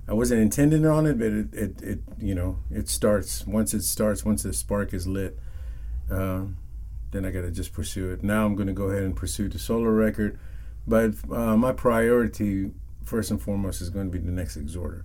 I 0.06 0.12
wasn't 0.12 0.42
intending 0.42 0.84
on 0.84 1.06
it, 1.06 1.18
but 1.18 1.28
it, 1.28 1.54
it, 1.54 1.82
it 1.82 1.98
you 2.18 2.34
know 2.34 2.58
it 2.70 2.88
starts 2.88 3.46
once 3.46 3.72
it 3.72 3.82
starts 3.82 4.24
once 4.24 4.42
the 4.42 4.52
spark 4.52 4.92
is 4.92 5.06
lit. 5.06 5.38
Uh, 6.10 6.44
then 7.14 7.24
I 7.24 7.30
got 7.30 7.42
to 7.42 7.50
just 7.50 7.72
pursue 7.72 8.10
it. 8.10 8.22
Now 8.22 8.44
I'm 8.44 8.54
going 8.54 8.66
to 8.66 8.72
go 8.72 8.84
ahead 8.84 9.04
and 9.04 9.14
pursue 9.14 9.48
the 9.48 9.58
solo 9.58 9.88
record, 9.88 10.38
but 10.86 11.14
uh, 11.30 11.56
my 11.56 11.72
priority 11.72 12.72
first 13.04 13.30
and 13.30 13.40
foremost 13.40 13.80
is 13.80 13.90
going 13.90 14.10
to 14.10 14.12
be 14.12 14.24
the 14.24 14.32
next 14.32 14.56
exhorder. 14.56 15.04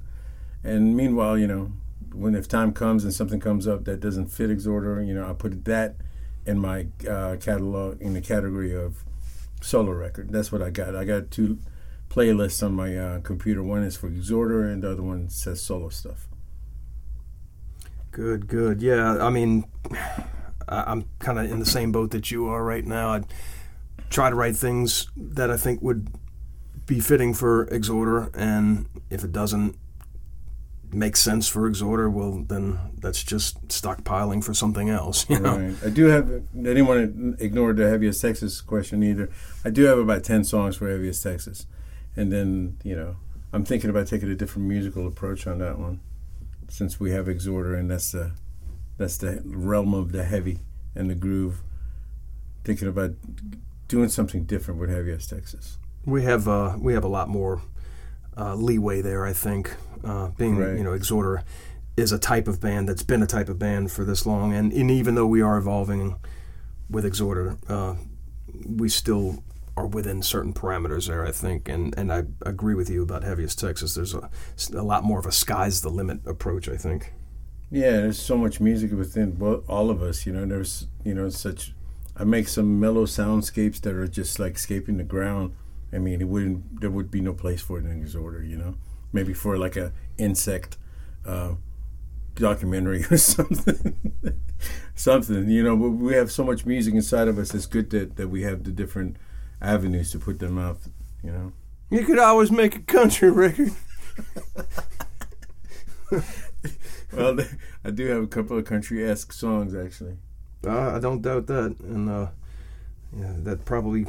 And 0.63 0.97
meanwhile, 0.97 1.37
you 1.37 1.47
know, 1.47 1.71
when 2.13 2.33
if 2.35 2.47
time 2.47 2.73
comes 2.73 3.03
and 3.03 3.13
something 3.13 3.39
comes 3.39 3.67
up 3.67 3.85
that 3.85 3.99
doesn't 3.99 4.27
fit 4.27 4.49
exhorder, 4.49 5.01
you 5.01 5.13
know, 5.13 5.29
I 5.29 5.33
put 5.33 5.65
that 5.65 5.95
in 6.45 6.59
my 6.59 6.87
uh, 7.07 7.35
catalog 7.39 8.01
in 8.01 8.13
the 8.13 8.21
category 8.21 8.75
of 8.75 9.03
solo 9.61 9.91
record. 9.91 10.31
That's 10.31 10.51
what 10.51 10.61
I 10.61 10.69
got. 10.71 10.95
I 10.95 11.03
got 11.05 11.29
two 11.29 11.59
playlists 12.09 12.63
on 12.63 12.73
my 12.73 12.97
uh, 12.97 13.19
computer. 13.19 13.61
One 13.61 13.83
is 13.83 13.95
for 13.95 14.07
exhorder, 14.07 14.67
and 14.67 14.81
the 14.81 14.91
other 14.91 15.03
one 15.03 15.29
says 15.29 15.61
solo 15.61 15.89
stuff. 15.89 16.27
Good, 18.11 18.47
good. 18.47 18.81
Yeah, 18.81 19.23
I 19.23 19.29
mean, 19.29 19.65
I'm 20.69 21.05
kind 21.19 21.39
of 21.39 21.51
in 21.51 21.59
the 21.59 21.65
same 21.65 21.91
boat 21.91 22.11
that 22.11 22.31
you 22.31 22.47
are 22.47 22.63
right 22.63 22.85
now. 22.85 23.09
I 23.09 23.21
try 24.09 24.29
to 24.29 24.35
write 24.35 24.55
things 24.55 25.07
that 25.15 25.49
I 25.49 25.57
think 25.57 25.81
would 25.81 26.07
be 26.85 26.99
fitting 26.99 27.33
for 27.33 27.67
Exhorder, 27.67 28.31
and 28.35 28.87
if 29.09 29.23
it 29.23 29.31
doesn't 29.31 29.77
make 30.91 31.15
sense 31.15 31.47
for 31.47 31.69
Exhorder, 31.69 32.09
well, 32.09 32.43
then 32.47 32.79
that's 32.97 33.23
just 33.23 33.67
stockpiling 33.67 34.43
for 34.43 34.53
something 34.53 34.89
else. 34.89 35.27
You 35.29 35.39
know? 35.39 35.57
Right. 35.57 35.75
I 35.85 35.89
do 35.89 36.05
have. 36.05 36.29
I 36.29 36.41
didn't 36.55 36.87
want 36.87 37.37
to 37.37 37.43
ignore 37.43 37.73
the 37.73 37.87
heaviest 37.87 38.21
Texas 38.21 38.61
question 38.61 39.03
either. 39.03 39.29
I 39.63 39.69
do 39.69 39.83
have 39.83 39.99
about 39.99 40.23
ten 40.23 40.43
songs 40.43 40.75
for 40.75 40.89
heaviest 40.89 41.21
Texas, 41.23 41.67
and 42.15 42.31
then 42.31 42.77
you 42.83 42.95
know 42.95 43.17
I'm 43.53 43.65
thinking 43.65 43.89
about 43.89 44.07
taking 44.07 44.29
a 44.29 44.35
different 44.35 44.67
musical 44.67 45.07
approach 45.07 45.47
on 45.47 45.59
that 45.59 45.77
one, 45.79 45.99
since 46.67 46.99
we 46.99 47.11
have 47.11 47.27
Exhorder, 47.27 47.77
and 47.77 47.89
that's 47.89 48.11
the 48.11 48.31
that's 48.99 49.17
the 49.17 49.41
realm 49.43 49.95
of 49.95 50.11
the 50.11 50.23
heavy 50.23 50.59
and 50.93 51.09
the 51.09 51.15
groove. 51.15 51.61
Thinking 52.63 52.87
about 52.87 53.11
doing 53.87 54.09
something 54.09 54.43
different 54.43 54.79
with 54.79 54.91
heaviest 54.91 55.29
Texas. 55.31 55.77
We 56.05 56.23
have 56.23 56.47
uh, 56.47 56.75
we 56.79 56.93
have 56.93 57.03
a 57.03 57.07
lot 57.07 57.27
more 57.29 57.61
uh, 58.37 58.53
leeway 58.53 59.01
there, 59.01 59.25
I 59.25 59.33
think. 59.33 59.75
Uh, 60.03 60.27
being 60.37 60.57
Right. 60.57 60.77
you 60.77 60.83
know 60.83 60.91
Exhorder 60.91 61.43
is 61.97 62.11
a 62.11 62.19
type 62.19 62.47
of 62.47 62.61
band 62.61 62.87
that's 62.87 63.03
been 63.03 63.21
a 63.23 63.27
type 63.27 63.49
of 63.49 63.57
band 63.59 63.91
for 63.91 64.05
this 64.05 64.25
long, 64.25 64.53
and, 64.53 64.71
and 64.71 64.91
even 64.91 65.15
though 65.15 65.25
we 65.27 65.41
are 65.41 65.57
evolving 65.57 66.15
with 66.89 67.03
Exhorder, 67.03 67.57
uh, 67.69 67.95
we 68.65 68.87
still 68.87 69.43
are 69.75 69.85
within 69.87 70.21
certain 70.21 70.53
parameters 70.53 71.07
there, 71.07 71.25
I 71.25 71.31
think. 71.31 71.67
And, 71.69 71.97
and 71.97 72.11
I 72.11 72.23
agree 72.45 72.73
with 72.75 72.89
you 72.89 73.03
about 73.03 73.23
Heaviest 73.23 73.59
Texas. 73.59 73.95
There's 73.95 74.13
a, 74.13 74.29
a 74.73 74.83
lot 74.83 75.03
more 75.03 75.19
of 75.19 75.25
a 75.25 75.31
sky's 75.31 75.81
the 75.81 75.89
limit 75.89 76.19
approach, 76.25 76.67
I 76.69 76.75
think. 76.77 77.13
Yeah, 77.71 77.91
there's 77.91 78.19
so 78.19 78.37
much 78.37 78.59
music 78.59 78.91
within 78.91 79.31
bo- 79.31 79.63
all 79.67 79.89
of 79.89 80.01
us. 80.01 80.25
You 80.25 80.33
know, 80.33 80.45
there's 80.45 80.87
you 81.03 81.13
know 81.13 81.29
such. 81.29 81.73
I 82.17 82.23
make 82.23 82.47
some 82.47 82.79
mellow 82.79 83.05
soundscapes 83.05 83.79
that 83.81 83.93
are 83.93 84.07
just 84.07 84.39
like 84.39 84.57
scaping 84.57 84.97
the 84.97 85.03
ground. 85.03 85.53
I 85.93 85.99
mean, 85.99 86.21
it 86.21 86.27
wouldn't. 86.27 86.81
There 86.81 86.89
would 86.89 87.11
be 87.11 87.21
no 87.21 87.33
place 87.33 87.61
for 87.61 87.77
it 87.77 87.85
in 87.85 88.03
Exhorder. 88.03 88.47
You 88.47 88.57
know, 88.57 88.75
maybe 89.13 89.33
for 89.33 89.57
like 89.57 89.75
a 89.75 89.91
insect 90.17 90.77
uh, 91.25 91.53
documentary 92.35 93.05
or 93.11 93.17
something. 93.17 93.95
something. 94.95 95.49
You 95.49 95.63
know, 95.63 95.77
but 95.77 95.89
we 95.91 96.13
have 96.15 96.31
so 96.31 96.43
much 96.43 96.65
music 96.65 96.95
inside 96.95 97.27
of 97.27 97.37
us. 97.37 97.53
It's 97.53 97.67
good 97.67 97.91
that 97.91 98.15
that 98.15 98.29
we 98.29 98.41
have 98.43 98.63
the 98.63 98.71
different 98.71 99.17
avenues 99.61 100.11
to 100.11 100.19
put 100.19 100.39
them 100.39 100.57
out. 100.57 100.79
You 101.23 101.31
know. 101.31 101.51
You 101.91 102.03
could 102.05 102.19
always 102.19 102.51
make 102.51 102.75
a 102.75 102.79
country 102.79 103.29
record. 103.31 103.71
Well, 107.11 107.39
I 107.83 107.89
do 107.89 108.05
have 108.07 108.23
a 108.23 108.27
couple 108.27 108.57
of 108.57 108.65
country-esque 108.65 109.33
songs 109.33 109.73
actually. 109.73 110.17
Uh, 110.65 110.95
I 110.95 110.99
don't 110.99 111.21
doubt 111.21 111.47
that, 111.47 111.75
and 111.79 112.09
uh, 112.09 112.27
yeah, 113.17 113.33
that 113.37 113.65
probably 113.65 114.05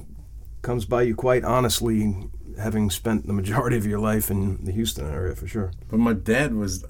comes 0.63 0.85
by 0.85 1.03
you 1.03 1.15
quite 1.15 1.45
honestly, 1.45 2.15
having 2.59 2.91
spent 2.91 3.27
the 3.27 3.33
majority 3.33 3.77
of 3.77 3.87
your 3.87 4.01
life 4.01 4.31
in 4.31 4.65
the 4.65 4.73
Houston 4.73 5.11
area 5.11 5.35
for 5.35 5.47
sure. 5.47 5.73
But 5.89 6.01
my 6.01 6.13
dad 6.13 6.55
was, 6.55 6.85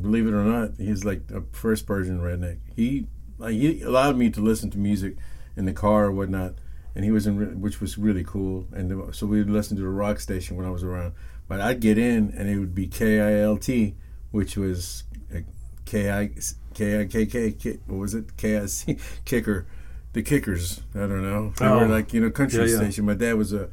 believe 0.00 0.26
it 0.26 0.32
or 0.32 0.44
not, 0.44 0.72
he's 0.78 1.04
like 1.04 1.22
a 1.30 1.42
first 1.52 1.86
Persian 1.86 2.20
redneck. 2.20 2.58
He 2.74 3.06
like 3.38 3.54
he 3.54 3.82
allowed 3.82 4.16
me 4.16 4.30
to 4.30 4.40
listen 4.40 4.70
to 4.70 4.78
music 4.78 5.16
in 5.56 5.64
the 5.64 5.72
car 5.72 6.06
or 6.06 6.12
whatnot, 6.12 6.54
and 6.94 7.04
he 7.04 7.10
was 7.10 7.26
in, 7.26 7.60
which 7.60 7.80
was 7.80 7.98
really 7.98 8.24
cool. 8.24 8.66
And 8.72 9.14
so 9.14 9.26
we 9.26 9.38
would 9.38 9.50
listen 9.50 9.76
to 9.76 9.82
the 9.82 9.88
rock 9.88 10.20
station 10.20 10.56
when 10.56 10.64
I 10.64 10.70
was 10.70 10.84
around. 10.84 11.14
But 11.48 11.60
I'd 11.60 11.80
get 11.80 11.98
in, 11.98 12.32
and 12.36 12.48
it 12.48 12.58
would 12.58 12.74
be 12.74 12.86
K 12.86 13.20
I 13.20 13.40
L 13.42 13.56
T, 13.58 13.96
which 14.32 14.56
was 14.56 15.04
uh, 15.34 15.38
K 15.84 16.10
I 16.10 16.30
K 16.74 17.00
I 17.00 17.06
K 17.06 17.26
K 17.26 17.52
K. 17.52 17.78
What 17.86 17.98
was 17.98 18.14
it? 18.14 18.36
K 18.36 18.58
I 18.58 18.66
C 18.66 18.98
Kicker, 19.24 19.66
the 20.12 20.22
Kickers. 20.22 20.82
I 20.94 21.00
don't 21.00 21.22
know. 21.22 21.52
They 21.58 21.66
Oh. 21.66 21.78
were 21.78 21.86
like 21.88 22.12
you 22.12 22.20
know 22.20 22.30
country 22.30 22.60
Yeah, 22.64 22.70
yeah. 22.72 22.76
station. 22.78 23.04
My 23.06 23.14
dad 23.14 23.34
was 23.34 23.52
a 23.52 23.70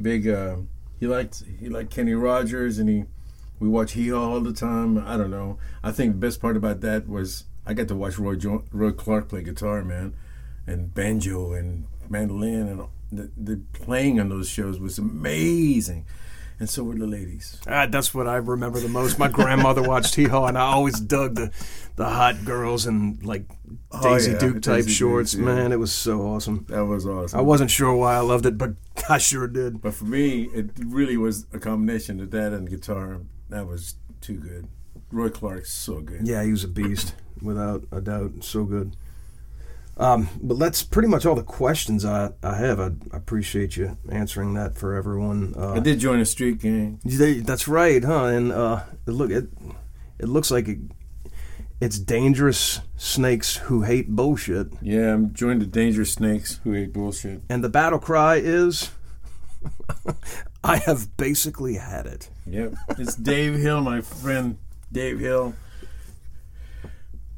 big. 0.00 0.28
Uh, 0.28 0.58
he 1.00 1.06
liked 1.08 1.42
he 1.58 1.68
liked 1.68 1.90
Kenny 1.90 2.14
Rogers, 2.14 2.78
and 2.78 2.88
he 2.88 3.04
we 3.58 3.68
watched 3.68 3.94
Hee 3.94 4.08
Haw 4.08 4.34
all 4.34 4.40
the 4.40 4.52
time. 4.52 4.98
I 4.98 5.16
don't 5.16 5.30
know. 5.30 5.58
I 5.82 5.90
think 5.92 6.12
the 6.12 6.18
best 6.18 6.40
part 6.40 6.56
about 6.56 6.80
that 6.82 7.08
was 7.08 7.44
I 7.66 7.74
got 7.74 7.88
to 7.88 7.94
watch 7.96 8.18
Roy 8.18 8.36
jo- 8.36 8.64
Roy 8.72 8.92
Clark 8.92 9.28
play 9.28 9.42
guitar, 9.42 9.82
man, 9.84 10.14
and 10.66 10.92
banjo 10.94 11.52
and 11.52 11.86
mandolin, 12.08 12.68
and 12.68 12.80
the 13.10 13.30
the 13.36 13.60
playing 13.72 14.20
on 14.20 14.28
those 14.28 14.48
shows 14.48 14.78
was 14.80 14.98
amazing. 14.98 16.04
And 16.62 16.70
so 16.70 16.84
were 16.84 16.94
the 16.94 17.08
ladies. 17.08 17.60
Ah, 17.66 17.86
that's 17.86 18.14
what 18.14 18.28
I 18.28 18.36
remember 18.36 18.78
the 18.78 18.88
most. 18.88 19.18
My 19.18 19.26
grandmother 19.26 19.82
watched 19.82 20.14
Hee 20.14 20.28
Haw, 20.28 20.46
and 20.46 20.56
I 20.56 20.60
always 20.60 21.00
dug 21.00 21.34
the, 21.34 21.50
the 21.96 22.08
hot 22.08 22.44
girls 22.44 22.86
and 22.86 23.20
like 23.24 23.46
Daisy 24.00 24.30
yeah, 24.30 24.38
Duke 24.38 24.62
type 24.62 24.84
Daisy 24.84 24.92
shorts. 24.92 25.34
yeah. 25.34 25.42
Man, 25.42 25.72
it 25.72 25.80
was 25.80 25.92
so 25.92 26.20
awesome. 26.20 26.64
That 26.68 26.84
was 26.84 27.04
awesome. 27.04 27.36
I 27.36 27.42
wasn't 27.42 27.72
sure 27.72 27.92
why 27.96 28.14
I 28.14 28.20
loved 28.20 28.46
it, 28.46 28.58
but 28.58 28.74
I 29.08 29.18
sure 29.18 29.48
did. 29.48 29.82
but 29.82 29.92
for 29.92 30.04
me, 30.04 30.42
it 30.54 30.70
really 30.78 31.16
was 31.16 31.46
a 31.52 31.58
combination 31.58 32.20
of 32.20 32.30
that 32.30 32.52
and 32.52 32.70
guitar. 32.70 33.22
That 33.48 33.66
was 33.66 33.96
too 34.20 34.36
good. 34.36 34.68
Roy 35.10 35.30
Clark's 35.30 35.72
so 35.72 36.00
good. 36.00 36.28
Yeah, 36.28 36.44
he 36.44 36.52
was 36.52 36.62
a 36.62 36.68
beast, 36.68 37.16
without 37.42 37.88
a 37.90 38.00
doubt. 38.00 38.44
So 38.44 38.62
good. 38.62 38.94
Um, 39.98 40.28
but 40.40 40.58
that's 40.58 40.82
pretty 40.82 41.08
much 41.08 41.26
all 41.26 41.34
the 41.34 41.42
questions 41.42 42.04
I, 42.04 42.30
I 42.42 42.56
have. 42.56 42.80
I, 42.80 42.92
I 43.12 43.16
appreciate 43.18 43.76
you 43.76 43.98
answering 44.10 44.54
that 44.54 44.74
for 44.76 44.94
everyone. 44.94 45.54
Uh, 45.56 45.74
I 45.74 45.80
did 45.80 45.98
join 46.00 46.18
a 46.20 46.24
street 46.24 46.58
gang. 46.60 46.98
They, 47.04 47.34
that's 47.40 47.68
right, 47.68 48.02
huh? 48.02 48.24
And 48.24 48.52
uh, 48.52 48.80
look, 49.06 49.30
it 49.30 49.48
it 50.18 50.28
looks 50.28 50.50
like 50.50 50.66
it, 50.68 50.78
it's 51.80 51.98
dangerous 51.98 52.80
snakes 52.96 53.56
who 53.56 53.82
hate 53.82 54.08
bullshit, 54.08 54.68
Yeah, 54.80 55.12
I'm 55.14 55.34
joined 55.34 55.60
the 55.60 55.66
Dangerous 55.66 56.12
Snakes 56.12 56.60
who 56.64 56.72
hate 56.72 56.92
bullshit. 56.92 57.42
and 57.50 57.62
the 57.62 57.68
battle 57.68 57.98
cry 57.98 58.36
is, 58.36 58.90
"I 60.64 60.76
have 60.78 61.16
basically 61.16 61.74
had 61.74 62.06
it." 62.06 62.30
Yep. 62.46 62.74
It's 62.98 63.14
Dave 63.16 63.56
Hill, 63.56 63.80
my 63.82 64.00
friend 64.00 64.58
Dave 64.90 65.18
Hill. 65.20 65.54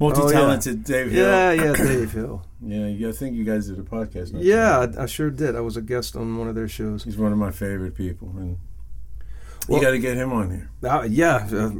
Multi-talented 0.01 0.85
Dave 0.85 1.11
Hill. 1.13 1.25
Yeah, 1.27 1.53
yeah, 1.53 1.73
Dave 1.75 2.13
Hill. 2.13 2.45
Yeah, 2.67 2.87
yeah, 2.87 3.09
I 3.11 3.13
think 3.13 3.37
you 3.37 3.45
guys 3.45 3.69
did 3.69 3.79
a 3.79 3.83
podcast. 3.83 4.31
Yeah, 4.35 4.87
I, 4.99 5.03
I 5.03 5.07
sure 5.07 5.29
did. 5.29 5.55
I 5.55 5.61
was 5.61 5.77
a 5.77 5.83
guest 5.83 6.17
on 6.17 6.39
one 6.39 6.49
of 6.49 6.55
their 6.55 6.67
shows. 6.67 7.05
He's 7.05 7.19
one 7.19 7.31
of 7.31 7.37
my 7.37 7.51
favorite 7.51 7.95
people, 7.95 8.33
and 8.39 8.57
Well- 9.69 9.79
you 9.81 9.85
got 9.85 9.91
to 9.91 9.99
get 9.99 10.17
him 10.17 10.33
on 10.33 10.51
here. 10.51 10.71
Uh, 10.83 11.03
yeah, 11.03 11.47
uh, 11.53 11.71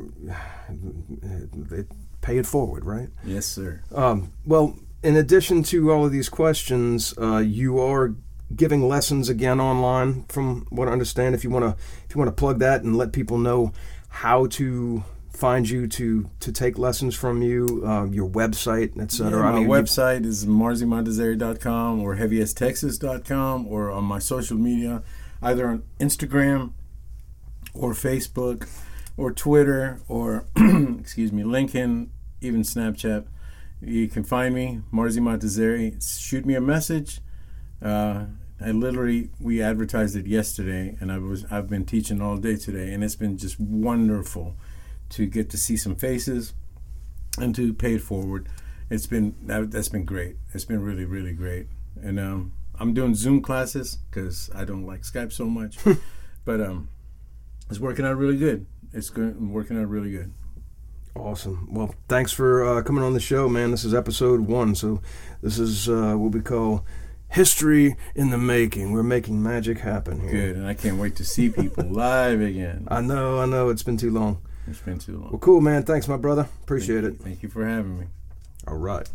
they 1.55 1.85
pay 2.21 2.37
it 2.37 2.45
forward, 2.47 2.85
right? 2.85 3.09
Yes, 3.25 3.47
sir. 3.47 3.81
Um, 3.95 4.31
well, 4.45 4.77
in 5.03 5.17
addition 5.17 5.63
to 5.65 5.91
all 5.91 6.05
of 6.05 6.13
these 6.13 6.29
questions, 6.29 7.15
uh, 7.19 7.39
you 7.39 7.81
are 7.81 8.15
giving 8.55 8.87
lessons 8.87 9.31
again 9.31 9.61
online, 9.61 10.25
from 10.29 10.67
what 10.69 10.87
I 10.89 10.93
understand. 10.93 11.35
If 11.35 11.45
you 11.45 11.51
want 11.51 11.65
to, 11.65 11.83
if 12.07 12.15
you 12.15 12.19
want 12.19 12.29
to 12.29 12.39
plug 12.39 12.59
that 12.59 12.83
and 12.83 12.95
let 12.97 13.13
people 13.13 13.39
know 13.39 13.73
how 14.09 14.47
to 14.49 15.03
find 15.35 15.69
you 15.69 15.87
to 15.89 16.31
to 16.41 16.53
take 16.53 16.79
lessons 16.79 17.15
from 17.15 17.43
you, 17.43 17.83
uh, 17.85 18.05
your 18.05 18.29
website, 18.29 18.99
etc. 19.01 19.31
Yeah, 19.31 19.51
my 19.53 19.61
you- 19.61 19.69
website 19.69 20.25
is 20.25 20.47
marzimontazeri.com 20.47 22.01
or 22.01 22.17
heaviesttexas.com 22.17 23.67
or 23.67 23.91
on 23.91 24.05
my 24.05 24.19
social 24.19 24.57
media, 24.57 25.03
either 25.43 25.67
on 25.67 25.83
Instagram 26.01 26.73
or 27.75 27.93
Facebook 27.93 28.69
or 29.17 29.33
Twitter 29.33 30.01
or, 30.09 30.47
excuse 30.57 31.33
me, 31.33 31.43
LinkedIn, 31.43 32.09
even 32.41 32.63
Snapchat. 32.63 33.27
You 33.81 34.09
can 34.09 34.25
find 34.25 34.55
me, 34.55 34.81
Marzi 34.93 35.21
Montazeri. 35.21 36.01
Shoot 36.21 36.47
me 36.47 36.55
a 36.55 36.61
message. 36.61 37.21
Uh, 37.83 38.27
I 38.61 38.71
literally 38.71 39.31
we 39.41 39.61
advertised 39.61 40.17
it 40.17 40.27
yesterday, 40.27 40.97
and 41.01 41.13
I 41.13 41.19
was 41.19 41.45
I've 41.51 41.69
been 41.69 41.85
teaching 41.85 42.23
all 42.23 42.37
day 42.37 42.57
today, 42.57 42.95
and 42.95 43.05
it's 43.05 43.17
been 43.17 43.37
just 43.37 43.59
wonderful 43.61 44.55
to 45.15 45.27
get 45.27 45.51
to 45.51 45.57
see 45.57 45.77
some 45.77 45.95
faces 45.97 46.55
and 47.39 47.55
to 47.55 47.73
pay 47.73 47.95
it 47.95 48.03
forward. 48.03 48.49
It's 48.91 49.07
been 49.07 49.35
that, 49.43 49.71
that's 49.71 49.89
been 49.89 50.05
great. 50.05 50.37
It's 50.53 50.65
been 50.65 50.83
really 50.83 51.05
really 51.05 51.33
great, 51.33 51.69
and 52.01 52.21
um, 52.21 52.53
I'm 52.79 52.93
doing 52.95 53.15
Zoom 53.15 53.41
classes 53.41 53.99
because 54.11 54.51
I 54.55 54.65
don't 54.65 54.87
like 54.87 55.03
Skype 55.03 55.33
so 55.33 55.47
much, 55.47 55.79
but 56.45 56.61
um, 56.61 56.89
it's 57.71 57.81
working 57.81 58.05
out 58.05 58.17
really 58.17 58.37
good. 58.37 58.67
it's 58.93 59.11
good, 59.11 59.41
working 59.41 59.81
out 59.81 59.89
really 59.89 60.11
good. 60.11 60.33
Awesome. 61.17 61.69
Well, 61.71 61.95
thanks 62.09 62.33
for 62.33 62.65
uh, 62.65 62.83
coming 62.83 63.05
on 63.05 63.15
the 63.15 63.21
show, 63.21 63.49
man. 63.49 63.71
This 63.71 63.85
is 63.85 63.95
episode 63.95 64.41
one, 64.41 64.75
so 64.75 65.01
this 65.43 65.61
is 65.61 65.89
uh, 65.89 66.15
what 66.15 66.33
we 66.33 66.41
call 66.41 66.85
history 67.29 67.97
in 68.17 68.31
the 68.31 68.39
making. 68.39 68.93
We're 68.93 69.05
making 69.05 69.41
magic 69.41 69.79
happen 69.79 70.21
here. 70.21 70.31
Good, 70.31 70.57
and 70.57 70.67
I 70.67 70.75
can't 70.75 70.99
wait 70.99 71.15
to 71.17 71.25
see 71.25 71.51
people 71.51 71.85
live 71.89 72.41
again. 72.41 72.87
I 72.89 73.01
know, 73.01 73.39
I 73.39 73.47
know. 73.47 73.69
It's 73.69 73.85
been 73.85 73.97
too 73.97 74.11
long. 74.11 74.43
It's 74.67 74.81
been 74.81 74.99
too 74.99 75.19
long. 75.19 75.31
Well, 75.31 75.39
cool, 75.39 75.61
man. 75.61 75.83
Thanks, 75.83 76.09
my 76.09 76.17
brother. 76.17 76.49
Appreciate 76.63 77.03
thank 77.03 77.15
it. 77.15 77.19
You, 77.19 77.25
thank 77.25 77.43
you 77.43 77.49
for 77.49 77.67
having 77.67 77.99
me. 77.99 78.07
All 78.67 78.77
right. 78.77 79.09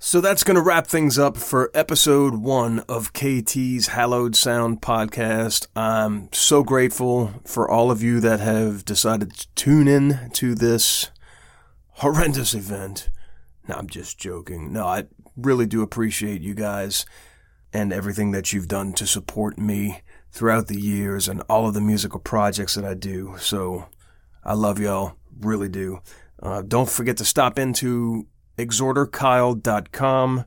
So 0.00 0.20
that's 0.20 0.44
going 0.44 0.54
to 0.54 0.62
wrap 0.62 0.86
things 0.86 1.18
up 1.18 1.36
for 1.36 1.72
episode 1.74 2.36
one 2.36 2.80
of 2.88 3.12
KT's 3.12 3.88
Hallowed 3.88 4.36
Sound 4.36 4.80
podcast. 4.80 5.66
I'm 5.74 6.32
so 6.32 6.62
grateful 6.62 7.34
for 7.44 7.68
all 7.68 7.90
of 7.90 8.00
you 8.00 8.20
that 8.20 8.38
have 8.38 8.84
decided 8.84 9.34
to 9.34 9.48
tune 9.56 9.88
in 9.88 10.30
to 10.34 10.54
this 10.54 11.10
horrendous 11.94 12.54
event. 12.54 13.10
No, 13.66 13.74
I'm 13.74 13.88
just 13.88 14.18
joking. 14.18 14.72
No, 14.72 14.86
I 14.86 15.06
really 15.36 15.66
do 15.66 15.82
appreciate 15.82 16.42
you 16.42 16.54
guys 16.54 17.04
and 17.72 17.92
everything 17.92 18.30
that 18.30 18.52
you've 18.52 18.68
done 18.68 18.92
to 18.94 19.06
support 19.06 19.58
me 19.58 20.02
throughout 20.30 20.68
the 20.68 20.80
years 20.80 21.26
and 21.26 21.42
all 21.48 21.66
of 21.66 21.74
the 21.74 21.80
musical 21.80 22.20
projects 22.20 22.76
that 22.76 22.84
I 22.84 22.94
do. 22.94 23.34
So 23.38 23.86
I 24.48 24.54
love 24.54 24.80
y'all, 24.80 25.12
really 25.40 25.68
do. 25.68 26.00
Uh, 26.42 26.62
don't 26.62 26.88
forget 26.88 27.18
to 27.18 27.24
stop 27.26 27.58
into 27.58 28.26
exhorderkyle.com. 28.56 30.44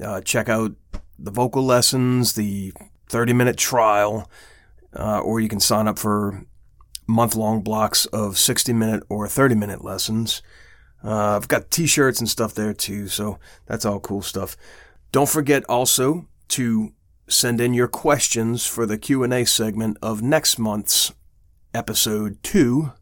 Uh, 0.00 0.20
check 0.20 0.48
out 0.48 0.76
the 1.18 1.32
vocal 1.32 1.64
lessons, 1.64 2.34
the 2.34 2.72
30 3.08 3.32
minute 3.32 3.56
trial, 3.56 4.30
uh, 4.96 5.18
or 5.18 5.40
you 5.40 5.48
can 5.48 5.58
sign 5.58 5.88
up 5.88 5.98
for 5.98 6.46
month 7.08 7.34
long 7.34 7.62
blocks 7.62 8.06
of 8.06 8.38
60 8.38 8.72
minute 8.74 9.02
or 9.08 9.26
30 9.26 9.56
minute 9.56 9.82
lessons. 9.82 10.40
Uh, 11.02 11.34
I've 11.34 11.48
got 11.48 11.68
t 11.72 11.88
shirts 11.88 12.20
and 12.20 12.28
stuff 12.28 12.54
there 12.54 12.72
too, 12.72 13.08
so 13.08 13.40
that's 13.66 13.84
all 13.84 13.98
cool 13.98 14.22
stuff. 14.22 14.56
Don't 15.10 15.28
forget 15.28 15.64
also 15.68 16.28
to 16.50 16.92
send 17.26 17.60
in 17.60 17.74
your 17.74 17.88
questions 17.88 18.66
for 18.66 18.86
the 18.86 18.98
Q&A 18.98 19.44
segment 19.46 19.96
of 20.00 20.22
next 20.22 20.60
month's 20.60 21.12
episode 21.74 22.40
2 22.44 22.92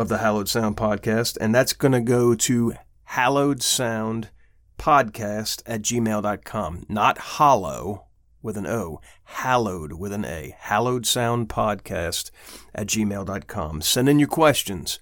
of 0.00 0.08
the 0.08 0.18
Hallowed 0.18 0.48
Sound 0.48 0.76
podcast, 0.76 1.36
and 1.40 1.54
that's 1.54 1.72
going 1.74 1.92
to 1.92 2.00
go 2.00 2.34
to 2.34 2.74
hallowed 3.04 3.62
sound 3.62 4.30
podcast 4.78 5.62
at 5.66 5.82
gmail.com. 5.82 6.86
Not 6.88 7.18
hollow 7.18 8.06
with 8.42 8.56
an 8.56 8.66
O, 8.66 9.00
hallowed 9.24 9.92
with 9.92 10.12
an 10.12 10.24
A. 10.24 10.56
Hallowed 10.58 11.04
sound 11.06 11.48
podcast 11.50 12.30
at 12.74 12.86
gmail.com. 12.86 13.82
Send 13.82 14.08
in 14.08 14.18
your 14.18 14.28
questions. 14.28 14.98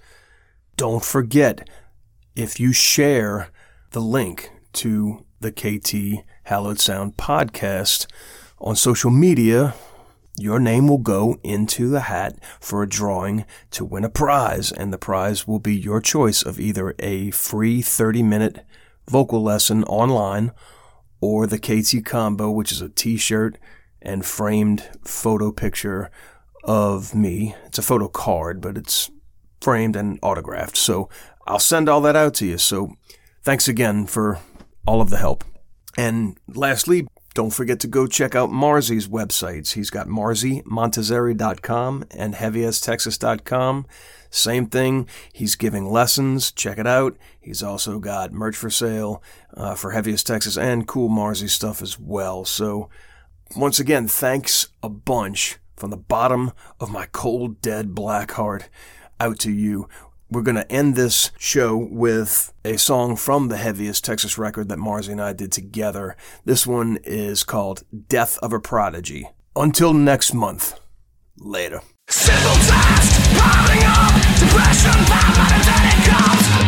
Don't 0.77 1.05
forget, 1.05 1.69
if 2.35 2.59
you 2.59 2.73
share 2.73 3.51
the 3.93 4.01
link 4.01 4.51
to 4.75 5.25
the 5.41 5.53
KT 5.53 6.27
Hallowed 6.45 6.81
Sound 6.81 7.17
podcast 7.17 8.07
on 8.59 8.75
social 8.75 9.11
media, 9.11 9.75
your 10.39 10.59
name 10.61 10.89
will 10.89 10.99
go 10.99 11.39
into 11.43 11.89
the 11.89 12.03
hat 12.03 12.39
for 12.61 12.83
a 12.83 12.89
drawing 12.89 13.45
to 13.73 13.85
win 13.85 14.05
a 14.05 14.09
prize, 14.09 14.73
and 14.73 14.93
the 14.93 14.99
prize 14.99 15.47
will 15.47 15.59
be 15.59 15.77
your 15.77 16.01
choice 16.01 16.43
of 16.43 16.61
either 16.61 16.95
a 16.99 17.31
free 17.31 17.83
30 17.83 18.23
minute 18.23 18.65
vocal 19.09 19.43
lesson 19.43 19.85
online 19.85 20.53
or 21.21 21.47
the 21.47 21.59
KT 21.59 22.05
combo, 22.05 22.51
which 22.51 22.73
is 22.73 22.81
a 22.81 22.89
t 22.89 23.17
shirt 23.17 23.59
and 24.01 24.25
framed 24.25 24.89
photo 25.05 25.51
picture 25.51 26.11
of 26.65 27.15
me. 27.15 27.55
It's 27.67 27.79
a 27.79 27.83
photo 27.83 28.09
card, 28.09 28.61
but 28.61 28.77
it's 28.77 29.11
framed 29.61 29.97
and 29.97 30.19
autographed. 30.23 30.77
So 30.77 31.09
I'll 31.47 31.59
send 31.59 31.89
all 31.89 32.01
that 32.03 32.17
out 32.17 32.35
to 32.35 32.47
you. 32.47 32.59
So 32.59 32.93
thanks 33.43 33.69
again 33.69 34.07
for 34.07 34.39
all 34.87 35.01
of 35.01 35.11
the 35.11 35.17
help. 35.17 35.45
And 35.97 36.39
lastly, 36.47 37.09
don't 37.39 37.51
forget 37.51 37.79
to 37.79 37.87
go 37.87 38.09
check 38.09 38.35
out 38.35 38.51
Marzi's 38.51 39.07
websites. 39.07 39.75
He's 39.75 39.91
got 39.91 40.09
marzimontazeri.com 40.09 42.05
and 42.11 42.35
heaviesttexas.com. 42.35 43.87
Same 44.29 44.67
thing. 44.67 45.09
He's 45.33 45.55
giving 45.55 45.89
lessons. 45.89 46.51
Check 46.51 46.79
it 46.79 46.87
out. 46.89 47.17
He's 47.41 47.63
also 47.63 48.01
got 48.01 48.33
merch 48.33 48.57
for 48.57 48.71
sale 48.71 49.23
uh, 49.55 49.77
for 49.77 49.93
Heaviest 49.93 50.27
Texas 50.27 50.59
and 50.59 50.89
cool 50.89 51.09
Marzi 51.09 51.49
stuff 51.49 51.81
as 51.81 51.97
well. 51.97 52.45
So, 52.45 52.89
once 53.57 53.79
again, 53.79 54.09
thanks 54.09 54.71
a 54.83 54.89
bunch 54.89 55.59
from 55.77 55.91
the 55.91 55.97
bottom 55.97 56.51
of 56.81 56.91
my 56.91 57.07
cold, 57.13 57.61
dead 57.63 57.95
black 57.95 58.33
heart 58.33 58.69
out 59.21 59.39
to 59.39 59.53
you. 59.53 59.89
We're 60.31 60.43
going 60.43 60.57
to 60.57 60.71
end 60.71 60.95
this 60.95 61.31
show 61.39 61.75
with 61.75 62.53
a 62.63 62.77
song 62.77 63.17
from 63.17 63.49
the 63.49 63.57
heaviest 63.57 64.05
Texas 64.05 64.37
record 64.37 64.69
that 64.69 64.79
Marzi 64.79 65.09
and 65.09 65.23
I 65.23 65.33
did 65.33 65.51
together. 65.51 66.19
This 66.45 66.67
one 66.67 66.99
is 67.03 67.45
called 67.45 67.83
Death 68.09 68.39
of 68.43 68.53
a 68.53 68.61
Prodigy. 68.61 69.31
Until 69.57 69.95
next 69.95 70.35
month, 70.35 70.79
later. 71.39 71.81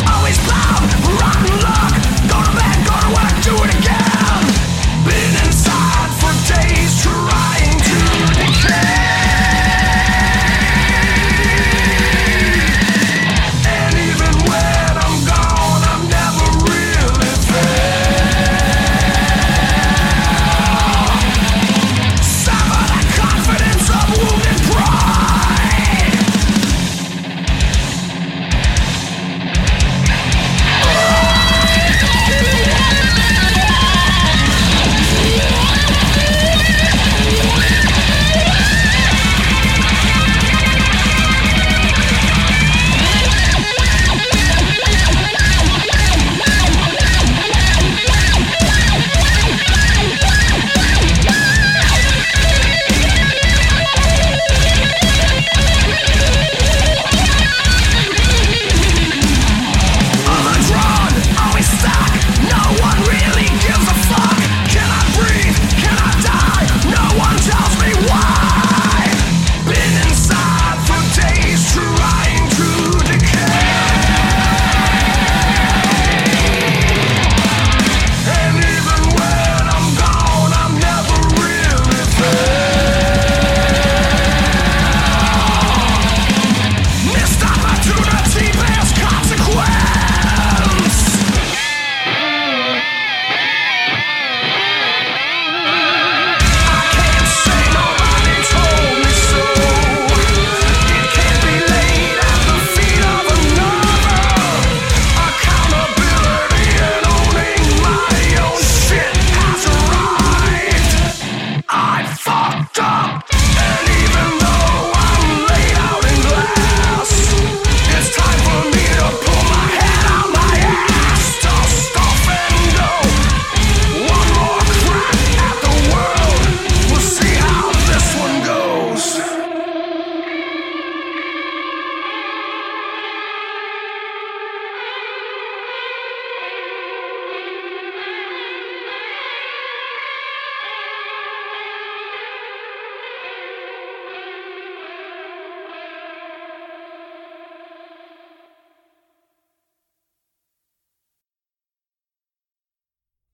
Always 0.09 0.39
rotten 1.21 1.61
love 1.61 1.90